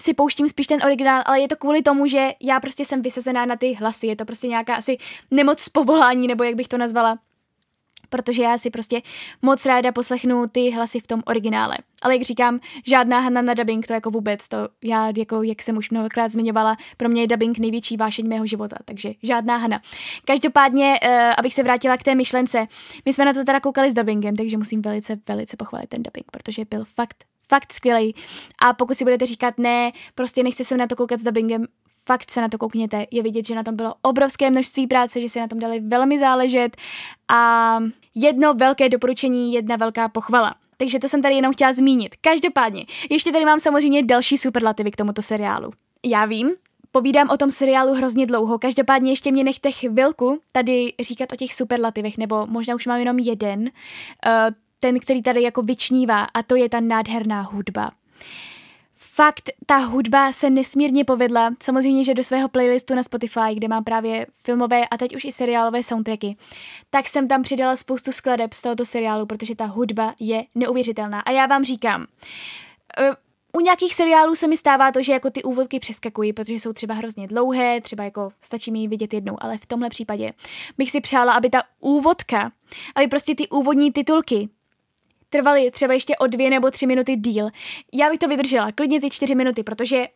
si 0.00 0.14
pouštím 0.14 0.48
spíš 0.48 0.66
ten 0.66 0.82
originál, 0.84 1.22
ale 1.26 1.40
je 1.40 1.48
to 1.48 1.56
kvůli 1.56 1.82
tomu, 1.82 2.06
že 2.06 2.30
já 2.42 2.60
prostě 2.60 2.84
jsem 2.84 3.02
vysazená 3.02 3.46
na 3.46 3.56
ty 3.56 3.72
hlasy, 3.72 4.06
je 4.06 4.16
to 4.16 4.24
prostě 4.24 4.48
nějaká 4.48 4.74
asi 4.74 4.98
nemoc 5.30 5.60
z 5.60 5.68
povolání, 5.68 6.28
nebo 6.28 6.44
jak 6.44 6.54
bych 6.54 6.68
to 6.68 6.78
nazvala 6.78 7.18
protože 8.08 8.42
já 8.42 8.58
si 8.58 8.70
prostě 8.70 9.02
moc 9.42 9.66
ráda 9.66 9.92
poslechnu 9.92 10.46
ty 10.46 10.70
hlasy 10.70 11.00
v 11.00 11.06
tom 11.06 11.22
originále. 11.26 11.78
Ale 12.02 12.14
jak 12.14 12.22
říkám, 12.22 12.60
žádná 12.86 13.20
Hanna 13.20 13.42
na 13.42 13.54
dubbing, 13.54 13.86
to 13.86 13.92
jako 13.92 14.10
vůbec, 14.10 14.48
to 14.48 14.56
já, 14.84 15.12
jako, 15.16 15.42
jak 15.42 15.62
jsem 15.62 15.76
už 15.76 15.90
mnohokrát 15.90 16.28
zmiňovala, 16.28 16.76
pro 16.96 17.08
mě 17.08 17.22
je 17.22 17.26
dubbing 17.26 17.58
největší 17.58 17.96
vášeň 17.96 18.28
mého 18.28 18.46
života, 18.46 18.76
takže 18.84 19.12
žádná 19.22 19.56
Hanna. 19.56 19.80
Každopádně, 20.24 21.00
uh, 21.04 21.10
abych 21.38 21.54
se 21.54 21.62
vrátila 21.62 21.96
k 21.96 22.02
té 22.02 22.14
myšlence, 22.14 22.66
my 23.04 23.12
jsme 23.12 23.24
na 23.24 23.32
to 23.32 23.44
teda 23.44 23.60
koukali 23.60 23.90
s 23.90 23.94
dubbingem, 23.94 24.36
takže 24.36 24.58
musím 24.58 24.82
velice, 24.82 25.16
velice 25.28 25.56
pochválit 25.56 25.88
ten 25.88 26.02
dubbing, 26.02 26.30
protože 26.30 26.64
byl 26.64 26.84
fakt 26.84 27.24
fakt 27.48 27.72
skvělý. 27.72 28.14
A 28.58 28.72
pokud 28.72 28.96
si 28.96 29.04
budete 29.04 29.26
říkat, 29.26 29.58
ne, 29.58 29.92
prostě 30.14 30.42
nechci 30.42 30.64
se 30.64 30.76
na 30.76 30.86
to 30.86 30.96
koukat 30.96 31.20
s 31.20 31.24
dubbingem, 31.24 31.66
fakt 32.06 32.30
se 32.30 32.40
na 32.40 32.48
to 32.48 32.58
koukněte. 32.58 33.06
Je 33.10 33.22
vidět, 33.22 33.46
že 33.46 33.54
na 33.54 33.62
tom 33.62 33.76
bylo 33.76 33.94
obrovské 34.02 34.50
množství 34.50 34.86
práce, 34.86 35.20
že 35.20 35.28
si 35.28 35.40
na 35.40 35.48
tom 35.48 35.58
dali 35.58 35.80
velmi 35.80 36.18
záležet 36.18 36.76
a 37.28 37.78
jedno 38.14 38.54
velké 38.54 38.88
doporučení, 38.88 39.52
jedna 39.52 39.76
velká 39.76 40.08
pochvala. 40.08 40.54
Takže 40.76 40.98
to 40.98 41.08
jsem 41.08 41.22
tady 41.22 41.34
jenom 41.34 41.52
chtěla 41.52 41.72
zmínit. 41.72 42.14
Každopádně, 42.20 42.84
ještě 43.10 43.32
tady 43.32 43.44
mám 43.44 43.60
samozřejmě 43.60 44.02
další 44.02 44.38
superlativy 44.38 44.90
k 44.90 44.96
tomuto 44.96 45.22
seriálu. 45.22 45.70
Já 46.04 46.24
vím, 46.24 46.50
povídám 46.92 47.30
o 47.30 47.36
tom 47.36 47.50
seriálu 47.50 47.92
hrozně 47.92 48.26
dlouho, 48.26 48.58
každopádně 48.58 49.12
ještě 49.12 49.32
mě 49.32 49.44
nechte 49.44 49.70
chvilku 49.70 50.40
tady 50.52 50.92
říkat 51.00 51.32
o 51.32 51.36
těch 51.36 51.54
superlativech, 51.54 52.18
nebo 52.18 52.46
možná 52.46 52.74
už 52.74 52.86
mám 52.86 52.98
jenom 52.98 53.18
jeden, 53.18 53.60
uh, 53.60 53.68
ten, 54.80 55.00
který 55.00 55.22
tady 55.22 55.42
jako 55.42 55.62
vyčnívá, 55.62 56.24
a 56.24 56.42
to 56.42 56.56
je 56.56 56.68
ta 56.68 56.80
nádherná 56.80 57.42
hudba 57.42 57.90
fakt 59.16 59.50
ta 59.66 59.76
hudba 59.76 60.32
se 60.32 60.50
nesmírně 60.50 61.04
povedla. 61.04 61.50
Samozřejmě, 61.62 62.04
že 62.04 62.14
do 62.14 62.24
svého 62.24 62.48
playlistu 62.48 62.94
na 62.94 63.02
Spotify, 63.02 63.54
kde 63.54 63.68
mám 63.68 63.84
právě 63.84 64.26
filmové 64.42 64.88
a 64.88 64.96
teď 64.96 65.16
už 65.16 65.24
i 65.24 65.32
seriálové 65.32 65.82
soundtracky, 65.82 66.36
tak 66.90 67.08
jsem 67.08 67.28
tam 67.28 67.42
přidala 67.42 67.76
spoustu 67.76 68.12
skladeb 68.12 68.52
z 68.52 68.62
tohoto 68.62 68.84
seriálu, 68.84 69.26
protože 69.26 69.56
ta 69.56 69.64
hudba 69.64 70.14
je 70.20 70.44
neuvěřitelná. 70.54 71.20
A 71.20 71.30
já 71.30 71.46
vám 71.46 71.64
říkám, 71.64 72.06
eh, 72.98 73.10
u 73.52 73.60
nějakých 73.60 73.94
seriálů 73.94 74.34
se 74.34 74.48
mi 74.48 74.56
stává 74.56 74.92
to, 74.92 75.02
že 75.02 75.12
jako 75.12 75.30
ty 75.30 75.42
úvodky 75.42 75.80
přeskakují, 75.80 76.32
protože 76.32 76.54
jsou 76.54 76.72
třeba 76.72 76.94
hrozně 76.94 77.26
dlouhé, 77.26 77.80
třeba 77.80 78.04
jako 78.04 78.30
stačí 78.42 78.72
mi 78.72 78.78
ji 78.78 78.88
vidět 78.88 79.14
jednou, 79.14 79.36
ale 79.40 79.58
v 79.58 79.66
tomhle 79.66 79.88
případě 79.88 80.32
bych 80.78 80.90
si 80.90 81.00
přála, 81.00 81.32
aby 81.32 81.50
ta 81.50 81.62
úvodka, 81.80 82.52
aby 82.94 83.08
prostě 83.08 83.34
ty 83.34 83.48
úvodní 83.48 83.92
titulky 83.92 84.48
trvaly 85.36 85.70
třeba 85.70 85.94
ještě 85.94 86.16
o 86.16 86.26
dvě 86.26 86.50
nebo 86.50 86.70
tři 86.70 86.86
minuty 86.86 87.16
díl. 87.16 87.48
Já 87.92 88.10
bych 88.10 88.18
to 88.18 88.28
vydržela, 88.28 88.72
klidně 88.72 89.00
ty 89.00 89.10
čtyři 89.10 89.34
minuty, 89.34 89.62
protože 89.62 90.06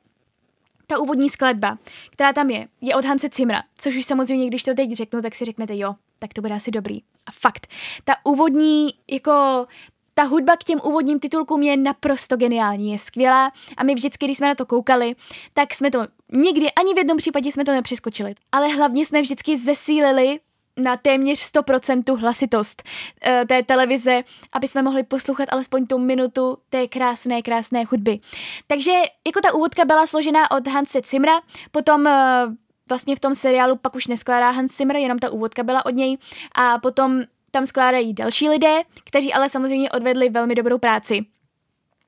ta 0.87 0.99
úvodní 0.99 1.31
skladba, 1.31 1.79
která 2.11 2.33
tam 2.33 2.51
je, 2.51 2.69
je 2.81 2.95
od 2.95 3.05
Hanse 3.05 3.29
Cimra, 3.29 3.63
což 3.79 3.97
už 3.97 4.05
samozřejmě, 4.05 4.47
když 4.47 4.63
to 4.63 4.75
teď 4.75 4.93
řeknu, 4.93 5.23
tak 5.23 5.35
si 5.35 5.45
řeknete 5.45 5.77
jo, 5.77 5.95
tak 6.19 6.35
to 6.35 6.41
bude 6.41 6.55
asi 6.55 6.71
dobrý. 6.71 6.99
A 7.27 7.33
fakt, 7.33 7.67
ta 8.05 8.15
úvodní, 8.25 8.89
jako 9.11 9.67
ta 10.15 10.23
hudba 10.23 10.57
k 10.57 10.65
těm 10.65 10.81
úvodním 10.85 11.21
titulkům 11.21 11.63
je 11.63 11.77
naprosto 11.77 12.37
geniální, 12.37 12.93
je 12.93 12.99
skvělá 12.99 13.53
a 13.77 13.85
my 13.85 13.95
vždycky, 13.95 14.25
když 14.27 14.39
jsme 14.39 14.47
na 14.47 14.55
to 14.55 14.67
koukali, 14.67 15.17
tak 15.55 15.75
jsme 15.75 15.91
to 15.91 16.07
nikdy, 16.33 16.73
ani 16.73 16.95
v 16.95 16.99
jednom 16.99 17.17
případě 17.17 17.53
jsme 17.53 17.65
to 17.65 17.73
nepřeskočili. 17.73 18.35
Ale 18.53 18.69
hlavně 18.69 19.07
jsme 19.07 19.23
vždycky 19.23 19.57
zesílili 19.57 20.41
na 20.81 20.97
téměř 20.97 21.53
100% 21.53 22.17
hlasitost 22.17 22.83
uh, 22.83 23.47
té 23.47 23.63
televize, 23.63 24.25
aby 24.53 24.69
jsme 24.69 24.83
mohli 24.83 25.03
poslouchat 25.03 25.49
alespoň 25.53 25.87
tu 25.87 25.99
minutu 25.99 26.59
té 26.71 26.89
krásné, 26.89 27.43
krásné 27.43 27.85
hudby. 27.91 28.19
Takže 28.67 28.93
jako 29.27 29.41
ta 29.41 29.55
úvodka 29.55 29.85
byla 29.85 30.07
složená 30.07 30.51
od 30.51 30.67
Hanse 30.67 31.03
Cimra, 31.03 31.41
potom 31.71 32.01
uh, 32.01 32.55
vlastně 32.89 33.17
v 33.17 33.21
tom 33.21 33.35
seriálu 33.35 33.77
pak 33.77 33.95
už 33.95 34.07
neskládá 34.07 34.51
Hans 34.51 34.77
Zimmer, 34.77 34.97
jenom 34.97 35.19
ta 35.19 35.31
úvodka 35.31 35.63
byla 35.63 35.87
od 35.87 35.95
něj 35.95 36.19
a 36.55 36.79
potom 36.79 37.23
tam 37.51 37.67
skládají 37.67 38.15
další 38.15 38.49
lidé, 38.49 38.83
kteří 39.05 39.33
ale 39.33 39.49
samozřejmě 39.49 39.91
odvedli 39.91 40.29
velmi 40.29 40.55
dobrou 40.55 40.79
práci. 40.79 41.27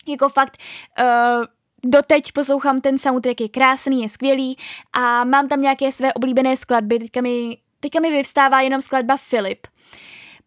Jako 0.08 0.28
fakt 0.28 0.58
uh, 1.00 1.44
doteď 1.84 2.32
poslouchám 2.32 2.80
ten 2.80 2.98
soundtrack, 2.98 3.40
je 3.40 3.48
krásný, 3.48 4.02
je 4.02 4.08
skvělý 4.08 4.56
a 4.92 5.24
mám 5.24 5.48
tam 5.48 5.60
nějaké 5.60 5.92
své 5.92 6.12
oblíbené 6.12 6.56
skladby, 6.56 6.98
teďka 6.98 7.20
mi 7.20 7.58
Teďka 7.82 8.00
mi 8.00 8.10
vyvstává 8.10 8.60
jenom 8.60 8.80
skladba 8.80 9.16
Filip. 9.16 9.66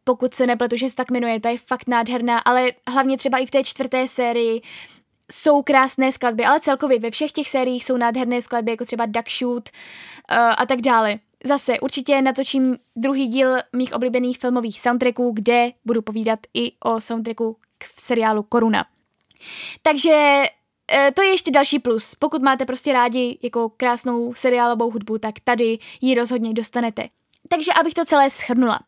pokud 0.04 0.34
se 0.34 0.48
nepletu, 0.48 0.76
že 0.78 0.90
se 0.90 0.96
tak 0.96 1.12
jmenuje, 1.12 1.40
ta 1.40 1.50
je 1.50 1.58
fakt 1.58 1.88
nádherná, 1.88 2.40
ale 2.40 2.72
hlavně 2.88 3.18
třeba 3.18 3.38
i 3.38 3.46
v 3.46 3.52
té 3.52 3.64
čtvrté 3.64 4.08
sérii 4.08 4.62
jsou 5.32 5.62
krásné 5.62 6.12
skladby, 6.12 6.46
ale 6.46 6.60
celkově 6.60 7.00
ve 7.00 7.12
všech 7.12 7.32
těch 7.32 7.50
sériích 7.50 7.86
jsou 7.86 7.98
nádherné 7.98 8.42
skladby, 8.42 8.72
jako 8.72 8.86
třeba 8.86 9.06
Duck 9.06 9.30
Shoot 9.30 9.70
uh, 9.70 10.38
a 10.58 10.66
tak 10.66 10.82
dále. 10.82 11.20
Zase 11.44 11.80
určitě 11.80 12.22
natočím 12.22 12.78
druhý 12.96 13.28
díl 13.28 13.58
mých 13.76 13.94
oblíbených 13.94 14.38
filmových 14.38 14.82
soundtracků, 14.82 15.32
kde 15.32 15.72
budu 15.86 16.02
povídat 16.02 16.40
i 16.54 16.72
o 16.84 17.02
soundtracku 17.02 17.58
k 17.78 17.86
seriálu 17.98 18.44
Koruna. 18.44 18.86
Takže 19.82 20.44
eh, 20.92 21.12
to 21.16 21.22
je 21.22 21.30
ještě 21.30 21.52
další 21.52 21.80
plus. 21.80 22.16
Pokud 22.16 22.42
máte 22.42 22.66
prostě 22.66 22.94
rádi 22.94 23.40
jako 23.42 23.70
krásnou 23.70 24.34
seriálovou 24.34 24.92
hudbu, 24.92 25.18
tak 25.18 25.36
tady 25.44 25.80
ji 26.02 26.16
rozhodně 26.16 26.54
dostanete. 26.54 27.10
Takže 27.50 27.74
abych 27.74 27.94
to 27.94 28.06
celé 28.06 28.30
schrnula. 28.30 28.80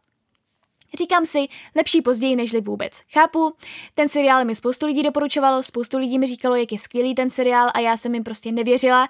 Říkám 0.98 1.26
si, 1.26 1.48
lepší 1.76 2.02
později 2.02 2.36
nežli 2.36 2.62
vůbec. 2.62 3.02
Chápu, 3.14 3.54
ten 3.94 4.10
seriál 4.10 4.46
mi 4.46 4.56
spoustu 4.56 4.86
lidí 4.86 5.04
doporučovalo, 5.04 5.64
spoustu 5.64 5.98
lidí 5.98 6.20
mi 6.20 6.28
říkalo, 6.28 6.56
jak 6.56 6.72
je 6.72 6.80
skvělý 6.80 7.16
ten 7.16 7.30
seriál 7.30 7.70
a 7.74 7.80
já 7.80 7.98
jsem 7.98 8.14
jim 8.14 8.24
prostě 8.24 8.52
nevěřila. 8.52 9.10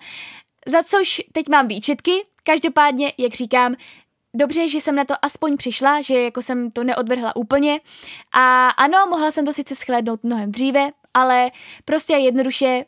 Za 0.65 0.83
což 0.83 1.21
teď 1.31 1.49
mám 1.49 1.67
výčitky, 1.67 2.25
každopádně, 2.43 3.13
jak 3.17 3.33
říkám, 3.33 3.75
dobře, 4.33 4.67
že 4.67 4.81
jsem 4.81 4.95
na 4.95 5.05
to 5.05 5.13
aspoň 5.21 5.57
přišla, 5.57 6.01
že 6.01 6.21
jako 6.21 6.41
jsem 6.41 6.71
to 6.71 6.83
neodvrhla 6.83 7.35
úplně. 7.35 7.79
A 8.33 8.67
ano, 8.69 8.97
mohla 9.09 9.31
jsem 9.31 9.45
to 9.45 9.53
sice 9.53 9.75
shlédnout 9.75 10.23
mnohem 10.23 10.51
dříve, 10.51 10.89
ale 11.13 11.51
prostě 11.85 12.13
jednoduše 12.13 12.85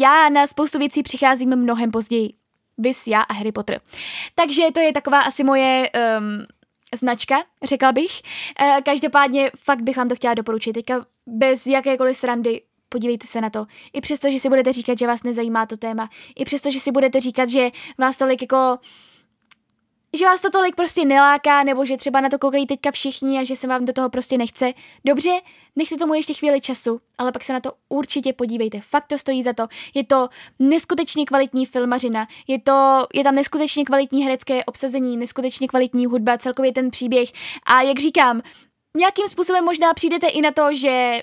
já 0.00 0.28
na 0.28 0.46
spoustu 0.46 0.78
věcí 0.78 1.02
přicházím 1.02 1.56
mnohem 1.56 1.90
později. 1.90 2.39
Vys 2.80 3.06
já 3.06 3.20
a 3.20 3.32
Harry 3.32 3.52
Potter. 3.52 3.80
Takže 4.34 4.62
to 4.74 4.80
je 4.80 4.92
taková 4.92 5.20
asi 5.20 5.44
moje 5.44 5.90
um, 6.18 6.46
značka, 6.94 7.42
řekla 7.62 7.92
bych. 7.92 8.20
E, 8.60 8.82
každopádně 8.82 9.50
fakt 9.56 9.82
bych 9.82 9.96
vám 9.96 10.08
to 10.08 10.14
chtěla 10.14 10.34
doporučit. 10.34 10.72
Teďka 10.72 11.06
bez 11.26 11.66
jakékoliv 11.66 12.16
srandy 12.16 12.62
podívejte 12.88 13.26
se 13.26 13.40
na 13.40 13.50
to. 13.50 13.66
I 13.92 14.00
přesto, 14.00 14.30
že 14.30 14.40
si 14.40 14.48
budete 14.48 14.72
říkat, 14.72 14.98
že 14.98 15.06
vás 15.06 15.22
nezajímá 15.22 15.66
to 15.66 15.76
téma. 15.76 16.08
I 16.36 16.44
přesto, 16.44 16.70
že 16.70 16.80
si 16.80 16.92
budete 16.92 17.20
říkat, 17.20 17.48
že 17.48 17.70
vás 17.98 18.16
tolik 18.16 18.42
jako 18.42 18.78
že 20.12 20.24
vás 20.24 20.40
to 20.40 20.50
tolik 20.50 20.76
prostě 20.76 21.04
neláká, 21.04 21.62
nebo 21.62 21.84
že 21.84 21.96
třeba 21.96 22.20
na 22.20 22.28
to 22.28 22.38
koukají 22.38 22.66
teďka 22.66 22.90
všichni 22.90 23.38
a 23.38 23.44
že 23.44 23.56
se 23.56 23.66
vám 23.66 23.84
do 23.84 23.92
toho 23.92 24.10
prostě 24.10 24.38
nechce. 24.38 24.72
Dobře, 25.04 25.30
nechte 25.76 25.96
tomu 25.96 26.14
ještě 26.14 26.34
chvíli 26.34 26.60
času, 26.60 27.00
ale 27.18 27.32
pak 27.32 27.44
se 27.44 27.52
na 27.52 27.60
to 27.60 27.72
určitě 27.88 28.32
podívejte. 28.32 28.80
Fakt 28.80 29.06
to 29.06 29.18
stojí 29.18 29.42
za 29.42 29.52
to. 29.52 29.66
Je 29.94 30.04
to 30.04 30.28
neskutečně 30.58 31.24
kvalitní 31.26 31.66
filmařina, 31.66 32.26
je, 32.48 32.60
to, 32.60 33.06
je 33.14 33.24
tam 33.24 33.34
neskutečně 33.34 33.84
kvalitní 33.84 34.24
herecké 34.24 34.64
obsazení, 34.64 35.16
neskutečně 35.16 35.68
kvalitní 35.68 36.06
hudba, 36.06 36.38
celkově 36.38 36.72
ten 36.72 36.90
příběh. 36.90 37.28
A 37.66 37.82
jak 37.82 37.98
říkám, 37.98 38.42
nějakým 38.96 39.28
způsobem 39.28 39.64
možná 39.64 39.94
přijdete 39.94 40.26
i 40.26 40.40
na 40.40 40.50
to, 40.50 40.74
že 40.74 41.22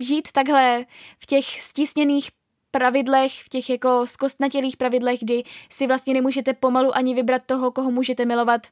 žít 0.00 0.32
takhle 0.32 0.84
v 1.18 1.26
těch 1.26 1.62
stisněných 1.62 2.30
pravidlech, 2.76 3.32
v 3.32 3.48
těch 3.48 3.70
jako 3.70 4.06
zkostnatělých 4.06 4.76
pravidlech, 4.76 5.20
kdy 5.20 5.42
si 5.70 5.86
vlastně 5.86 6.14
nemůžete 6.14 6.54
pomalu 6.54 6.96
ani 6.96 7.14
vybrat 7.14 7.42
toho, 7.46 7.70
koho 7.70 7.90
můžete 7.90 8.24
milovat, 8.24 8.66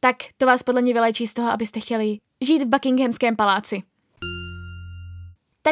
tak 0.00 0.16
to 0.36 0.46
vás 0.46 0.62
podle 0.62 0.82
mě 0.82 0.92
vyléčí 0.92 1.26
z 1.26 1.34
toho, 1.34 1.50
abyste 1.50 1.80
chtěli 1.80 2.18
žít 2.40 2.62
v 2.62 2.68
Buckinghamském 2.68 3.36
paláci. 3.36 3.82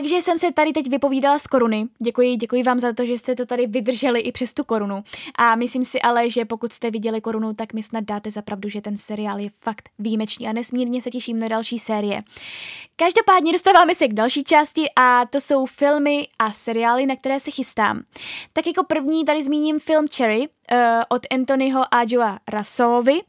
Takže 0.01 0.17
jsem 0.17 0.39
se 0.39 0.53
tady 0.53 0.73
teď 0.73 0.91
vypovídala 0.91 1.39
z 1.39 1.47
koruny. 1.47 1.89
Děkuji, 1.99 2.37
děkuji 2.37 2.63
vám 2.63 2.79
za 2.79 2.93
to, 2.93 3.05
že 3.05 3.13
jste 3.13 3.35
to 3.35 3.47
tady 3.47 3.67
vydrželi 3.67 4.21
i 4.21 4.33
přes 4.33 4.55
tu 4.55 4.65
korunu. 4.65 5.05
A 5.39 5.57
myslím 5.57 5.85
si 5.85 6.03
ale, 6.03 6.31
že 6.31 6.45
pokud 6.45 6.73
jste 6.73 6.91
viděli 6.91 7.21
korunu, 7.21 7.55
tak 7.55 7.73
mi 7.73 7.83
snad 7.83 8.05
dáte 8.05 8.31
za 8.31 8.43
pravdu, 8.43 8.69
že 8.69 8.81
ten 8.81 8.97
seriál 8.97 9.39
je 9.39 9.51
fakt 9.61 9.89
výjimečný 9.99 10.49
a 10.49 10.53
nesmírně 10.53 11.03
se 11.03 11.11
těším 11.11 11.39
na 11.39 11.49
další 11.49 11.79
série. 11.79 12.23
Každopádně 12.97 13.53
dostáváme 13.53 13.95
se 13.95 14.09
k 14.09 14.15
další 14.15 14.45
části 14.45 14.87
a 14.97 15.27
to 15.27 15.41
jsou 15.41 15.67
filmy 15.67 16.29
a 16.39 16.53
seriály, 16.53 17.07
na 17.07 17.17
které 17.17 17.41
se 17.41 17.51
chystám. 17.51 18.03
Tak 18.53 18.67
jako 18.67 18.85
první 18.85 19.25
tady 19.25 19.43
zmíním 19.43 19.79
film 19.79 20.07
Cherry, 20.17 20.41
uh, 20.41 20.47
od 21.09 21.23
Anthonyho 21.31 21.85
a 21.91 22.03
Joa 22.07 22.39
Russovi, 22.53 23.21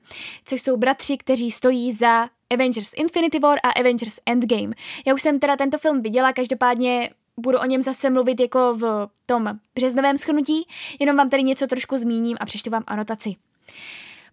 což 0.45 0.61
jsou 0.61 0.77
bratři, 0.77 1.17
kteří 1.17 1.51
stojí 1.51 1.91
za 1.91 2.29
Avengers 2.53 2.93
Infinity 2.93 3.39
War 3.39 3.57
a 3.63 3.69
Avengers 3.69 4.19
Endgame. 4.25 4.73
Já 5.05 5.13
už 5.13 5.21
jsem 5.21 5.39
teda 5.39 5.55
tento 5.55 5.77
film 5.77 6.01
viděla, 6.01 6.33
každopádně 6.33 7.09
budu 7.39 7.59
o 7.59 7.65
něm 7.65 7.81
zase 7.81 8.09
mluvit 8.09 8.39
jako 8.39 8.73
v 8.73 9.07
tom 9.25 9.59
březnovém 9.75 10.17
schrnutí, 10.17 10.67
jenom 10.99 11.17
vám 11.17 11.29
tady 11.29 11.43
něco 11.43 11.67
trošku 11.67 11.97
zmíním 11.97 12.37
a 12.39 12.45
přečtu 12.45 12.69
vám 12.69 12.83
anotaci. 12.87 13.35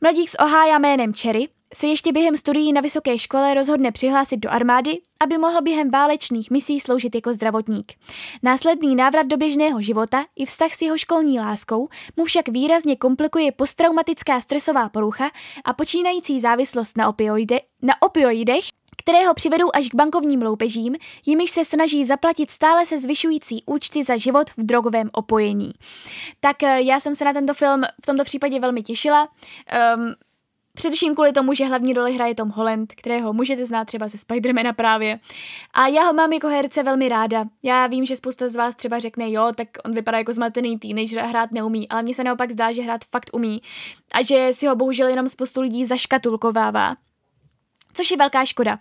Mladík 0.00 0.30
z 0.30 0.36
Ohája 0.38 0.78
jménem 0.78 1.12
Cherry 1.14 1.48
se 1.74 1.86
ještě 1.86 2.12
během 2.12 2.36
studií 2.36 2.72
na 2.72 2.80
vysoké 2.80 3.18
škole 3.18 3.54
rozhodne 3.54 3.92
přihlásit 3.92 4.36
do 4.36 4.50
armády, 4.50 5.00
aby 5.20 5.38
mohl 5.38 5.62
během 5.62 5.90
válečných 5.90 6.50
misí 6.50 6.80
sloužit 6.80 7.14
jako 7.14 7.34
zdravotník. 7.34 7.92
Následný 8.42 8.96
návrat 8.96 9.26
do 9.26 9.36
běžného 9.36 9.82
života 9.82 10.24
i 10.36 10.46
vztah 10.46 10.72
s 10.72 10.82
jeho 10.82 10.98
školní 10.98 11.40
láskou 11.40 11.88
mu 12.16 12.24
však 12.24 12.48
výrazně 12.48 12.96
komplikuje 12.96 13.52
posttraumatická 13.52 14.40
stresová 14.40 14.88
porucha 14.88 15.30
a 15.64 15.72
počínající 15.72 16.40
závislost 16.40 16.96
na, 16.96 17.08
opioide, 17.08 17.60
na 17.82 18.02
opioidech, 18.02 18.64
které 18.96 19.26
ho 19.26 19.34
přivedou 19.34 19.66
až 19.74 19.88
k 19.88 19.94
bankovním 19.94 20.42
loupežím, 20.42 20.96
jimiž 21.26 21.50
se 21.50 21.64
snaží 21.64 22.04
zaplatit 22.04 22.50
stále 22.50 22.86
se 22.86 22.98
zvyšující 22.98 23.62
účty 23.66 24.04
za 24.04 24.16
život 24.16 24.50
v 24.50 24.64
drogovém 24.64 25.10
opojení. 25.12 25.72
Tak 26.40 26.62
eh, 26.62 26.82
já 26.82 27.00
jsem 27.00 27.14
se 27.14 27.24
na 27.24 27.32
tento 27.32 27.54
film 27.54 27.82
v 28.02 28.06
tomto 28.06 28.24
případě 28.24 28.60
velmi 28.60 28.82
těšila. 28.82 29.28
Um, 29.96 30.14
Především 30.76 31.14
kvůli 31.14 31.32
tomu, 31.32 31.54
že 31.54 31.64
hlavní 31.64 31.92
roli 31.92 32.12
hraje 32.12 32.34
Tom 32.34 32.48
Holland, 32.48 32.92
kterého 32.94 33.32
můžete 33.32 33.66
znát 33.66 33.84
třeba 33.84 34.08
ze 34.08 34.18
Spidermana 34.18 34.72
právě. 34.72 35.20
A 35.74 35.86
já 35.86 36.02
ho 36.02 36.12
mám 36.12 36.32
jako 36.32 36.48
herce 36.48 36.82
velmi 36.82 37.08
ráda. 37.08 37.44
Já 37.62 37.86
vím, 37.86 38.06
že 38.06 38.16
spousta 38.16 38.48
z 38.48 38.56
vás 38.56 38.74
třeba 38.74 38.98
řekne, 38.98 39.30
jo, 39.30 39.52
tak 39.56 39.68
on 39.84 39.94
vypadá 39.94 40.18
jako 40.18 40.32
zmatený 40.32 40.78
teenager 40.78 41.18
a 41.18 41.26
hrát 41.26 41.52
neumí, 41.52 41.88
ale 41.88 42.02
mně 42.02 42.14
se 42.14 42.24
naopak 42.24 42.50
zdá, 42.50 42.72
že 42.72 42.82
hrát 42.82 43.04
fakt 43.04 43.30
umí. 43.32 43.62
A 44.12 44.22
že 44.22 44.48
si 44.52 44.66
ho 44.66 44.76
bohužel 44.76 45.08
jenom 45.08 45.28
spoustu 45.28 45.60
lidí 45.60 45.86
zaškatulkovává 45.86 46.94
což 47.96 48.10
je 48.10 48.16
velká 48.16 48.44
škoda. 48.44 48.78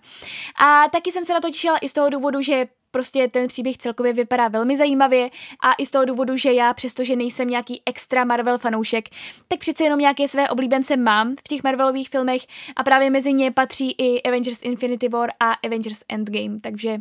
A 0.64 0.88
taky 0.88 1.12
jsem 1.12 1.24
se 1.24 1.32
na 1.34 1.40
to 1.40 1.50
těšila 1.50 1.78
i 1.78 1.88
z 1.88 1.92
toho 1.92 2.10
důvodu, 2.10 2.42
že 2.42 2.66
prostě 2.94 3.28
ten 3.28 3.46
příběh 3.48 3.76
celkově 3.76 4.12
vypadá 4.12 4.48
velmi 4.48 4.76
zajímavě 4.76 5.30
a 5.62 5.72
i 5.78 5.86
z 5.86 5.90
toho 5.90 6.04
důvodu, 6.04 6.36
že 6.36 6.52
já, 6.52 6.74
přestože 6.74 7.16
nejsem 7.16 7.48
nějaký 7.48 7.82
extra 7.86 8.24
Marvel 8.24 8.58
fanoušek, 8.58 9.08
tak 9.48 9.58
přece 9.58 9.84
jenom 9.84 10.00
nějaké 10.00 10.28
své 10.28 10.48
oblíbence 10.48 10.96
mám 10.96 11.36
v 11.36 11.48
těch 11.48 11.62
Marvelových 11.62 12.08
filmech 12.08 12.42
a 12.76 12.84
právě 12.84 13.10
mezi 13.10 13.32
ně 13.32 13.50
patří 13.50 13.90
i 13.98 14.22
Avengers 14.22 14.62
Infinity 14.62 15.08
War 15.08 15.30
a 15.40 15.52
Avengers 15.52 16.02
Endgame, 16.08 16.60
takže 16.60 16.98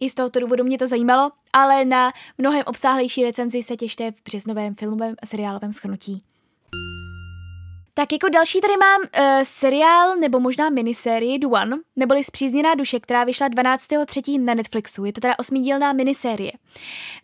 i 0.00 0.10
z 0.10 0.14
tohoto 0.14 0.40
důvodu 0.40 0.64
mě 0.64 0.78
to 0.78 0.86
zajímalo, 0.86 1.30
ale 1.52 1.84
na 1.84 2.12
mnohem 2.38 2.62
obsáhlejší 2.66 3.22
recenzi 3.22 3.62
se 3.62 3.76
těšte 3.76 4.10
v 4.12 4.22
březnovém 4.24 4.74
filmovém 4.74 5.14
a 5.22 5.26
seriálovém 5.26 5.72
schrnutí. 5.72 6.22
Tak 8.00 8.12
jako 8.12 8.28
další 8.28 8.60
tady 8.60 8.74
mám 8.76 9.00
uh, 9.00 9.42
seriál 9.42 10.16
nebo 10.16 10.40
možná 10.40 10.70
minisérii 10.70 11.38
The 11.38 11.46
One, 11.46 11.76
neboli 11.96 12.24
Zpřízněná 12.24 12.74
duše, 12.74 13.00
která 13.00 13.24
vyšla 13.24 13.48
12.3. 13.48 14.44
na 14.44 14.54
Netflixu. 14.54 15.04
Je 15.04 15.12
to 15.12 15.20
teda 15.20 15.34
osmidílná 15.38 15.92
minisérie. 15.92 16.52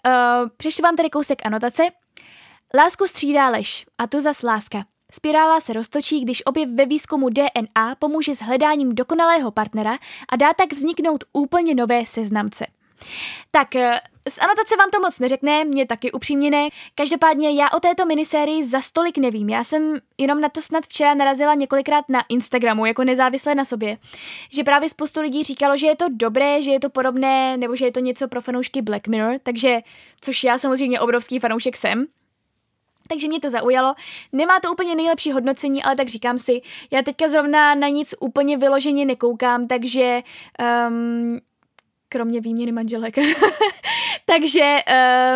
Uh, 0.06 0.48
přečtu 0.56 0.82
vám 0.82 0.96
tady 0.96 1.10
kousek 1.10 1.46
anotace. 1.46 1.82
Lásku 2.74 3.06
střídá 3.06 3.48
lež 3.48 3.86
a 3.98 4.06
tu 4.06 4.20
zas 4.20 4.42
láska. 4.42 4.84
Spirála 5.12 5.60
se 5.60 5.72
roztočí, 5.72 6.20
když 6.20 6.46
objev 6.46 6.68
ve 6.70 6.86
výzkumu 6.86 7.28
DNA 7.28 7.94
pomůže 7.98 8.34
s 8.34 8.42
hledáním 8.42 8.94
dokonalého 8.94 9.50
partnera 9.50 9.98
a 10.28 10.36
dá 10.36 10.54
tak 10.54 10.72
vzniknout 10.72 11.24
úplně 11.32 11.74
nové 11.74 12.06
seznamce. 12.06 12.66
Tak 13.50 13.76
eh, 13.76 14.00
z 14.28 14.38
anotace 14.38 14.76
vám 14.76 14.90
to 14.90 15.00
moc 15.00 15.18
neřekne, 15.18 15.64
mě 15.64 15.86
taky 15.86 16.12
upřímně 16.12 16.50
ne. 16.50 16.68
Každopádně 16.94 17.50
já 17.50 17.70
o 17.70 17.80
této 17.80 18.06
minisérii 18.06 18.64
za 18.64 18.80
stolik 18.80 19.18
nevím. 19.18 19.48
Já 19.48 19.64
jsem 19.64 19.98
jenom 20.18 20.40
na 20.40 20.48
to 20.48 20.62
snad 20.62 20.84
včera 20.84 21.14
narazila 21.14 21.54
několikrát 21.54 22.08
na 22.08 22.22
Instagramu, 22.28 22.86
jako 22.86 23.04
nezávisle 23.04 23.54
na 23.54 23.64
sobě. 23.64 23.98
Že 24.50 24.64
právě 24.64 24.88
spoustu 24.88 25.20
lidí 25.20 25.44
říkalo, 25.44 25.76
že 25.76 25.86
je 25.86 25.96
to 25.96 26.04
dobré, 26.10 26.62
že 26.62 26.70
je 26.70 26.80
to 26.80 26.90
podobné, 26.90 27.56
nebo 27.56 27.76
že 27.76 27.84
je 27.84 27.92
to 27.92 28.00
něco 28.00 28.28
pro 28.28 28.40
fanoušky 28.40 28.82
Black 28.82 29.08
Mirror, 29.08 29.38
takže, 29.42 29.80
což 30.20 30.44
já 30.44 30.58
samozřejmě 30.58 31.00
obrovský 31.00 31.38
fanoušek 31.38 31.76
jsem. 31.76 32.06
Takže 33.08 33.28
mě 33.28 33.40
to 33.40 33.50
zaujalo. 33.50 33.94
Nemá 34.32 34.60
to 34.60 34.72
úplně 34.72 34.94
nejlepší 34.94 35.32
hodnocení, 35.32 35.82
ale 35.82 35.96
tak 35.96 36.08
říkám 36.08 36.38
si, 36.38 36.62
já 36.90 37.02
teďka 37.02 37.28
zrovna 37.28 37.74
na 37.74 37.88
nic 37.88 38.14
úplně 38.20 38.56
vyloženě 38.56 39.04
nekoukám, 39.04 39.66
takže 39.66 40.22
um, 40.88 41.40
kromě 42.08 42.40
výměny 42.40 42.72
manželek. 42.72 43.16
Takže 44.24 44.76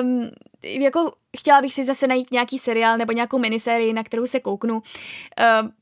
um, 0.02 0.30
jako 0.62 1.12
chtěla 1.36 1.62
bych 1.62 1.72
si 1.72 1.84
zase 1.84 2.06
najít 2.06 2.30
nějaký 2.30 2.58
seriál 2.58 2.98
nebo 2.98 3.12
nějakou 3.12 3.38
minisérii, 3.38 3.92
na 3.92 4.04
kterou 4.04 4.26
se 4.26 4.40
kouknu, 4.40 4.74
uh, 4.74 4.82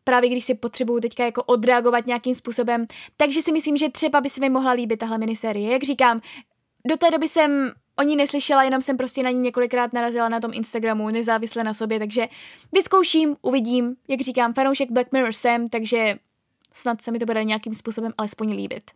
právě 0.04 0.30
když 0.30 0.44
si 0.44 0.54
potřebuju 0.54 1.00
teďka 1.00 1.24
jako 1.24 1.42
odreagovat 1.42 2.06
nějakým 2.06 2.34
způsobem. 2.34 2.86
Takže 3.16 3.42
si 3.42 3.52
myslím, 3.52 3.76
že 3.76 3.88
třeba 3.88 4.20
by 4.20 4.30
se 4.30 4.40
mi 4.40 4.50
mohla 4.50 4.72
líbit 4.72 4.96
tahle 4.96 5.18
minisérie. 5.18 5.72
Jak 5.72 5.82
říkám, 5.82 6.20
do 6.86 6.96
té 6.96 7.10
doby 7.10 7.28
jsem 7.28 7.72
o 7.98 8.02
ní 8.02 8.16
neslyšela, 8.16 8.62
jenom 8.62 8.80
jsem 8.80 8.96
prostě 8.96 9.22
na 9.22 9.30
ní 9.30 9.40
několikrát 9.40 9.92
narazila 9.92 10.28
na 10.28 10.40
tom 10.40 10.50
Instagramu, 10.54 11.10
nezávisle 11.10 11.64
na 11.64 11.74
sobě, 11.74 11.98
takže 11.98 12.28
vyzkouším, 12.72 13.36
uvidím. 13.42 13.96
Jak 14.08 14.20
říkám, 14.20 14.54
fanoušek 14.54 14.90
Black 14.90 15.12
Mirror 15.12 15.32
jsem, 15.32 15.68
takže 15.68 16.18
snad 16.72 17.02
se 17.02 17.10
mi 17.10 17.18
to 17.18 17.26
bude 17.26 17.44
nějakým 17.44 17.74
způsobem 17.74 18.12
alespoň 18.18 18.50
líbit. 18.50 18.90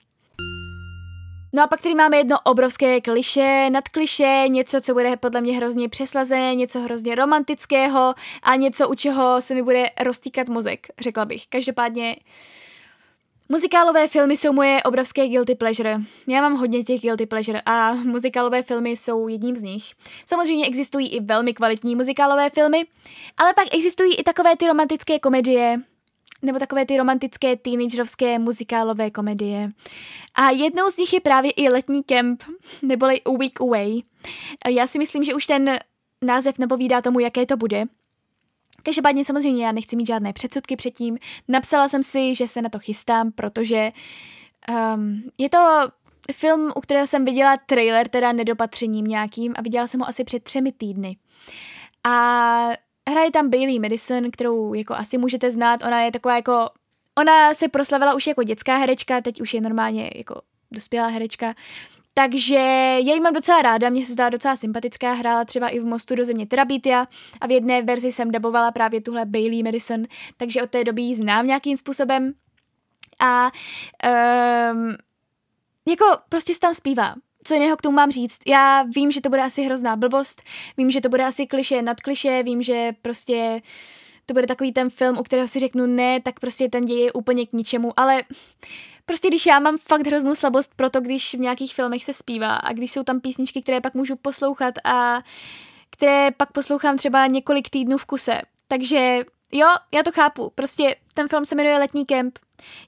No 1.54 1.62
a 1.62 1.66
pak 1.66 1.82
tady 1.82 1.94
máme 1.94 2.16
jedno 2.16 2.36
obrovské 2.44 3.00
kliše, 3.00 3.70
nad 3.70 3.88
kliše, 3.88 4.44
něco, 4.48 4.80
co 4.80 4.92
bude 4.92 5.16
podle 5.16 5.40
mě 5.40 5.56
hrozně 5.56 5.88
přeslazené, 5.88 6.54
něco 6.54 6.80
hrozně 6.80 7.14
romantického 7.14 8.14
a 8.42 8.56
něco, 8.56 8.88
u 8.88 8.94
čeho 8.94 9.40
se 9.40 9.54
mi 9.54 9.62
bude 9.62 9.90
roztýkat 10.00 10.48
mozek, 10.48 10.86
řekla 11.00 11.24
bych. 11.24 11.46
Každopádně 11.46 12.16
Muzikálové 13.48 14.08
filmy 14.08 14.36
jsou 14.36 14.52
moje 14.52 14.82
obrovské 14.82 15.28
guilty 15.28 15.54
pleasure. 15.54 16.00
Já 16.26 16.40
mám 16.40 16.56
hodně 16.56 16.84
těch 16.84 17.00
guilty 17.00 17.26
pleasure 17.26 17.62
a 17.66 17.92
muzikálové 17.92 18.62
filmy 18.62 18.90
jsou 18.90 19.28
jedním 19.28 19.56
z 19.56 19.62
nich. 19.62 19.84
Samozřejmě 20.26 20.66
existují 20.66 21.08
i 21.08 21.20
velmi 21.20 21.54
kvalitní 21.54 21.96
muzikálové 21.96 22.50
filmy, 22.50 22.86
ale 23.36 23.54
pak 23.54 23.64
existují 23.74 24.14
i 24.14 24.22
takové 24.22 24.56
ty 24.56 24.66
romantické 24.66 25.18
komedie, 25.18 25.80
nebo 26.42 26.58
takové 26.58 26.86
ty 26.86 26.96
romantické 26.96 27.56
teenagerovské 27.56 28.38
muzikálové 28.38 29.10
komedie. 29.10 29.70
A 30.34 30.50
jednou 30.50 30.90
z 30.90 30.96
nich 30.96 31.12
je 31.12 31.20
právě 31.20 31.50
i 31.50 31.68
Letní 31.68 32.02
kemp, 32.02 32.42
neboli 32.82 33.22
A 33.22 33.30
Week 33.38 33.60
Away. 33.60 34.00
Já 34.68 34.86
si 34.86 34.98
myslím, 34.98 35.24
že 35.24 35.34
už 35.34 35.46
ten 35.46 35.78
název 36.22 36.58
napovídá 36.58 37.02
tomu, 37.02 37.20
jaké 37.20 37.46
to 37.46 37.56
bude. 37.56 37.84
Každopádně 38.82 39.24
samozřejmě 39.24 39.66
já 39.66 39.72
nechci 39.72 39.96
mít 39.96 40.06
žádné 40.06 40.32
předsudky 40.32 40.76
předtím. 40.76 41.18
Napsala 41.48 41.88
jsem 41.88 42.02
si, 42.02 42.34
že 42.34 42.48
se 42.48 42.62
na 42.62 42.68
to 42.68 42.78
chystám, 42.78 43.32
protože 43.32 43.92
um, 44.94 45.22
je 45.38 45.50
to 45.50 45.58
film, 46.32 46.72
u 46.76 46.80
kterého 46.80 47.06
jsem 47.06 47.24
viděla 47.24 47.56
trailer, 47.66 48.08
teda 48.08 48.32
nedopatřením 48.32 49.06
nějakým 49.06 49.54
a 49.56 49.62
viděla 49.62 49.86
jsem 49.86 50.00
ho 50.00 50.08
asi 50.08 50.24
před 50.24 50.44
třemi 50.44 50.72
týdny. 50.72 51.16
A 52.04 52.68
hraje 53.10 53.30
tam 53.30 53.50
Bailey 53.50 53.78
Madison, 53.78 54.30
kterou 54.30 54.74
jako 54.74 54.94
asi 54.94 55.18
můžete 55.18 55.50
znát, 55.50 55.82
ona 55.82 56.00
je 56.02 56.12
taková 56.12 56.36
jako, 56.36 56.70
ona 57.18 57.54
se 57.54 57.68
proslavila 57.68 58.14
už 58.14 58.26
jako 58.26 58.42
dětská 58.42 58.76
herečka, 58.76 59.20
teď 59.20 59.40
už 59.40 59.54
je 59.54 59.60
normálně 59.60 60.10
jako 60.14 60.42
dospělá 60.70 61.08
herečka, 61.08 61.54
takže 62.14 62.54
já 63.04 63.14
ji 63.14 63.20
mám 63.20 63.34
docela 63.34 63.62
ráda, 63.62 63.90
mě 63.90 64.06
se 64.06 64.12
zdá 64.12 64.28
docela 64.28 64.56
sympatická, 64.56 65.12
hrála 65.12 65.44
třeba 65.44 65.68
i 65.68 65.80
v 65.80 65.84
Mostu 65.84 66.14
do 66.14 66.24
země 66.24 66.46
Terabitia 66.46 67.06
a 67.40 67.46
v 67.46 67.50
jedné 67.50 67.82
verzi 67.82 68.12
jsem 68.12 68.30
dabovala 68.30 68.70
právě 68.70 69.00
tuhle 69.00 69.24
Bailey 69.24 69.62
Madison, 69.62 70.06
takže 70.36 70.62
od 70.62 70.70
té 70.70 70.84
doby 70.84 71.02
ji 71.02 71.14
znám 71.14 71.46
nějakým 71.46 71.76
způsobem. 71.76 72.32
A 73.20 73.50
um, 74.72 74.96
jako 75.88 76.04
prostě 76.28 76.54
se 76.54 76.60
tam 76.60 76.74
zpívá. 76.74 77.14
Co 77.44 77.54
jiného 77.54 77.76
k 77.76 77.82
tomu 77.82 77.96
mám 77.96 78.10
říct? 78.10 78.38
Já 78.46 78.82
vím, 78.82 79.10
že 79.10 79.20
to 79.20 79.28
bude 79.28 79.42
asi 79.42 79.62
hrozná 79.62 79.96
blbost, 79.96 80.42
vím, 80.76 80.90
že 80.90 81.00
to 81.00 81.08
bude 81.08 81.24
asi 81.24 81.46
kliše 81.46 81.82
nad 81.82 82.00
kliše, 82.00 82.42
vím, 82.42 82.62
že 82.62 82.92
prostě 83.02 83.62
to 84.26 84.34
bude 84.34 84.46
takový 84.46 84.72
ten 84.72 84.90
film, 84.90 85.18
u 85.18 85.22
kterého 85.22 85.48
si 85.48 85.58
řeknu 85.58 85.86
ne, 85.86 86.20
tak 86.20 86.40
prostě 86.40 86.68
ten 86.68 86.84
děj 86.84 87.00
je 87.00 87.12
úplně 87.12 87.46
k 87.46 87.52
ničemu, 87.52 87.92
ale 87.96 88.22
Prostě 89.06 89.28
když 89.28 89.46
já 89.46 89.60
mám 89.60 89.78
fakt 89.78 90.06
hroznou 90.06 90.34
slabost 90.34 90.74
pro 90.76 90.90
to, 90.90 91.00
když 91.00 91.34
v 91.34 91.38
nějakých 91.38 91.74
filmech 91.74 92.04
se 92.04 92.12
zpívá 92.12 92.56
a 92.56 92.72
když 92.72 92.92
jsou 92.92 93.02
tam 93.02 93.20
písničky, 93.20 93.62
které 93.62 93.80
pak 93.80 93.94
můžu 93.94 94.16
poslouchat 94.16 94.74
a 94.84 95.22
které 95.90 96.30
pak 96.30 96.52
poslouchám 96.52 96.96
třeba 96.96 97.26
několik 97.26 97.70
týdnů 97.70 97.98
v 97.98 98.04
kuse. 98.04 98.40
Takže 98.68 99.18
jo, 99.52 99.66
já 99.94 100.02
to 100.02 100.12
chápu. 100.12 100.52
Prostě 100.54 100.96
ten 101.14 101.28
film 101.28 101.44
se 101.44 101.54
jmenuje 101.54 101.78
Letní 101.78 102.06
kemp. 102.06 102.38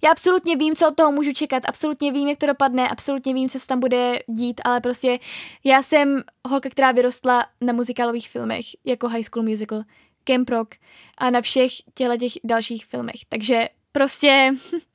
Já 0.05 0.11
absolutně 0.11 0.57
vím, 0.57 0.75
co 0.75 0.89
od 0.89 0.97
toho 0.97 1.13
můžu 1.13 1.33
čekat, 1.33 1.63
absolutně 1.67 2.13
vím, 2.13 2.29
jak 2.29 2.39
to 2.39 2.47
dopadne, 2.47 2.89
absolutně 2.89 3.35
vím, 3.35 3.49
co 3.49 3.61
se 3.61 3.67
tam 3.67 3.81
bude 3.81 4.19
dít, 4.27 4.61
ale 4.65 4.81
prostě 4.81 5.19
já 5.65 5.83
jsem 5.83 6.23
holka, 6.49 6.71
která 6.71 6.93
vyrostla 6.93 7.47
na 7.61 7.73
muzikálových 7.73 8.29
filmech, 8.29 8.65
jako 8.85 9.09
High 9.09 9.25
School 9.25 9.45
Musical, 9.45 9.83
Camp 10.25 10.51
Rock 10.51 10.75
a 11.19 11.31
na 11.31 11.41
všech 11.41 11.73
těchto 11.95 12.17
těch 12.17 12.33
dalších 12.45 12.87
filmech. 12.87 13.21
Takže 13.29 13.69
prostě 13.93 14.55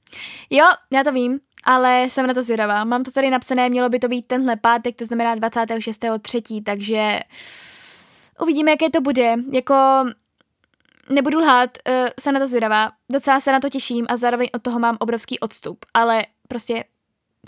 Jo, 0.50 0.66
já 0.92 1.04
to 1.04 1.12
vím, 1.12 1.40
ale 1.64 2.04
jsem 2.10 2.28
na 2.28 2.34
to 2.34 2.44
zvědavá. 2.44 2.84
Mám 2.84 3.04
to 3.04 3.12
tady 3.12 3.30
napsané, 3.30 3.70
mělo 3.70 3.90
by 3.90 4.00
to 4.00 4.08
být 4.08 4.26
tenhle 4.26 4.56
pátek, 4.56 4.96
to 4.96 5.06
znamená 5.06 5.36
26.3., 5.36 6.64
takže 6.64 7.20
uvidíme, 8.42 8.72
jaké 8.72 8.90
to 8.90 9.02
bude. 9.02 9.36
Jako 9.52 9.76
nebudu 11.10 11.39
lhát, 11.39 11.78
uh, 11.89 11.93
jsem 12.20 12.34
na 12.34 12.39
to 12.39 12.47
zvědavá, 12.47 12.91
docela 13.12 13.39
se 13.39 13.51
na 13.51 13.60
to 13.60 13.70
těším 13.70 14.05
a 14.10 14.18
zároveň 14.18 14.49
od 14.53 14.62
toho 14.62 14.80
mám 14.80 14.97
obrovský 14.99 15.39
odstup, 15.39 15.86
ale 15.93 16.26
prostě 16.47 16.84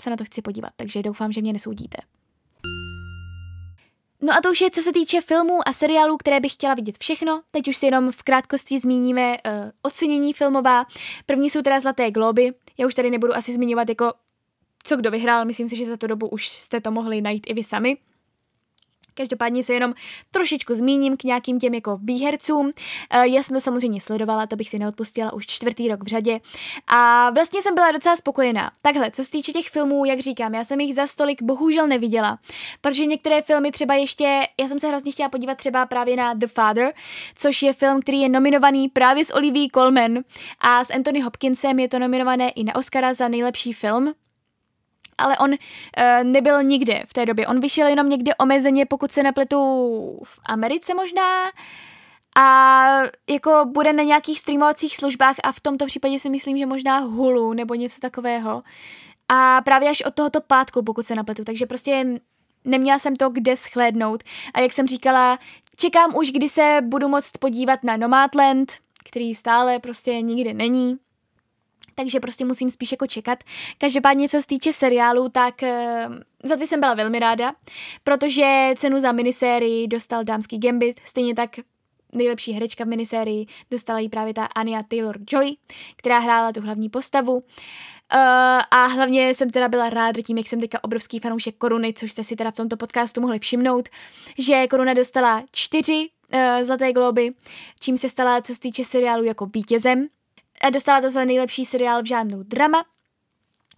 se 0.02 0.10
na 0.10 0.16
to 0.16 0.24
chci 0.24 0.42
podívat, 0.42 0.70
takže 0.76 1.02
doufám, 1.02 1.32
že 1.32 1.40
mě 1.40 1.52
nesoudíte. 1.52 1.98
No 4.24 4.32
a 4.32 4.40
to 4.40 4.50
už 4.50 4.60
je, 4.60 4.70
co 4.70 4.82
se 4.82 4.92
týče 4.92 5.20
filmů 5.20 5.68
a 5.68 5.72
seriálů, 5.72 6.16
které 6.16 6.40
bych 6.40 6.52
chtěla 6.52 6.74
vidět 6.74 6.98
všechno. 6.98 7.42
Teď 7.50 7.68
už 7.68 7.76
si 7.76 7.86
jenom 7.86 8.12
v 8.12 8.22
krátkosti 8.22 8.78
zmíníme 8.78 9.30
uh, 9.30 9.52
ocenění 9.82 10.32
filmová. 10.32 10.86
První 11.26 11.50
jsou 11.50 11.62
teda 11.62 11.80
Zlaté 11.80 12.10
globy. 12.10 12.54
Já 12.78 12.86
už 12.86 12.94
tady 12.94 13.10
nebudu 13.10 13.36
asi 13.36 13.52
zmiňovat 13.52 13.88
jako 13.88 14.12
co 14.84 14.96
kdo 14.96 15.10
vyhrál, 15.10 15.44
myslím 15.44 15.68
si, 15.68 15.76
že 15.76 15.86
za 15.86 15.96
tu 15.96 16.06
dobu 16.06 16.28
už 16.28 16.48
jste 16.48 16.80
to 16.80 16.90
mohli 16.90 17.20
najít 17.20 17.46
i 17.46 17.54
vy 17.54 17.64
sami. 17.64 17.96
Každopádně 19.14 19.64
se 19.64 19.74
jenom 19.74 19.94
trošičku 20.30 20.74
zmíním 20.74 21.16
k 21.16 21.24
nějakým 21.24 21.58
těm 21.58 21.74
jako 21.74 21.98
výhercům. 22.02 22.72
Eh, 23.10 23.28
já 23.28 23.42
jsem 23.42 23.54
to 23.54 23.60
samozřejmě 23.60 24.00
sledovala, 24.00 24.46
to 24.46 24.56
bych 24.56 24.68
si 24.68 24.78
neodpustila 24.78 25.32
už 25.32 25.46
čtvrtý 25.46 25.88
rok 25.88 26.04
v 26.04 26.06
řadě. 26.06 26.40
A 26.86 27.30
vlastně 27.30 27.62
jsem 27.62 27.74
byla 27.74 27.92
docela 27.92 28.16
spokojená. 28.16 28.72
Takhle, 28.82 29.10
co 29.10 29.24
se 29.24 29.30
týče 29.30 29.52
těch 29.52 29.68
filmů, 29.68 30.04
jak 30.04 30.20
říkám, 30.20 30.54
já 30.54 30.64
jsem 30.64 30.80
jich 30.80 30.94
za 30.94 31.06
stolik 31.06 31.42
bohužel 31.42 31.86
neviděla, 31.86 32.38
protože 32.80 33.06
některé 33.06 33.42
filmy 33.42 33.70
třeba 33.70 33.94
ještě, 33.94 34.48
já 34.60 34.68
jsem 34.68 34.80
se 34.80 34.88
hrozně 34.88 35.12
chtěla 35.12 35.28
podívat 35.28 35.58
třeba 35.58 35.86
právě 35.86 36.16
na 36.16 36.34
The 36.34 36.46
Father, 36.46 36.92
což 37.38 37.62
je 37.62 37.72
film, 37.72 38.00
který 38.00 38.20
je 38.20 38.28
nominovaný 38.28 38.88
právě 38.88 39.24
s 39.24 39.34
Olivia 39.34 39.68
Colman 39.74 40.18
a 40.60 40.84
s 40.84 40.90
Anthony 40.90 41.20
Hopkinsem 41.20 41.78
je 41.78 41.88
to 41.88 41.98
nominované 41.98 42.50
i 42.50 42.64
na 42.64 42.74
Oscara 42.74 43.14
za 43.14 43.28
nejlepší 43.28 43.72
film 43.72 44.14
ale 45.22 45.38
on 45.38 45.50
uh, 45.50 45.56
nebyl 46.22 46.62
nikde 46.62 47.02
v 47.06 47.12
té 47.12 47.26
době. 47.26 47.46
On 47.46 47.60
vyšel 47.60 47.86
jenom 47.86 48.08
někde 48.08 48.34
omezeně, 48.34 48.86
pokud 48.86 49.12
se 49.12 49.22
nepletu 49.22 49.58
v 50.24 50.40
Americe 50.46 50.94
možná. 50.94 51.50
A 52.36 52.86
jako 53.30 53.64
bude 53.72 53.92
na 53.92 54.02
nějakých 54.02 54.40
streamovacích 54.40 54.96
službách 54.96 55.36
a 55.42 55.52
v 55.52 55.60
tomto 55.60 55.86
případě 55.86 56.18
si 56.18 56.30
myslím, 56.30 56.58
že 56.58 56.66
možná 56.66 56.98
Hulu 56.98 57.52
nebo 57.52 57.74
něco 57.74 58.00
takového. 58.00 58.62
A 59.28 59.60
právě 59.64 59.90
až 59.90 60.02
od 60.02 60.14
tohoto 60.14 60.40
pátku, 60.40 60.82
pokud 60.82 61.06
se 61.06 61.14
napletu. 61.14 61.44
Takže 61.44 61.66
prostě 61.66 62.06
neměla 62.64 62.98
jsem 62.98 63.16
to 63.16 63.30
kde 63.30 63.56
schlédnout. 63.56 64.22
A 64.54 64.60
jak 64.60 64.72
jsem 64.72 64.86
říkala, 64.86 65.38
čekám 65.76 66.16
už, 66.16 66.30
kdy 66.30 66.48
se 66.48 66.78
budu 66.82 67.08
moct 67.08 67.38
podívat 67.38 67.84
na 67.84 67.96
Nomadland, 67.96 68.72
který 69.04 69.34
stále 69.34 69.78
prostě 69.78 70.20
nikdy 70.20 70.54
není 70.54 70.98
takže 71.94 72.20
prostě 72.20 72.44
musím 72.44 72.70
spíš 72.70 72.92
jako 72.92 73.06
čekat. 73.06 73.38
Každopádně, 73.78 74.28
co 74.28 74.40
se 74.40 74.46
týče 74.46 74.72
seriálu, 74.72 75.28
tak 75.28 75.54
uh, 75.62 75.68
za 76.44 76.56
ty 76.56 76.66
jsem 76.66 76.80
byla 76.80 76.94
velmi 76.94 77.18
ráda, 77.18 77.52
protože 78.04 78.72
cenu 78.76 79.00
za 79.00 79.12
minisérii 79.12 79.88
dostal 79.88 80.24
Dámský 80.24 80.58
Gambit, 80.58 81.00
stejně 81.04 81.34
tak 81.34 81.50
nejlepší 82.12 82.52
herečka 82.52 82.84
v 82.84 82.88
minisérii 82.88 83.46
dostala 83.70 83.98
jí 83.98 84.08
právě 84.08 84.34
ta 84.34 84.44
Anya 84.44 84.82
Taylor-Joy, 84.82 85.56
která 85.96 86.18
hrála 86.18 86.52
tu 86.52 86.60
hlavní 86.60 86.88
postavu. 86.88 87.34
Uh, 87.34 87.40
a 88.70 88.86
hlavně 88.86 89.34
jsem 89.34 89.50
teda 89.50 89.68
byla 89.68 89.90
ráda 89.90 90.22
tím, 90.22 90.38
jak 90.38 90.46
jsem 90.46 90.60
teďka 90.60 90.84
obrovský 90.84 91.18
fanoušek 91.18 91.56
Koruny, 91.56 91.92
což 91.92 92.12
jste 92.12 92.24
si 92.24 92.36
teda 92.36 92.50
v 92.50 92.54
tomto 92.54 92.76
podcastu 92.76 93.20
mohli 93.20 93.38
všimnout, 93.38 93.88
že 94.38 94.66
Koruna 94.66 94.94
dostala 94.94 95.44
čtyři 95.52 96.08
uh, 96.34 96.40
zlaté 96.62 96.92
globy, 96.92 97.32
čím 97.80 97.96
se 97.96 98.08
stala, 98.08 98.42
co 98.42 98.54
se 98.54 98.60
týče 98.60 98.84
seriálu, 98.84 99.24
jako 99.24 99.46
vítězem 99.46 100.08
dostala 100.70 101.00
to 101.00 101.10
za 101.10 101.24
nejlepší 101.24 101.64
seriál 101.64 102.02
v 102.02 102.06
žádnou 102.06 102.42
drama. 102.42 102.84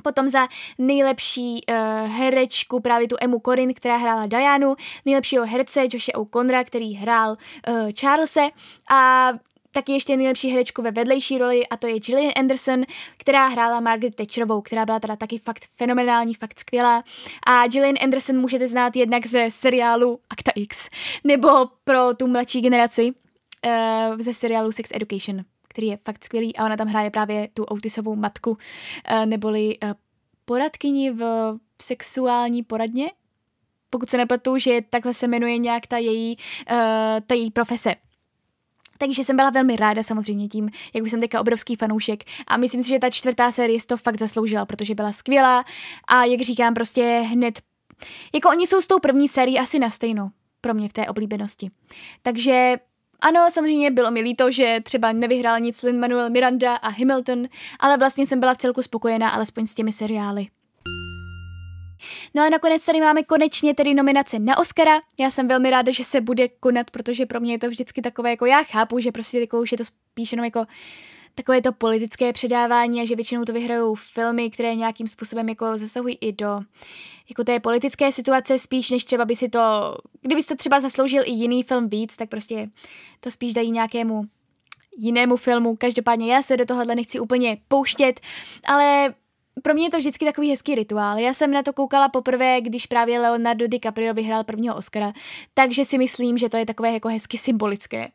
Potom 0.03 0.29
za 0.29 0.49
nejlepší 0.79 1.65
uh, 1.69 1.77
herečku 2.11 2.81
právě 2.81 3.09
tu 3.09 3.17
Emu 3.21 3.41
Corin, 3.45 3.75
která 3.75 3.97
hrála 3.97 4.27
Dianu, 4.27 4.75
nejlepšího 5.05 5.47
herce 5.47 5.87
Joshe 5.93 6.13
O'Connora, 6.13 6.65
který 6.65 6.95
hrál 6.95 7.31
uh, 7.69 7.91
Charlese 8.01 8.49
a 8.91 9.33
taky 9.75 9.93
ještě 9.93 10.17
nejlepší 10.17 10.49
herečku 10.49 10.83
ve 10.83 10.91
vedlejší 10.91 11.39
roli 11.39 11.67
a 11.67 11.77
to 11.77 11.87
je 11.87 12.01
Gillian 12.01 12.33
Anderson, 12.37 12.83
která 13.17 13.47
hrála 13.47 13.81
Margaret 13.81 14.15
Thatcherovou, 14.15 14.61
která 14.61 14.85
byla 14.87 15.01
teda 15.01 15.17
taky 15.17 15.39
fakt 15.39 15.65
fenomenální, 15.77 16.35
fakt 16.35 16.59
skvělá. 16.59 17.05
A 17.47 17.67
Gillian 17.67 17.97
Anderson 18.01 18.41
můžete 18.41 18.69
znát 18.69 18.97
jednak 18.97 19.27
ze 19.27 19.51
seriálu 19.51 20.21
Akta 20.31 20.53
X, 20.55 20.89
nebo 21.25 21.49
pro 21.85 22.15
tu 22.15 22.27
mladší 22.27 22.61
generaci 22.61 23.13
uh, 23.13 24.19
ze 24.19 24.35
seriálu 24.35 24.73
Sex 24.73 24.91
Education 24.95 25.45
který 25.75 25.87
je 25.87 25.99
fakt 26.05 26.25
skvělý 26.25 26.57
a 26.57 26.65
ona 26.65 26.77
tam 26.77 26.89
hraje 26.89 27.11
právě 27.11 27.49
tu 27.55 27.65
autisovou 27.65 28.17
matku, 28.17 28.59
eh, 29.05 29.27
neboli 29.27 29.79
eh, 29.83 29.95
poradkyni 30.45 31.11
v 31.11 31.55
sexuální 31.83 32.63
poradně, 32.63 33.13
pokud 33.91 34.09
se 34.09 34.17
nepletu, 34.17 34.59
že 34.59 34.81
takhle 34.91 35.15
se 35.15 35.29
jmenuje 35.29 35.59
nějak 35.59 35.87
ta 35.87 35.99
její, 35.99 36.39
eh, 36.71 37.21
ta 37.27 37.35
její 37.35 37.51
profese. 37.51 37.95
Takže 38.99 39.25
jsem 39.25 39.37
byla 39.37 39.51
velmi 39.51 39.77
ráda 39.77 40.03
samozřejmě 40.03 40.49
tím, 40.49 40.71
jak 40.95 41.05
už 41.05 41.11
jsem 41.11 41.21
teďka 41.21 41.41
obrovský 41.41 41.77
fanoušek 41.77 42.25
a 42.47 42.57
myslím 42.57 42.83
si, 42.83 42.89
že 42.89 42.99
ta 42.99 43.11
čtvrtá 43.11 43.53
série 43.53 43.79
to 43.87 43.97
fakt 43.97 44.19
zasloužila, 44.19 44.67
protože 44.67 44.95
byla 44.95 45.13
skvělá 45.13 45.65
a 46.09 46.25
jak 46.25 46.41
říkám, 46.41 46.75
prostě 46.75 47.25
hned, 47.27 47.63
jako 48.35 48.49
oni 48.49 48.67
jsou 48.67 48.81
s 48.81 48.87
tou 48.87 48.99
první 48.99 49.29
sérií 49.29 49.59
asi 49.59 49.79
na 49.79 49.91
stejno 49.91 50.31
pro 50.61 50.75
mě 50.75 50.89
v 50.89 50.93
té 50.93 51.09
oblíbenosti. 51.09 51.71
Takže 52.23 52.77
Ano, 53.25 53.51
samozřejmě 53.51 53.91
bylo 53.91 54.11
mi 54.11 54.21
líto, 54.21 54.51
že 54.51 54.81
třeba 54.83 55.13
nevyhrál 55.13 55.61
nic 55.61 55.83
Lin-Manuel 55.83 56.31
Miranda 56.31 56.77
a 56.77 56.89
Hamilton, 56.89 57.49
ale 57.81 57.97
vlastně 57.97 58.27
jsem 58.27 58.41
byla 58.41 58.55
v 58.55 58.59
celku 58.59 58.83
spokojená 58.83 59.31
alespoň 59.31 59.67
s 59.67 59.75
těmi 59.75 59.93
seriály. 59.93 60.47
No 62.35 62.43
a 62.43 62.49
nakonec 62.49 62.85
tady 62.85 63.01
máme 63.01 63.23
konečně 63.23 63.75
tedy 63.75 63.95
nominace 63.95 64.39
na 64.39 64.59
Oscara. 64.59 65.01
Já 65.19 65.31
jsem 65.31 65.49
velmi 65.49 65.71
ráda, 65.71 65.93
že 65.93 66.05
se 66.05 66.21
bude 66.21 66.49
konat, 66.49 66.91
protože 66.91 67.27
pro 67.27 67.41
mě 67.41 67.53
je 67.53 67.59
to 67.59 67.69
vždycky 67.69 68.03
takové, 68.03 68.31
jako 68.31 68.47
já 68.47 68.63
chápu, 68.63 69.01
že 69.01 69.13
prostě 69.13 69.41
jako 69.41 69.61
už 69.61 69.73
je 69.73 69.79
to 69.79 69.85
spíš 69.85 70.33
jenom 70.33 70.45
jako 70.45 70.65
takové 71.35 71.63
to 71.63 71.73
politické 71.73 72.33
předávání 72.33 73.01
a 73.01 73.05
že 73.05 73.17
většinou 73.17 73.45
to 73.45 73.53
vyhrajou 73.53 73.95
filmy, 73.95 74.51
které 74.51 74.75
nějakým 74.75 75.09
způsobem 75.09 75.49
jako 75.49 75.79
zasahují 75.79 76.19
i 76.21 76.33
do 76.33 76.61
jako 77.29 77.45
té 77.45 77.61
politické 77.61 78.13
situace 78.13 78.59
spíš, 78.59 78.91
než 78.91 79.05
třeba 79.05 79.25
by 79.25 79.37
si 79.37 79.49
to, 79.49 79.61
kdyby 80.21 80.43
si 80.43 80.49
to 80.49 80.57
třeba 80.57 80.81
zasloužil 80.81 81.23
i 81.27 81.31
jiný 81.31 81.63
film 81.63 81.89
víc, 81.89 82.17
tak 82.17 82.29
prostě 82.29 82.69
to 83.21 83.31
spíš 83.31 83.53
dají 83.53 83.71
nějakému 83.71 84.25
jinému 84.99 85.37
filmu. 85.37 85.77
Každopádně 85.77 86.35
já 86.35 86.43
se 86.43 86.57
do 86.57 86.65
tohohle 86.65 86.95
nechci 86.95 87.21
úplně 87.21 87.57
pouštět, 87.69 88.21
ale 88.67 89.15
pro 89.63 89.75
mě 89.75 89.87
je 89.87 89.91
to 89.91 89.97
vždycky 89.97 90.25
takový 90.25 90.51
hezký 90.51 90.75
rituál. 90.75 91.19
Já 91.19 91.33
jsem 91.33 91.51
na 91.51 91.63
to 91.63 91.73
koukala 91.73 92.09
poprvé, 92.09 92.61
když 92.61 92.87
právě 92.87 93.21
Leonardo 93.21 93.69
DiCaprio 93.69 94.15
vyhrál 94.15 94.45
prvního 94.45 94.77
Oscara, 94.77 95.13
takže 95.55 95.85
si 95.85 95.99
myslím, 95.99 96.39
že 96.39 96.49
to 96.49 96.57
je 96.57 96.67
takové 96.67 96.93
jako 96.93 97.09
hezky 97.09 97.39
symbolické. 97.39 98.09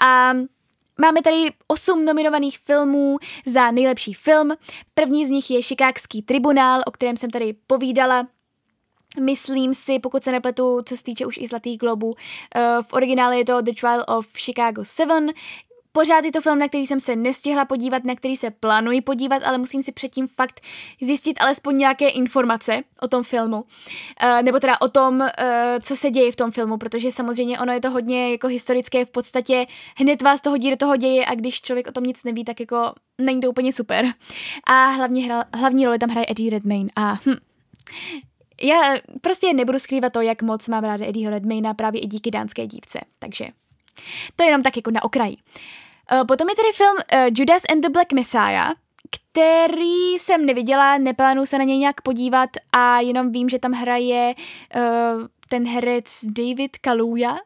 A 0.00 0.32
Máme 1.00 1.22
tady 1.22 1.50
osm 1.66 2.04
nominovaných 2.04 2.58
filmů 2.58 3.18
za 3.46 3.70
nejlepší 3.70 4.14
film. 4.14 4.52
První 4.94 5.26
z 5.26 5.30
nich 5.30 5.50
je 5.50 5.62
Chicagský 5.62 6.22
tribunál, 6.22 6.82
o 6.86 6.90
kterém 6.90 7.16
jsem 7.16 7.30
tady 7.30 7.54
povídala 7.66 8.26
Myslím 9.20 9.74
si, 9.74 9.98
pokud 9.98 10.22
se 10.22 10.32
nepletu, 10.32 10.82
co 10.84 10.96
se 10.96 11.02
týče 11.02 11.26
už 11.26 11.38
i 11.38 11.46
Zlatých 11.46 11.78
globů, 11.78 12.06
uh, 12.06 12.14
v 12.82 12.92
originále 12.92 13.38
je 13.38 13.44
to 13.44 13.60
The 13.60 13.72
Trial 13.80 14.04
of 14.08 14.26
Chicago 14.36 14.84
7, 14.84 15.28
Pořád 15.92 16.24
je 16.24 16.32
to 16.32 16.40
film, 16.40 16.58
na 16.58 16.68
který 16.68 16.86
jsem 16.86 17.00
se 17.00 17.16
nestihla 17.16 17.64
podívat, 17.64 18.04
na 18.04 18.14
který 18.14 18.36
se 18.36 18.50
plánuji 18.50 19.00
podívat, 19.00 19.42
ale 19.42 19.58
musím 19.58 19.82
si 19.82 19.92
předtím 19.92 20.28
fakt 20.28 20.60
zjistit 21.00 21.40
alespoň 21.40 21.78
nějaké 21.78 22.08
informace 22.08 22.82
o 23.00 23.08
tom 23.08 23.22
filmu. 23.22 23.56
Uh, 23.56 24.42
nebo 24.42 24.60
teda 24.60 24.80
o 24.80 24.88
tom, 24.88 25.20
uh, 25.20 25.28
co 25.82 25.96
se 25.96 26.10
děje 26.10 26.32
v 26.32 26.36
tom 26.36 26.50
filmu, 26.50 26.76
protože 26.76 27.12
samozřejmě 27.12 27.58
ono 27.58 27.72
je 27.72 27.80
to 27.80 27.90
hodně 27.90 28.32
jako 28.32 28.48
historické, 28.48 29.04
v 29.04 29.10
podstatě 29.10 29.66
hned 29.98 30.22
vás 30.22 30.40
to 30.40 30.50
hodí 30.50 30.70
do 30.70 30.76
toho 30.76 30.96
děje 30.96 31.26
a 31.26 31.34
když 31.34 31.60
člověk 31.60 31.86
o 31.86 31.92
tom 31.92 32.04
nic 32.04 32.24
neví, 32.24 32.44
tak 32.44 32.60
jako 32.60 32.92
není 33.20 33.40
to 33.40 33.50
úplně 33.50 33.72
super. 33.72 34.06
A 34.70 34.86
hlavně 34.86 35.24
hra, 35.24 35.44
hlavní 35.54 35.84
roli 35.84 35.98
tam 35.98 36.10
hraje 36.10 36.26
Eddie 36.28 36.50
Redmayne 36.50 36.90
a 36.96 37.14
hm, 37.14 37.36
já 38.62 38.94
prostě 39.20 39.52
nebudu 39.52 39.78
skrývat 39.78 40.12
to, 40.12 40.20
jak 40.20 40.42
moc 40.42 40.68
mám 40.68 40.84
ráda 40.84 41.06
Eddieho 41.06 41.30
Redmayna 41.30 41.74
právě 41.74 42.00
i 42.00 42.06
díky 42.06 42.30
dánské 42.30 42.66
dívce, 42.66 43.00
takže 43.18 43.44
to 44.36 44.42
je 44.42 44.48
jenom 44.48 44.62
tak 44.62 44.76
jako 44.76 44.90
na 44.90 45.04
okraji. 45.04 45.36
Uh, 46.12 46.26
potom 46.26 46.48
je 46.48 46.56
tady 46.56 46.68
film 46.72 46.96
uh, 46.96 47.34
Judas 47.38 47.62
and 47.72 47.80
the 47.80 47.88
Black 47.88 48.12
Messiah, 48.12 48.74
který 49.10 50.12
jsem 50.12 50.46
neviděla, 50.46 50.98
neplánuji 50.98 51.46
se 51.46 51.58
na 51.58 51.64
něj 51.64 51.78
nějak 51.78 52.00
podívat 52.00 52.50
a 52.72 53.00
jenom 53.00 53.32
vím, 53.32 53.48
že 53.48 53.58
tam 53.58 53.72
hraje 53.72 54.34
uh, 54.34 54.82
ten 55.48 55.68
herec 55.68 56.20
David 56.24 56.78
Kaluuya. 56.78 57.36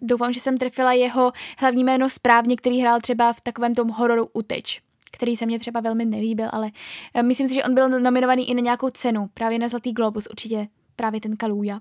Doufám, 0.00 0.32
že 0.32 0.40
jsem 0.40 0.56
trefila 0.56 0.92
jeho 0.92 1.32
hlavní 1.58 1.84
jméno 1.84 2.10
správně, 2.10 2.56
který 2.56 2.80
hrál 2.80 3.00
třeba 3.00 3.32
v 3.32 3.40
takovém 3.40 3.74
tom 3.74 3.88
hororu 3.88 4.28
Uteč 4.32 4.80
který 5.12 5.36
se 5.36 5.46
mě 5.46 5.58
třeba 5.58 5.80
velmi 5.80 6.04
nelíbil, 6.04 6.48
ale 6.52 6.70
myslím 7.22 7.46
si, 7.46 7.54
že 7.54 7.64
on 7.64 7.74
byl 7.74 7.88
nominovaný 7.88 8.50
i 8.50 8.54
na 8.54 8.60
nějakou 8.60 8.90
cenu, 8.90 9.28
právě 9.34 9.58
na 9.58 9.68
Zlatý 9.68 9.92
Globus, 9.92 10.26
určitě 10.30 10.68
právě 10.96 11.20
ten 11.20 11.36
Kaluja. 11.36 11.80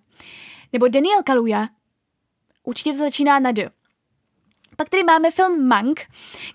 Nebo 0.74 0.88
Daniel 0.88 1.24
Kaluja, 1.24 1.68
určitě 2.64 2.92
to 2.92 2.98
začíná 2.98 3.39
na 3.39 3.52
D. 3.52 3.70
Pak 4.82 4.90
tady 4.90 5.04
máme 5.04 5.32
film 5.32 5.68
Mank, 5.68 6.02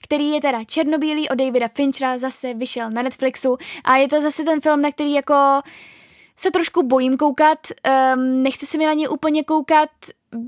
který 0.02 0.30
je 0.30 0.40
teda 0.40 0.64
černobílý 0.64 1.28
od 1.28 1.34
Davida 1.34 1.68
Finchera, 1.68 2.18
zase 2.18 2.54
vyšel 2.54 2.90
na 2.90 3.02
Netflixu 3.02 3.56
a 3.84 3.96
je 3.96 4.08
to 4.08 4.20
zase 4.20 4.44
ten 4.44 4.60
film, 4.60 4.82
na 4.82 4.92
který 4.92 5.12
jako 5.12 5.60
se 6.36 6.50
trošku 6.50 6.82
bojím 6.82 7.16
koukat, 7.16 7.58
um, 8.14 8.42
nechci 8.42 8.66
se 8.66 8.78
mi 8.78 8.86
na 8.86 8.92
ně 8.92 9.08
úplně 9.08 9.44
koukat, 9.44 9.90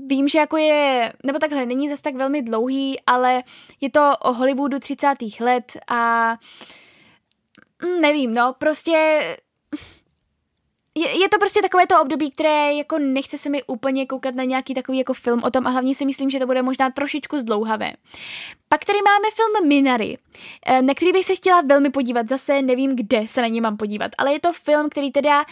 vím, 0.07 0.27
že 0.27 0.39
jako 0.39 0.57
je, 0.57 1.13
nebo 1.23 1.39
takhle, 1.39 1.65
není 1.65 1.89
zase 1.89 2.01
tak 2.01 2.15
velmi 2.15 2.41
dlouhý, 2.41 2.99
ale 3.07 3.43
je 3.81 3.89
to 3.89 4.17
o 4.17 4.33
Hollywoodu 4.33 4.79
30. 4.79 5.07
let 5.39 5.77
a 5.87 6.31
mm, 7.83 8.01
nevím, 8.01 8.33
no, 8.33 8.55
prostě 8.57 9.21
je, 10.99 11.19
je 11.19 11.29
to 11.29 11.39
prostě 11.39 11.61
takové 11.61 11.87
to 11.87 12.01
období, 12.01 12.31
které 12.31 12.73
jako 12.73 12.97
nechce 12.97 13.37
se 13.37 13.49
mi 13.49 13.63
úplně 13.63 14.05
koukat 14.05 14.35
na 14.35 14.43
nějaký 14.43 14.73
takový 14.73 14.97
jako 14.97 15.13
film 15.13 15.41
o 15.43 15.51
tom 15.51 15.67
a 15.67 15.69
hlavně 15.69 15.95
si 15.95 16.05
myslím, 16.05 16.29
že 16.29 16.39
to 16.39 16.45
bude 16.45 16.61
možná 16.61 16.89
trošičku 16.89 17.39
zdlouhavé. 17.39 17.91
Pak 18.69 18.85
tady 18.85 18.99
máme 19.05 19.27
film 19.33 19.69
Minary, 19.69 20.17
eh, 20.65 20.81
na 20.81 20.93
který 20.93 21.11
bych 21.11 21.25
se 21.25 21.35
chtěla 21.35 21.61
velmi 21.61 21.89
podívat, 21.89 22.29
zase 22.29 22.61
nevím, 22.61 22.95
kde 22.95 23.27
se 23.27 23.41
na 23.41 23.47
ně 23.47 23.61
mám 23.61 23.77
podívat, 23.77 24.11
ale 24.17 24.33
je 24.33 24.39
to 24.39 24.53
film, 24.53 24.89
který 24.89 25.11
teda 25.11 25.45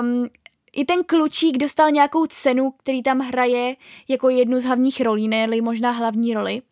um, 0.00 0.28
i 0.72 0.84
ten 0.84 1.04
klučík 1.04 1.58
dostal 1.58 1.90
nějakou 1.90 2.26
cenu, 2.26 2.70
který 2.70 3.02
tam 3.02 3.18
hraje 3.18 3.76
jako 4.08 4.28
jednu 4.28 4.58
z 4.58 4.64
hlavních 4.64 5.00
rolí, 5.00 5.28
ne 5.28 5.48
možná 5.62 5.90
hlavní 5.90 6.34
roli. 6.34 6.62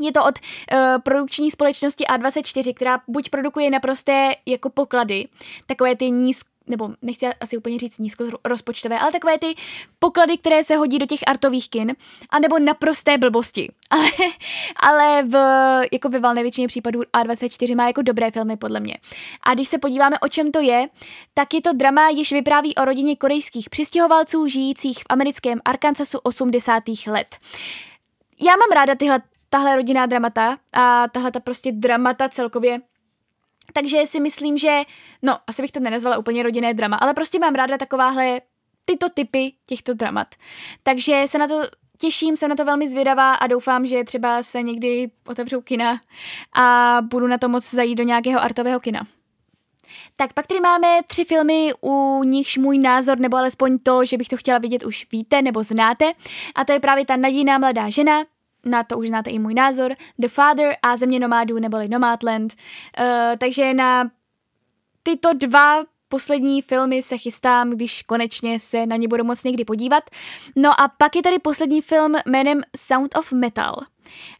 Je 0.00 0.12
to 0.12 0.24
od 0.24 0.34
uh, 0.38 0.78
produkční 1.02 1.50
společnosti 1.50 2.04
A24, 2.04 2.74
která 2.74 3.00
buď 3.08 3.30
produkuje 3.30 3.70
naprosté 3.70 4.32
jako 4.46 4.70
poklady, 4.70 5.28
takové 5.66 5.96
ty 5.96 6.10
nízk, 6.10 6.46
nebo 6.70 6.90
nechci 7.02 7.26
asi 7.26 7.56
úplně 7.56 7.78
říct 7.78 7.98
nízko 7.98 8.24
rozpočtové, 8.44 8.98
ale 8.98 9.12
takové 9.12 9.38
ty 9.38 9.54
poklady, 9.98 10.38
které 10.38 10.64
se 10.64 10.76
hodí 10.76 10.98
do 10.98 11.06
těch 11.06 11.20
artových 11.26 11.70
kin, 11.70 11.96
anebo 12.30 12.58
naprosté 12.58 13.18
blbosti. 13.18 13.68
Ale, 13.90 14.08
ale 14.76 15.22
v, 15.22 15.34
jako 15.92 16.08
ve 16.08 16.18
valné 16.18 16.42
většině 16.42 16.68
případů 16.68 17.00
A24 17.00 17.76
má 17.76 17.86
jako 17.86 18.02
dobré 18.02 18.30
filmy, 18.30 18.56
podle 18.56 18.80
mě. 18.80 18.96
A 19.42 19.54
když 19.54 19.68
se 19.68 19.78
podíváme, 19.78 20.18
o 20.18 20.28
čem 20.28 20.52
to 20.52 20.60
je, 20.60 20.88
tak 21.34 21.54
je 21.54 21.62
to 21.62 21.72
drama, 21.72 22.08
jež 22.08 22.32
vypráví 22.32 22.74
o 22.74 22.84
rodině 22.84 23.16
korejských 23.16 23.70
přistěhovalců 23.70 24.48
žijících 24.48 24.98
v 24.98 25.06
americkém 25.08 25.60
Arkansasu 25.64 26.18
80. 26.18 26.82
let. 27.06 27.36
Já 28.40 28.52
mám 28.56 28.70
ráda 28.74 28.94
tyhle, 28.94 29.22
tahle 29.48 29.76
rodinná 29.76 30.06
dramata 30.06 30.58
a 30.72 31.08
tahle 31.08 31.30
ta 31.30 31.40
prostě 31.40 31.72
dramata 31.72 32.28
celkově 32.28 32.80
takže 33.72 34.06
si 34.06 34.20
myslím, 34.20 34.58
že, 34.58 34.80
no, 35.22 35.38
asi 35.46 35.62
bych 35.62 35.70
to 35.70 35.80
nenazvala 35.80 36.18
úplně 36.18 36.42
rodinné 36.42 36.74
drama, 36.74 36.96
ale 36.96 37.14
prostě 37.14 37.38
mám 37.38 37.54
ráda 37.54 37.78
takováhle 37.78 38.40
tyto 38.84 39.08
typy 39.08 39.52
těchto 39.66 39.94
dramat. 39.94 40.34
Takže 40.82 41.22
se 41.26 41.38
na 41.38 41.48
to 41.48 41.62
těším, 41.98 42.36
jsem 42.36 42.48
na 42.48 42.56
to 42.56 42.64
velmi 42.64 42.88
zvědavá 42.88 43.34
a 43.34 43.46
doufám, 43.46 43.86
že 43.86 44.04
třeba 44.04 44.42
se 44.42 44.62
někdy 44.62 45.10
otevřou 45.26 45.60
kina 45.60 46.00
a 46.56 46.98
budu 47.02 47.26
na 47.26 47.38
to 47.38 47.48
moc 47.48 47.70
zajít 47.70 47.98
do 47.98 48.04
nějakého 48.04 48.40
artového 48.40 48.80
kina. 48.80 49.06
Tak 50.16 50.32
pak 50.32 50.46
tady 50.46 50.60
máme 50.60 51.00
tři 51.06 51.24
filmy, 51.24 51.72
u 51.80 52.24
nichž 52.24 52.56
můj 52.56 52.78
názor, 52.78 53.18
nebo 53.18 53.36
alespoň 53.36 53.78
to, 53.78 54.04
že 54.04 54.18
bych 54.18 54.28
to 54.28 54.36
chtěla 54.36 54.58
vidět, 54.58 54.84
už 54.84 55.06
víte 55.12 55.42
nebo 55.42 55.62
znáte. 55.62 56.12
A 56.54 56.64
to 56.64 56.72
je 56.72 56.80
právě 56.80 57.06
ta 57.06 57.16
nadějná 57.16 57.58
mladá 57.58 57.90
žena, 57.90 58.24
na 58.64 58.82
to 58.82 58.98
už 58.98 59.08
znáte 59.08 59.30
i 59.30 59.38
můj 59.38 59.54
názor, 59.54 59.94
The 60.18 60.28
Father 60.28 60.76
a 60.82 60.96
Země 60.96 61.20
nomádů 61.20 61.58
neboli 61.58 61.88
Nomadland. 61.88 62.54
Uh, 63.00 63.06
takže 63.38 63.74
na 63.74 64.10
tyto 65.02 65.32
dva 65.32 65.84
poslední 66.08 66.62
filmy 66.62 67.02
se 67.02 67.18
chystám, 67.18 67.70
když 67.70 68.02
konečně 68.02 68.60
se 68.60 68.86
na 68.86 68.96
ně 68.96 69.08
budu 69.08 69.24
moc 69.24 69.44
někdy 69.44 69.64
podívat. 69.64 70.04
No 70.56 70.80
a 70.80 70.88
pak 70.88 71.16
je 71.16 71.22
tady 71.22 71.38
poslední 71.38 71.80
film 71.80 72.14
jménem 72.26 72.60
Sound 72.76 73.18
of 73.18 73.32
Metal. 73.32 73.76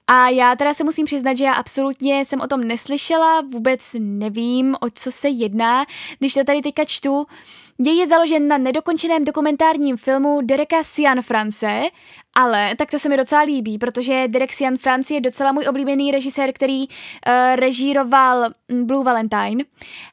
A 0.06 0.28
já 0.28 0.56
teda 0.56 0.74
se 0.74 0.84
musím 0.84 1.06
přiznat, 1.06 1.36
že 1.36 1.44
já 1.44 1.52
absolutně 1.52 2.24
jsem 2.24 2.40
o 2.40 2.46
tom 2.46 2.60
neslyšela, 2.60 3.40
vůbec 3.40 3.96
nevím, 3.98 4.76
o 4.80 4.90
co 4.94 5.12
se 5.12 5.28
jedná. 5.28 5.84
Když 6.18 6.34
to 6.34 6.44
tady 6.44 6.62
teďka 6.62 6.84
čtu, 6.84 7.26
Děj 7.82 7.96
je 7.96 8.06
založen 8.06 8.48
na 8.48 8.58
nedokončeném 8.58 9.24
dokumentárním 9.24 9.96
filmu 9.96 10.40
Dereka 10.40 10.82
Sian 10.82 11.22
France, 11.22 11.82
ale 12.36 12.76
tak 12.76 12.90
to 12.90 12.98
se 12.98 13.08
mi 13.08 13.16
docela 13.16 13.42
líbí, 13.42 13.78
protože 13.78 14.24
Derek 14.28 14.52
Sian 14.52 14.76
France 14.76 15.14
je 15.14 15.20
docela 15.20 15.52
můj 15.52 15.66
oblíbený 15.68 16.10
režisér, 16.10 16.52
který 16.52 16.88
uh, 16.88 16.92
režíroval 17.54 18.48
mm, 18.68 18.86
Blue 18.86 19.04
Valentine, 19.04 19.64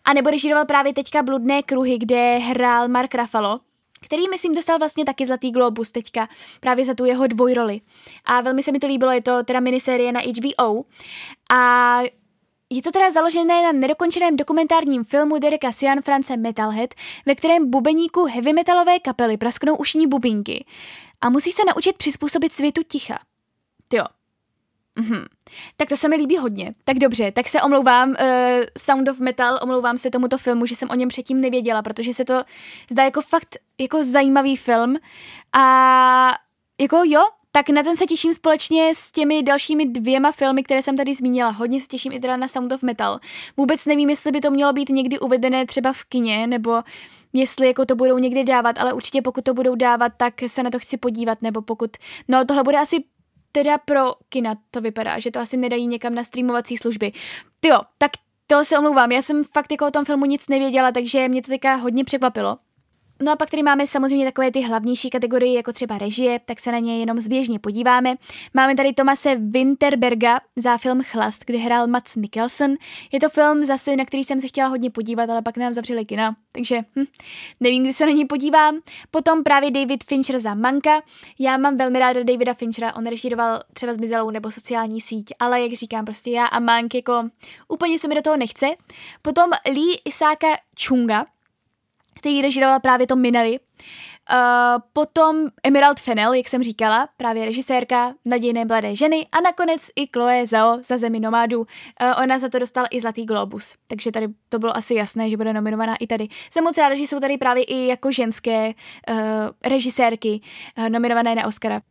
a 0.06 0.14
nebo 0.14 0.30
režíroval 0.30 0.66
právě 0.66 0.94
teďka 0.94 1.24
Bludné 1.24 1.64
kruhy, 1.64 1.98
kde 1.98 2.38
hrál 2.38 2.88
Mark 2.88 3.16
Ruffalo, 3.16 3.60
který, 4.02 4.30
myslím, 4.30 4.56
dostal 4.56 4.80
vlastně 4.80 5.06
taky 5.06 5.26
Zlatý 5.26 5.52
globus 5.52 5.92
teďka, 5.92 6.28
právě 6.60 6.86
za 6.86 6.94
tu 6.94 7.06
jeho 7.06 7.28
dvojroli. 7.28 7.82
A 8.26 8.42
velmi 8.42 8.64
se 8.64 8.72
mi 8.72 8.80
to 8.80 8.88
líbilo, 8.88 9.12
je 9.12 9.24
to 9.24 9.44
teda 9.44 9.60
miniserie 9.60 10.12
na 10.12 10.20
HBO. 10.20 10.84
A 11.52 12.02
je 12.70 12.82
to 12.82 12.92
teda 12.92 13.12
založené 13.12 13.64
na 13.64 13.72
nedokončeném 13.72 14.38
dokumentárním 14.38 15.04
filmu 15.04 15.40
Dereka 15.40 15.72
Sian 15.72 16.02
France 16.02 16.38
Metalhead, 16.38 16.94
ve 17.26 17.36
kterém 17.36 17.70
bubeníku 17.70 18.26
heavy 18.26 18.54
metalové 18.54 19.00
kapely 19.00 19.38
prasknou 19.38 19.76
ušní 19.76 20.08
bubínky 20.08 20.66
a 21.22 21.30
musí 21.30 21.52
se 21.52 21.62
naučit 21.66 21.98
přizpůsobit 21.98 22.54
světu 22.54 22.82
ticha. 22.88 23.20
Jo. 23.94 24.04
Mhm. 24.96 25.26
Tak 25.78 25.90
to 25.90 25.98
se 25.98 26.10
mi 26.10 26.16
líbí 26.16 26.38
hodně. 26.38 26.76
Tak 26.84 26.98
dobře, 27.00 27.32
tak 27.32 27.48
se 27.48 27.62
omlouvám 27.62 28.10
uh, 28.10 28.16
Sound 28.78 29.08
of 29.08 29.20
Metal, 29.20 29.60
omlouvám 29.62 29.98
se 29.98 30.12
tomuto 30.12 30.38
filmu, 30.38 30.66
že 30.66 30.76
jsem 30.76 30.90
o 30.90 30.96
něm 30.96 31.10
předtím 31.10 31.42
nevěděla, 31.42 31.82
protože 31.82 32.14
se 32.14 32.26
to 32.26 32.44
zdá 32.92 33.04
jako 33.04 33.22
fakt 33.22 33.58
jako 33.78 34.04
zajímavý 34.04 34.56
film 34.56 34.98
a 35.54 36.32
jako 36.82 37.02
jo, 37.06 37.22
tak 37.58 37.70
na 37.70 37.84
ten 37.84 37.96
se 37.96 38.06
těším 38.06 38.34
společně 38.34 38.92
s 38.96 39.12
těmi 39.12 39.44
dalšími 39.44 39.86
dvěma 39.86 40.32
filmy, 40.32 40.64
které 40.64 40.82
jsem 40.82 40.98
tady 40.98 41.16
zmínila. 41.16 41.50
Hodně 41.50 41.82
se 41.82 41.88
těším 41.88 42.12
i 42.12 42.20
teda 42.20 42.38
na 42.38 42.48
Sound 42.48 42.72
of 42.72 42.84
Metal. 42.84 43.20
Vůbec 43.58 43.86
nevím, 43.86 44.10
jestli 44.10 44.32
by 44.32 44.42
to 44.42 44.52
mělo 44.52 44.74
být 44.74 44.90
někdy 44.90 45.20
uvedené 45.20 45.66
třeba 45.66 45.94
v 45.94 46.04
kině, 46.04 46.48
nebo 46.48 46.84
jestli 47.34 47.68
jako 47.68 47.86
to 47.86 47.96
budou 47.96 48.18
někdy 48.18 48.44
dávat, 48.44 48.80
ale 48.80 48.94
určitě 48.94 49.22
pokud 49.22 49.44
to 49.44 49.54
budou 49.54 49.76
dávat, 49.76 50.12
tak 50.18 50.34
se 50.48 50.64
na 50.64 50.70
to 50.70 50.80
chci 50.80 50.98
podívat, 50.98 51.42
nebo 51.42 51.62
pokud, 51.62 51.92
no 52.28 52.46
tohle 52.46 52.64
bude 52.64 52.78
asi 52.78 53.04
teda 53.52 53.78
pro 53.78 54.14
kina 54.30 54.56
to 54.72 54.82
vypadá, 54.82 55.20
že 55.20 55.32
to 55.32 55.40
asi 55.40 55.58
nedají 55.58 55.88
někam 55.88 56.16
na 56.16 56.24
streamovací 56.24 56.78
služby. 56.78 57.12
Jo, 57.66 57.80
tak 57.98 58.12
to 58.48 58.66
se 58.66 58.78
omlouvám, 58.78 59.12
já 59.12 59.22
jsem 59.22 59.44
fakt 59.44 59.72
jako 59.72 59.88
o 59.88 59.92
tom 59.92 60.06
filmu 60.06 60.26
nic 60.26 60.48
nevěděla, 60.48 60.92
takže 60.92 61.30
mě 61.30 61.42
to 61.42 61.52
teďka 61.52 61.76
hodně 61.76 62.04
překvapilo. 62.04 62.58
No 63.22 63.32
a 63.32 63.36
pak 63.36 63.50
tady 63.50 63.64
máme 63.64 63.88
samozřejmě 63.88 64.26
takové 64.26 64.52
ty 64.52 64.62
hlavnější 64.62 65.10
kategorie, 65.10 65.54
jako 65.54 65.74
třeba 65.74 65.98
režie, 65.98 66.40
tak 66.46 66.60
se 66.60 66.72
na 66.72 66.80
ně 66.80 67.00
jenom 67.00 67.20
zběžně 67.20 67.60
podíváme. 67.60 68.16
Máme 68.54 68.76
tady 68.76 68.94
Tomase 68.94 69.36
Winterberga 69.36 70.40
za 70.56 70.78
film 70.78 71.04
Chlast, 71.04 71.46
kde 71.46 71.58
hrál 71.58 71.88
Mats 71.88 72.16
Mikkelsen. 72.16 72.76
Je 73.12 73.20
to 73.20 73.30
film 73.30 73.66
zase, 73.66 73.96
na 73.96 74.06
který 74.06 74.24
jsem 74.24 74.40
se 74.40 74.48
chtěla 74.48 74.68
hodně 74.68 74.90
podívat, 74.90 75.30
ale 75.30 75.42
pak 75.42 75.58
nám 75.58 75.74
zavřeli 75.74 76.06
kina, 76.06 76.36
takže 76.52 76.80
hm, 76.96 77.06
nevím, 77.60 77.84
kdy 77.84 77.94
se 77.94 78.06
na 78.06 78.12
něj 78.12 78.26
podívám. 78.26 78.80
Potom 79.12 79.44
právě 79.44 79.72
David 79.72 80.04
Fincher 80.04 80.40
za 80.40 80.54
Manka. 80.54 81.02
Já 81.40 81.58
mám 81.58 81.78
velmi 81.78 82.00
ráda 82.00 82.24
Davida 82.24 82.54
Finchera, 82.54 82.96
on 82.96 83.06
režíroval 83.08 83.64
třeba 83.74 83.94
Zmizelou 83.94 84.30
nebo 84.30 84.52
sociální 84.52 85.02
síť, 85.02 85.34
ale 85.40 85.62
jak 85.62 85.74
říkám, 85.74 86.06
prostě 86.06 86.32
já 86.32 86.46
a 86.46 86.60
Mank 86.60 86.96
jako 86.96 87.30
úplně 87.68 88.00
se 88.00 88.08
mi 88.08 88.16
do 88.16 88.22
toho 88.22 88.38
nechce. 88.38 88.68
Potom 89.22 89.50
Lee 89.66 90.02
Isáka 90.06 90.48
Chunga, 90.88 91.26
který 92.28 92.42
režírovala 92.42 92.80
právě 92.80 93.08
to 93.08 93.16
Minary. 93.16 93.60
Uh, 93.60 94.82
potom 94.94 95.48
Emerald 95.64 96.00
Fennel, 96.00 96.34
jak 96.34 96.48
jsem 96.48 96.64
říkala, 96.64 97.10
právě 97.18 97.46
režisérka 97.46 98.14
Nadějné 98.26 98.66
mladé 98.66 98.96
ženy 98.96 99.28
a 99.32 99.42
nakonec 99.42 99.90
i 99.96 100.08
Chloe 100.14 100.48
Zhao 100.48 100.78
za 100.84 100.98
Zemi 100.98 101.20
nomádů. 101.20 101.60
Uh, 101.60 101.66
ona 102.24 102.40
za 102.40 102.50
to 102.50 102.60
dostala 102.60 102.88
i 102.92 103.02
Zlatý 103.02 103.26
globus, 103.26 103.76
takže 103.88 104.12
tady 104.12 104.28
to 104.50 104.60
bylo 104.60 104.78
asi 104.78 104.94
jasné, 104.94 105.30
že 105.30 105.38
bude 105.38 105.54
nominovaná 105.54 105.96
i 105.96 106.08
tady. 106.08 106.28
Jsem 106.52 106.64
moc 106.64 106.78
ráda, 106.78 106.96
že 106.96 107.04
jsou 107.04 107.20
tady 107.20 107.38
právě 107.38 107.64
i 107.64 107.88
jako 107.88 108.12
ženské 108.12 108.68
uh, 108.68 109.18
režisérky 109.66 110.42
uh, 110.78 110.90
nominované 110.90 111.36
na 111.36 111.46
Oscara. 111.46 111.82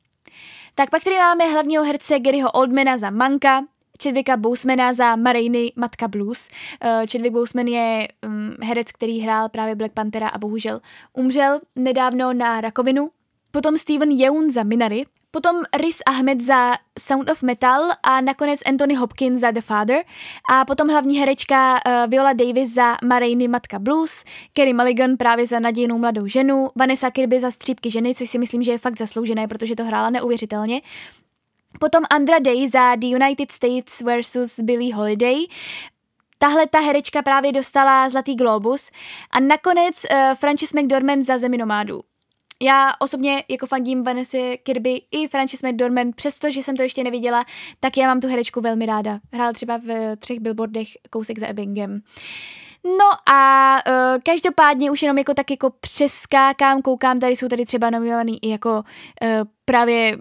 Tak 0.75 0.91
pak 0.91 1.05
tady 1.05 1.17
máme 1.17 1.45
hlavního 1.45 1.85
herce 1.85 2.19
Garyho 2.19 2.51
Oldmana 2.51 2.99
za 2.99 3.11
Manka, 3.11 3.65
Chadwicka 4.03 4.37
Bosemana 4.37 4.93
za 4.93 5.17
Mariny 5.17 5.73
Matka 5.77 6.09
Blues. 6.09 6.49
Uh, 6.85 7.07
Chadwick 7.13 7.33
Boseman 7.33 7.67
je 7.67 8.09
um, 8.27 8.55
herec, 8.63 8.93
který 8.93 9.21
hrál 9.21 9.49
právě 9.49 9.75
Black 9.75 9.93
Panthera 9.93 10.29
a 10.29 10.39
bohužel 10.39 10.81
umřel 11.13 11.61
nedávno 11.77 12.33
na 12.33 12.61
rakovinu. 12.61 13.11
Potom 13.51 13.77
Steven 13.77 14.11
Yeun 14.11 14.51
za 14.51 14.63
Minary, 14.63 15.07
potom 15.31 15.57
Riz 15.77 15.99
Ahmed 16.07 16.41
za 16.41 16.75
Sound 16.99 17.31
of 17.31 17.43
Metal 17.43 17.91
a 18.03 18.21
nakonec 18.21 18.61
Anthony 18.67 18.95
Hopkins 18.95 19.41
za 19.41 19.51
The 19.51 19.61
Father 19.61 20.05
a 20.51 20.65
potom 20.65 20.89
hlavní 20.89 21.19
herečka 21.19 21.75
uh, 21.75 22.11
Viola 22.11 22.33
Davis 22.33 22.75
za 22.75 22.97
Mariny 23.05 23.49
Matka 23.49 23.79
Blues, 23.79 24.25
Kerry 24.53 24.73
Mulligan 24.73 25.17
právě 25.17 25.47
za 25.47 25.61
Nadějnou 25.61 25.99
mladou 25.99 26.27
ženu, 26.27 26.69
Vanessa 26.77 27.11
Kirby 27.11 27.41
za 27.41 27.51
Střípky 27.51 27.91
ženy, 27.91 28.15
což 28.15 28.31
si 28.31 28.39
myslím, 28.39 28.63
že 28.63 28.73
je 28.73 28.79
fakt 28.79 28.99
zasloužené, 28.99 29.49
protože 29.49 29.77
to 29.77 29.85
hrála 29.85 30.11
neuvěřitelně. 30.11 30.81
Potom 31.81 32.05
Andra 32.11 32.39
Day 32.39 32.69
za 32.69 32.97
The 32.97 33.07
United 33.07 33.51
States 33.51 34.03
vs. 34.03 34.61
Billie 34.61 34.95
Holiday. 34.95 35.47
Tahle 36.39 36.67
ta 36.67 36.81
herečka 36.81 37.23
právě 37.23 37.53
dostala 37.53 38.09
Zlatý 38.09 38.35
globus 38.35 38.91
a 39.31 39.41
nakonec 39.41 40.03
uh, 40.11 40.35
Frances 40.35 40.73
McDormand 40.73 41.25
za 41.25 41.39
Zemi 41.39 41.59
nomádů. 41.59 42.01
Já 42.63 42.93
osobně 42.99 43.45
jako 43.49 43.67
fandím 43.67 44.03
Vanessa 44.03 44.39
Kirby 44.63 45.03
i 45.11 45.29
Frances 45.29 45.63
McDormand, 45.63 46.17
přestože 46.17 46.63
jsem 46.63 46.77
to 46.77 46.83
ještě 46.83 47.05
neviděla, 47.05 47.45
tak 47.81 47.97
já 47.97 48.07
mám 48.07 48.21
tu 48.21 48.29
herečku 48.29 48.61
velmi 48.61 48.87
ráda. 48.87 49.19
Hrála 49.33 49.53
třeba 49.53 49.77
v 49.79 50.17
třech 50.17 50.41
billboardech 50.41 50.89
kousek 51.11 51.39
za 51.39 51.47
Ebbingem. 51.47 52.01
No 52.85 53.35
a 53.35 53.79
uh, 53.87 54.21
každopádně 54.23 54.91
už 54.91 55.03
jenom 55.03 55.19
jako 55.19 55.35
tak 55.35 55.51
jako 55.51 55.71
přeskákám, 55.81 56.83
koukám, 56.83 57.21
tady 57.21 57.37
jsou 57.37 57.49
tady 57.49 57.65
třeba 57.65 57.91
nominovaný 57.91 58.45
i 58.45 58.49
jako 58.49 58.71
uh, 58.71 59.29
právě 59.65 60.19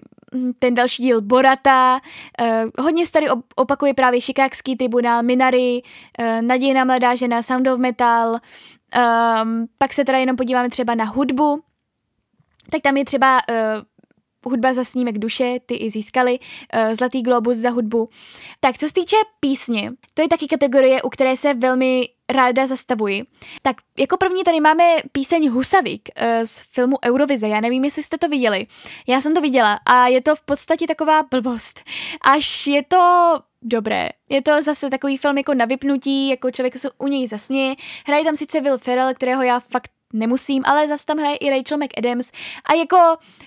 ten 0.58 0.74
další 0.74 1.02
díl 1.02 1.20
Borata, 1.20 2.00
uh, 2.40 2.84
hodně 2.84 3.06
se 3.06 3.12
tady 3.12 3.26
opakuje 3.56 3.94
právě 3.94 4.20
Šikákský 4.20 4.76
tribunál, 4.76 5.22
Minary, 5.22 5.82
uh, 6.18 6.42
Nadějná 6.42 6.84
mladá 6.84 7.14
žena, 7.14 7.42
Sound 7.42 7.66
of 7.66 7.78
Metal, 7.78 8.30
um, 8.32 9.66
pak 9.78 9.92
se 9.92 10.04
teda 10.04 10.18
jenom 10.18 10.36
podíváme 10.36 10.70
třeba 10.70 10.94
na 10.94 11.04
hudbu, 11.04 11.62
tak 12.70 12.82
tam 12.82 12.96
je 12.96 13.04
třeba 13.04 13.40
uh, 13.50 13.56
hudba 14.50 14.72
za 14.72 14.84
snímek 14.84 15.18
duše, 15.18 15.54
ty 15.66 15.74
i 15.74 15.90
získali, 15.90 16.38
uh, 16.38 16.94
Zlatý 16.94 17.22
globus 17.22 17.56
za 17.56 17.70
hudbu. 17.70 18.08
Tak 18.60 18.78
co 18.78 18.88
se 18.88 18.94
týče 18.94 19.16
písně, 19.40 19.92
to 20.14 20.22
je 20.22 20.28
taky 20.28 20.46
kategorie, 20.46 21.02
u 21.02 21.08
které 21.08 21.36
se 21.36 21.54
velmi 21.54 22.08
ráda 22.28 22.66
zastavuji. 22.66 23.24
Tak 23.62 23.76
jako 23.98 24.16
první 24.16 24.44
tady 24.44 24.60
máme 24.60 24.84
píseň 25.12 25.50
Husavik 25.50 26.08
uh, 26.20 26.26
z 26.44 26.62
filmu 26.72 26.96
Eurovize. 27.04 27.48
Já 27.48 27.60
nevím, 27.60 27.84
jestli 27.84 28.02
jste 28.02 28.18
to 28.18 28.28
viděli. 28.28 28.66
Já 29.06 29.20
jsem 29.20 29.34
to 29.34 29.40
viděla 29.40 29.78
a 29.86 30.06
je 30.06 30.22
to 30.22 30.36
v 30.36 30.42
podstatě 30.42 30.86
taková 30.86 31.22
blbost. 31.22 31.84
Až 32.20 32.66
je 32.66 32.82
to 32.88 33.34
dobré. 33.62 34.08
Je 34.28 34.42
to 34.42 34.62
zase 34.62 34.90
takový 34.90 35.16
film 35.16 35.38
jako 35.38 35.54
na 35.54 35.64
vypnutí, 35.64 36.28
jako 36.28 36.50
člověk 36.50 36.76
se 36.76 36.90
u 36.98 37.06
něj 37.06 37.28
zasně. 37.28 37.76
Hraje 38.06 38.24
tam 38.24 38.36
sice 38.36 38.60
Will 38.60 38.78
Ferrell, 38.78 39.14
kterého 39.14 39.42
já 39.42 39.60
fakt 39.60 39.90
nemusím, 40.18 40.62
ale 40.66 40.88
zase 40.88 41.06
tam 41.06 41.18
hraje 41.18 41.36
i 41.36 41.50
Rachel 41.50 41.78
McAdams 41.78 42.32
a 42.64 42.74
jako 42.74 42.96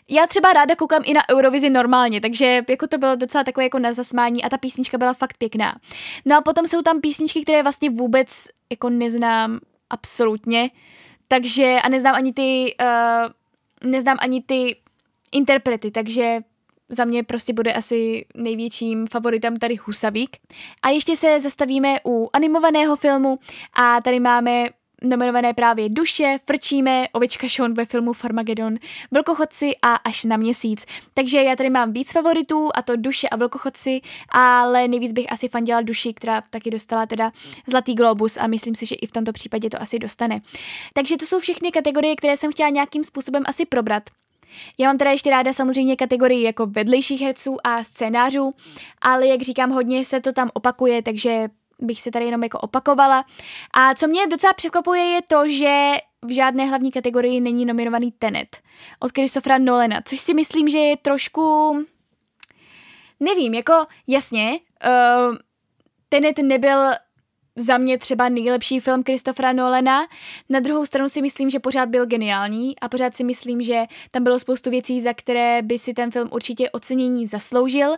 já 0.07 0.27
třeba 0.27 0.53
ráda 0.53 0.75
koukám 0.75 1.01
i 1.05 1.13
na 1.13 1.29
Eurovizi 1.29 1.69
normálně, 1.69 2.21
takže 2.21 2.61
jako 2.69 2.87
to 2.87 2.97
bylo 2.97 3.15
docela 3.15 3.43
takové 3.43 3.63
jako 3.63 3.79
na 3.79 3.93
zasmání 3.93 4.43
a 4.43 4.49
ta 4.49 4.57
písnička 4.57 4.97
byla 4.97 5.13
fakt 5.13 5.37
pěkná. 5.37 5.79
No 6.25 6.37
a 6.37 6.41
potom 6.41 6.67
jsou 6.67 6.81
tam 6.81 7.01
písničky, 7.01 7.41
které 7.41 7.63
vlastně 7.63 7.89
vůbec 7.89 8.47
jako 8.69 8.89
neznám 8.89 9.59
absolutně, 9.89 10.69
takže 11.27 11.75
a 11.83 11.89
neznám 11.89 12.15
ani 12.15 12.33
ty, 12.33 12.75
uh, 12.81 13.89
neznám 13.91 14.17
ani 14.19 14.41
ty 14.41 14.77
interprety, 15.31 15.91
takže 15.91 16.39
za 16.89 17.05
mě 17.05 17.23
prostě 17.23 17.53
bude 17.53 17.73
asi 17.73 18.25
největším 18.35 19.07
favoritem 19.07 19.57
tady 19.57 19.75
Husavík. 19.75 20.37
A 20.81 20.89
ještě 20.89 21.15
se 21.15 21.39
zastavíme 21.39 21.99
u 22.05 22.29
animovaného 22.33 22.95
filmu 22.95 23.39
a 23.73 24.01
tady 24.01 24.19
máme 24.19 24.69
nominované 25.03 25.53
právě 25.53 25.89
Duše, 25.89 26.37
Frčíme, 26.45 27.07
Ovička 27.11 27.49
Sean 27.49 27.73
ve 27.73 27.85
filmu 27.85 28.13
Farmagedon, 28.13 28.75
Vlkochodci 29.11 29.71
a 29.81 29.95
Až 29.95 30.23
na 30.23 30.37
měsíc. 30.37 30.85
Takže 31.13 31.43
já 31.43 31.55
tady 31.55 31.69
mám 31.69 31.93
víc 31.93 32.11
favoritů, 32.11 32.69
a 32.75 32.81
to 32.81 32.95
Duše 32.95 33.29
a 33.29 33.35
Vlkochodci, 33.35 34.01
ale 34.29 34.87
nejvíc 34.87 35.11
bych 35.11 35.31
asi 35.31 35.47
fandila 35.47 35.81
Duši, 35.81 36.13
která 36.13 36.41
taky 36.49 36.71
dostala 36.71 37.05
teda 37.05 37.31
Zlatý 37.67 37.95
globus 37.95 38.37
a 38.37 38.47
myslím 38.47 38.75
si, 38.75 38.85
že 38.85 38.95
i 38.95 39.07
v 39.07 39.11
tomto 39.11 39.31
případě 39.31 39.69
to 39.69 39.81
asi 39.81 39.99
dostane. 39.99 40.41
Takže 40.93 41.17
to 41.17 41.25
jsou 41.25 41.39
všechny 41.39 41.71
kategorie, 41.71 42.15
které 42.15 42.37
jsem 42.37 42.51
chtěla 42.51 42.69
nějakým 42.69 43.03
způsobem 43.03 43.43
asi 43.45 43.65
probrat. 43.65 44.03
Já 44.79 44.87
mám 44.87 44.97
teda 44.97 45.11
ještě 45.11 45.29
ráda 45.29 45.53
samozřejmě 45.53 45.95
kategorii 45.95 46.43
jako 46.43 46.65
vedlejších 46.65 47.21
herců 47.21 47.57
a 47.63 47.83
scénářů, 47.83 48.53
ale 49.01 49.27
jak 49.27 49.41
říkám, 49.41 49.71
hodně 49.71 50.05
se 50.05 50.21
to 50.21 50.33
tam 50.33 50.49
opakuje, 50.53 51.01
takže 51.01 51.49
bych 51.79 52.01
se 52.01 52.11
tady 52.11 52.25
jenom 52.25 52.43
jako 52.43 52.59
opakovala. 52.59 53.25
A 53.73 53.95
co 53.95 54.07
mě 54.07 54.27
docela 54.27 54.53
překvapuje 54.53 55.03
je 55.03 55.21
to, 55.21 55.49
že 55.49 55.93
v 56.21 56.31
žádné 56.31 56.65
hlavní 56.65 56.91
kategorii 56.91 57.41
není 57.41 57.65
nominovaný 57.65 58.11
Tenet 58.11 58.57
od 58.99 59.11
Christophera 59.11 59.57
Nolena, 59.57 60.01
což 60.05 60.19
si 60.19 60.33
myslím, 60.33 60.69
že 60.69 60.77
je 60.77 60.97
trošku... 60.97 61.75
Nevím, 63.19 63.53
jako 63.53 63.73
jasně, 64.07 64.59
uh, 65.29 65.35
Tenet 66.09 66.37
nebyl 66.37 66.91
za 67.55 67.77
mě 67.77 67.97
třeba 67.97 68.29
nejlepší 68.29 68.79
film 68.79 69.03
Christophera 69.03 69.53
Nolena. 69.53 70.07
Na 70.49 70.59
druhou 70.59 70.85
stranu 70.85 71.09
si 71.09 71.21
myslím, 71.21 71.49
že 71.49 71.59
pořád 71.59 71.89
byl 71.89 72.05
geniální 72.05 72.79
a 72.79 72.89
pořád 72.89 73.15
si 73.15 73.23
myslím, 73.23 73.61
že 73.61 73.83
tam 74.11 74.23
bylo 74.23 74.39
spoustu 74.39 74.69
věcí, 74.69 75.01
za 75.01 75.13
které 75.13 75.61
by 75.61 75.79
si 75.79 75.93
ten 75.93 76.11
film 76.11 76.29
určitě 76.31 76.69
ocenění 76.69 77.27
zasloužil. 77.27 77.95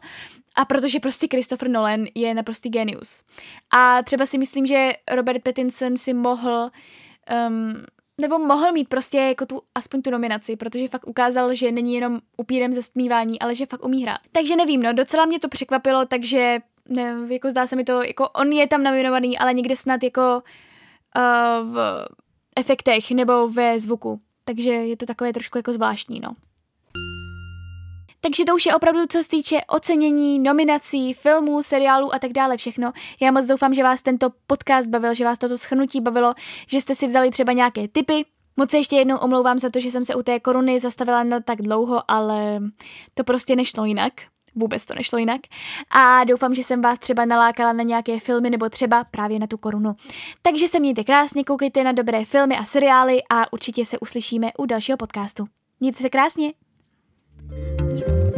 A 0.55 0.65
protože 0.65 0.99
prostě 0.99 1.27
Christopher 1.27 1.69
Nolan 1.69 2.05
je 2.15 2.33
naprostý 2.33 2.69
genius. 2.69 3.23
A 3.73 4.03
třeba 4.03 4.25
si 4.25 4.37
myslím, 4.37 4.65
že 4.65 4.91
Robert 5.11 5.43
Pattinson 5.43 5.97
si 5.97 6.13
mohl 6.13 6.71
um, 7.47 7.73
nebo 8.21 8.39
mohl 8.39 8.71
mít 8.71 8.89
prostě 8.89 9.17
jako 9.17 9.45
tu, 9.45 9.61
aspoň 9.75 10.01
tu 10.01 10.11
nominaci, 10.11 10.55
protože 10.55 10.87
fakt 10.87 11.07
ukázal, 11.07 11.53
že 11.53 11.71
není 11.71 11.93
jenom 11.93 12.19
upírem 12.37 12.73
ze 12.73 12.81
stmívání, 12.81 13.39
ale 13.39 13.55
že 13.55 13.65
fakt 13.65 13.85
umí 13.85 14.03
hrát. 14.03 14.17
Takže 14.31 14.55
nevím, 14.55 14.83
no, 14.83 14.93
docela 14.93 15.25
mě 15.25 15.39
to 15.39 15.49
překvapilo, 15.49 16.05
takže 16.05 16.59
ne, 16.89 17.15
jako 17.27 17.49
zdá 17.49 17.67
se 17.67 17.75
mi 17.75 17.83
to, 17.83 18.03
jako 18.03 18.29
on 18.29 18.51
je 18.51 18.67
tam 18.67 18.83
nominovaný, 18.83 19.37
ale 19.37 19.53
někde 19.53 19.75
snad 19.75 20.03
jako 20.03 20.43
uh, 21.17 21.73
v 21.73 22.07
efektech 22.55 23.11
nebo 23.11 23.47
ve 23.47 23.79
zvuku. 23.79 24.21
Takže 24.45 24.71
je 24.71 24.97
to 24.97 25.05
takové 25.05 25.33
trošku 25.33 25.57
jako 25.57 25.73
zvláštní, 25.73 26.19
no. 26.19 26.35
Takže 28.21 28.45
to 28.45 28.55
už 28.55 28.65
je 28.65 28.75
opravdu, 28.75 28.99
co 29.09 29.23
se 29.23 29.29
týče 29.29 29.61
ocenění, 29.67 30.39
nominací, 30.39 31.13
filmů, 31.13 31.63
seriálů 31.63 32.13
a 32.13 32.19
tak 32.19 32.31
dále 32.31 32.57
všechno. 32.57 32.91
Já 33.21 33.31
moc 33.31 33.45
doufám, 33.45 33.73
že 33.73 33.83
vás 33.83 34.01
tento 34.01 34.29
podcast 34.47 34.89
bavil, 34.89 35.13
že 35.13 35.25
vás 35.25 35.39
toto 35.39 35.57
schrnutí 35.57 36.01
bavilo, 36.01 36.33
že 36.67 36.81
jste 36.81 36.95
si 36.95 37.07
vzali 37.07 37.31
třeba 37.31 37.53
nějaké 37.53 37.87
tipy, 37.87 38.25
Moc 38.57 38.71
se 38.71 38.77
ještě 38.77 38.95
jednou 38.95 39.17
omlouvám 39.17 39.59
za 39.59 39.69
to, 39.69 39.79
že 39.79 39.91
jsem 39.91 40.03
se 40.03 40.15
u 40.15 40.23
té 40.23 40.39
koruny 40.39 40.79
zastavila 40.79 41.23
na 41.23 41.39
tak 41.39 41.61
dlouho, 41.61 42.03
ale 42.07 42.59
to 43.13 43.23
prostě 43.23 43.55
nešlo 43.55 43.85
jinak. 43.85 44.13
Vůbec 44.55 44.85
to 44.85 44.93
nešlo 44.93 45.17
jinak. 45.17 45.41
A 45.89 46.23
doufám, 46.23 46.55
že 46.55 46.63
jsem 46.63 46.81
vás 46.81 46.99
třeba 46.99 47.25
nalákala 47.25 47.73
na 47.73 47.83
nějaké 47.83 48.19
filmy 48.19 48.49
nebo 48.49 48.69
třeba 48.69 49.03
právě 49.03 49.39
na 49.39 49.47
tu 49.47 49.57
korunu. 49.57 49.95
Takže 50.41 50.67
se 50.67 50.79
mějte 50.79 51.03
krásně, 51.03 51.43
koukejte 51.43 51.83
na 51.83 51.91
dobré 51.91 52.25
filmy 52.25 52.57
a 52.57 52.63
seriály 52.63 53.21
a 53.29 53.53
určitě 53.53 53.85
se 53.85 53.99
uslyšíme 53.99 54.51
u 54.57 54.65
dalšího 54.65 54.97
podcastu. 54.97 55.45
Mějte 55.79 56.01
se 56.01 56.09
krásně! 56.09 56.53
You. 57.91 58.30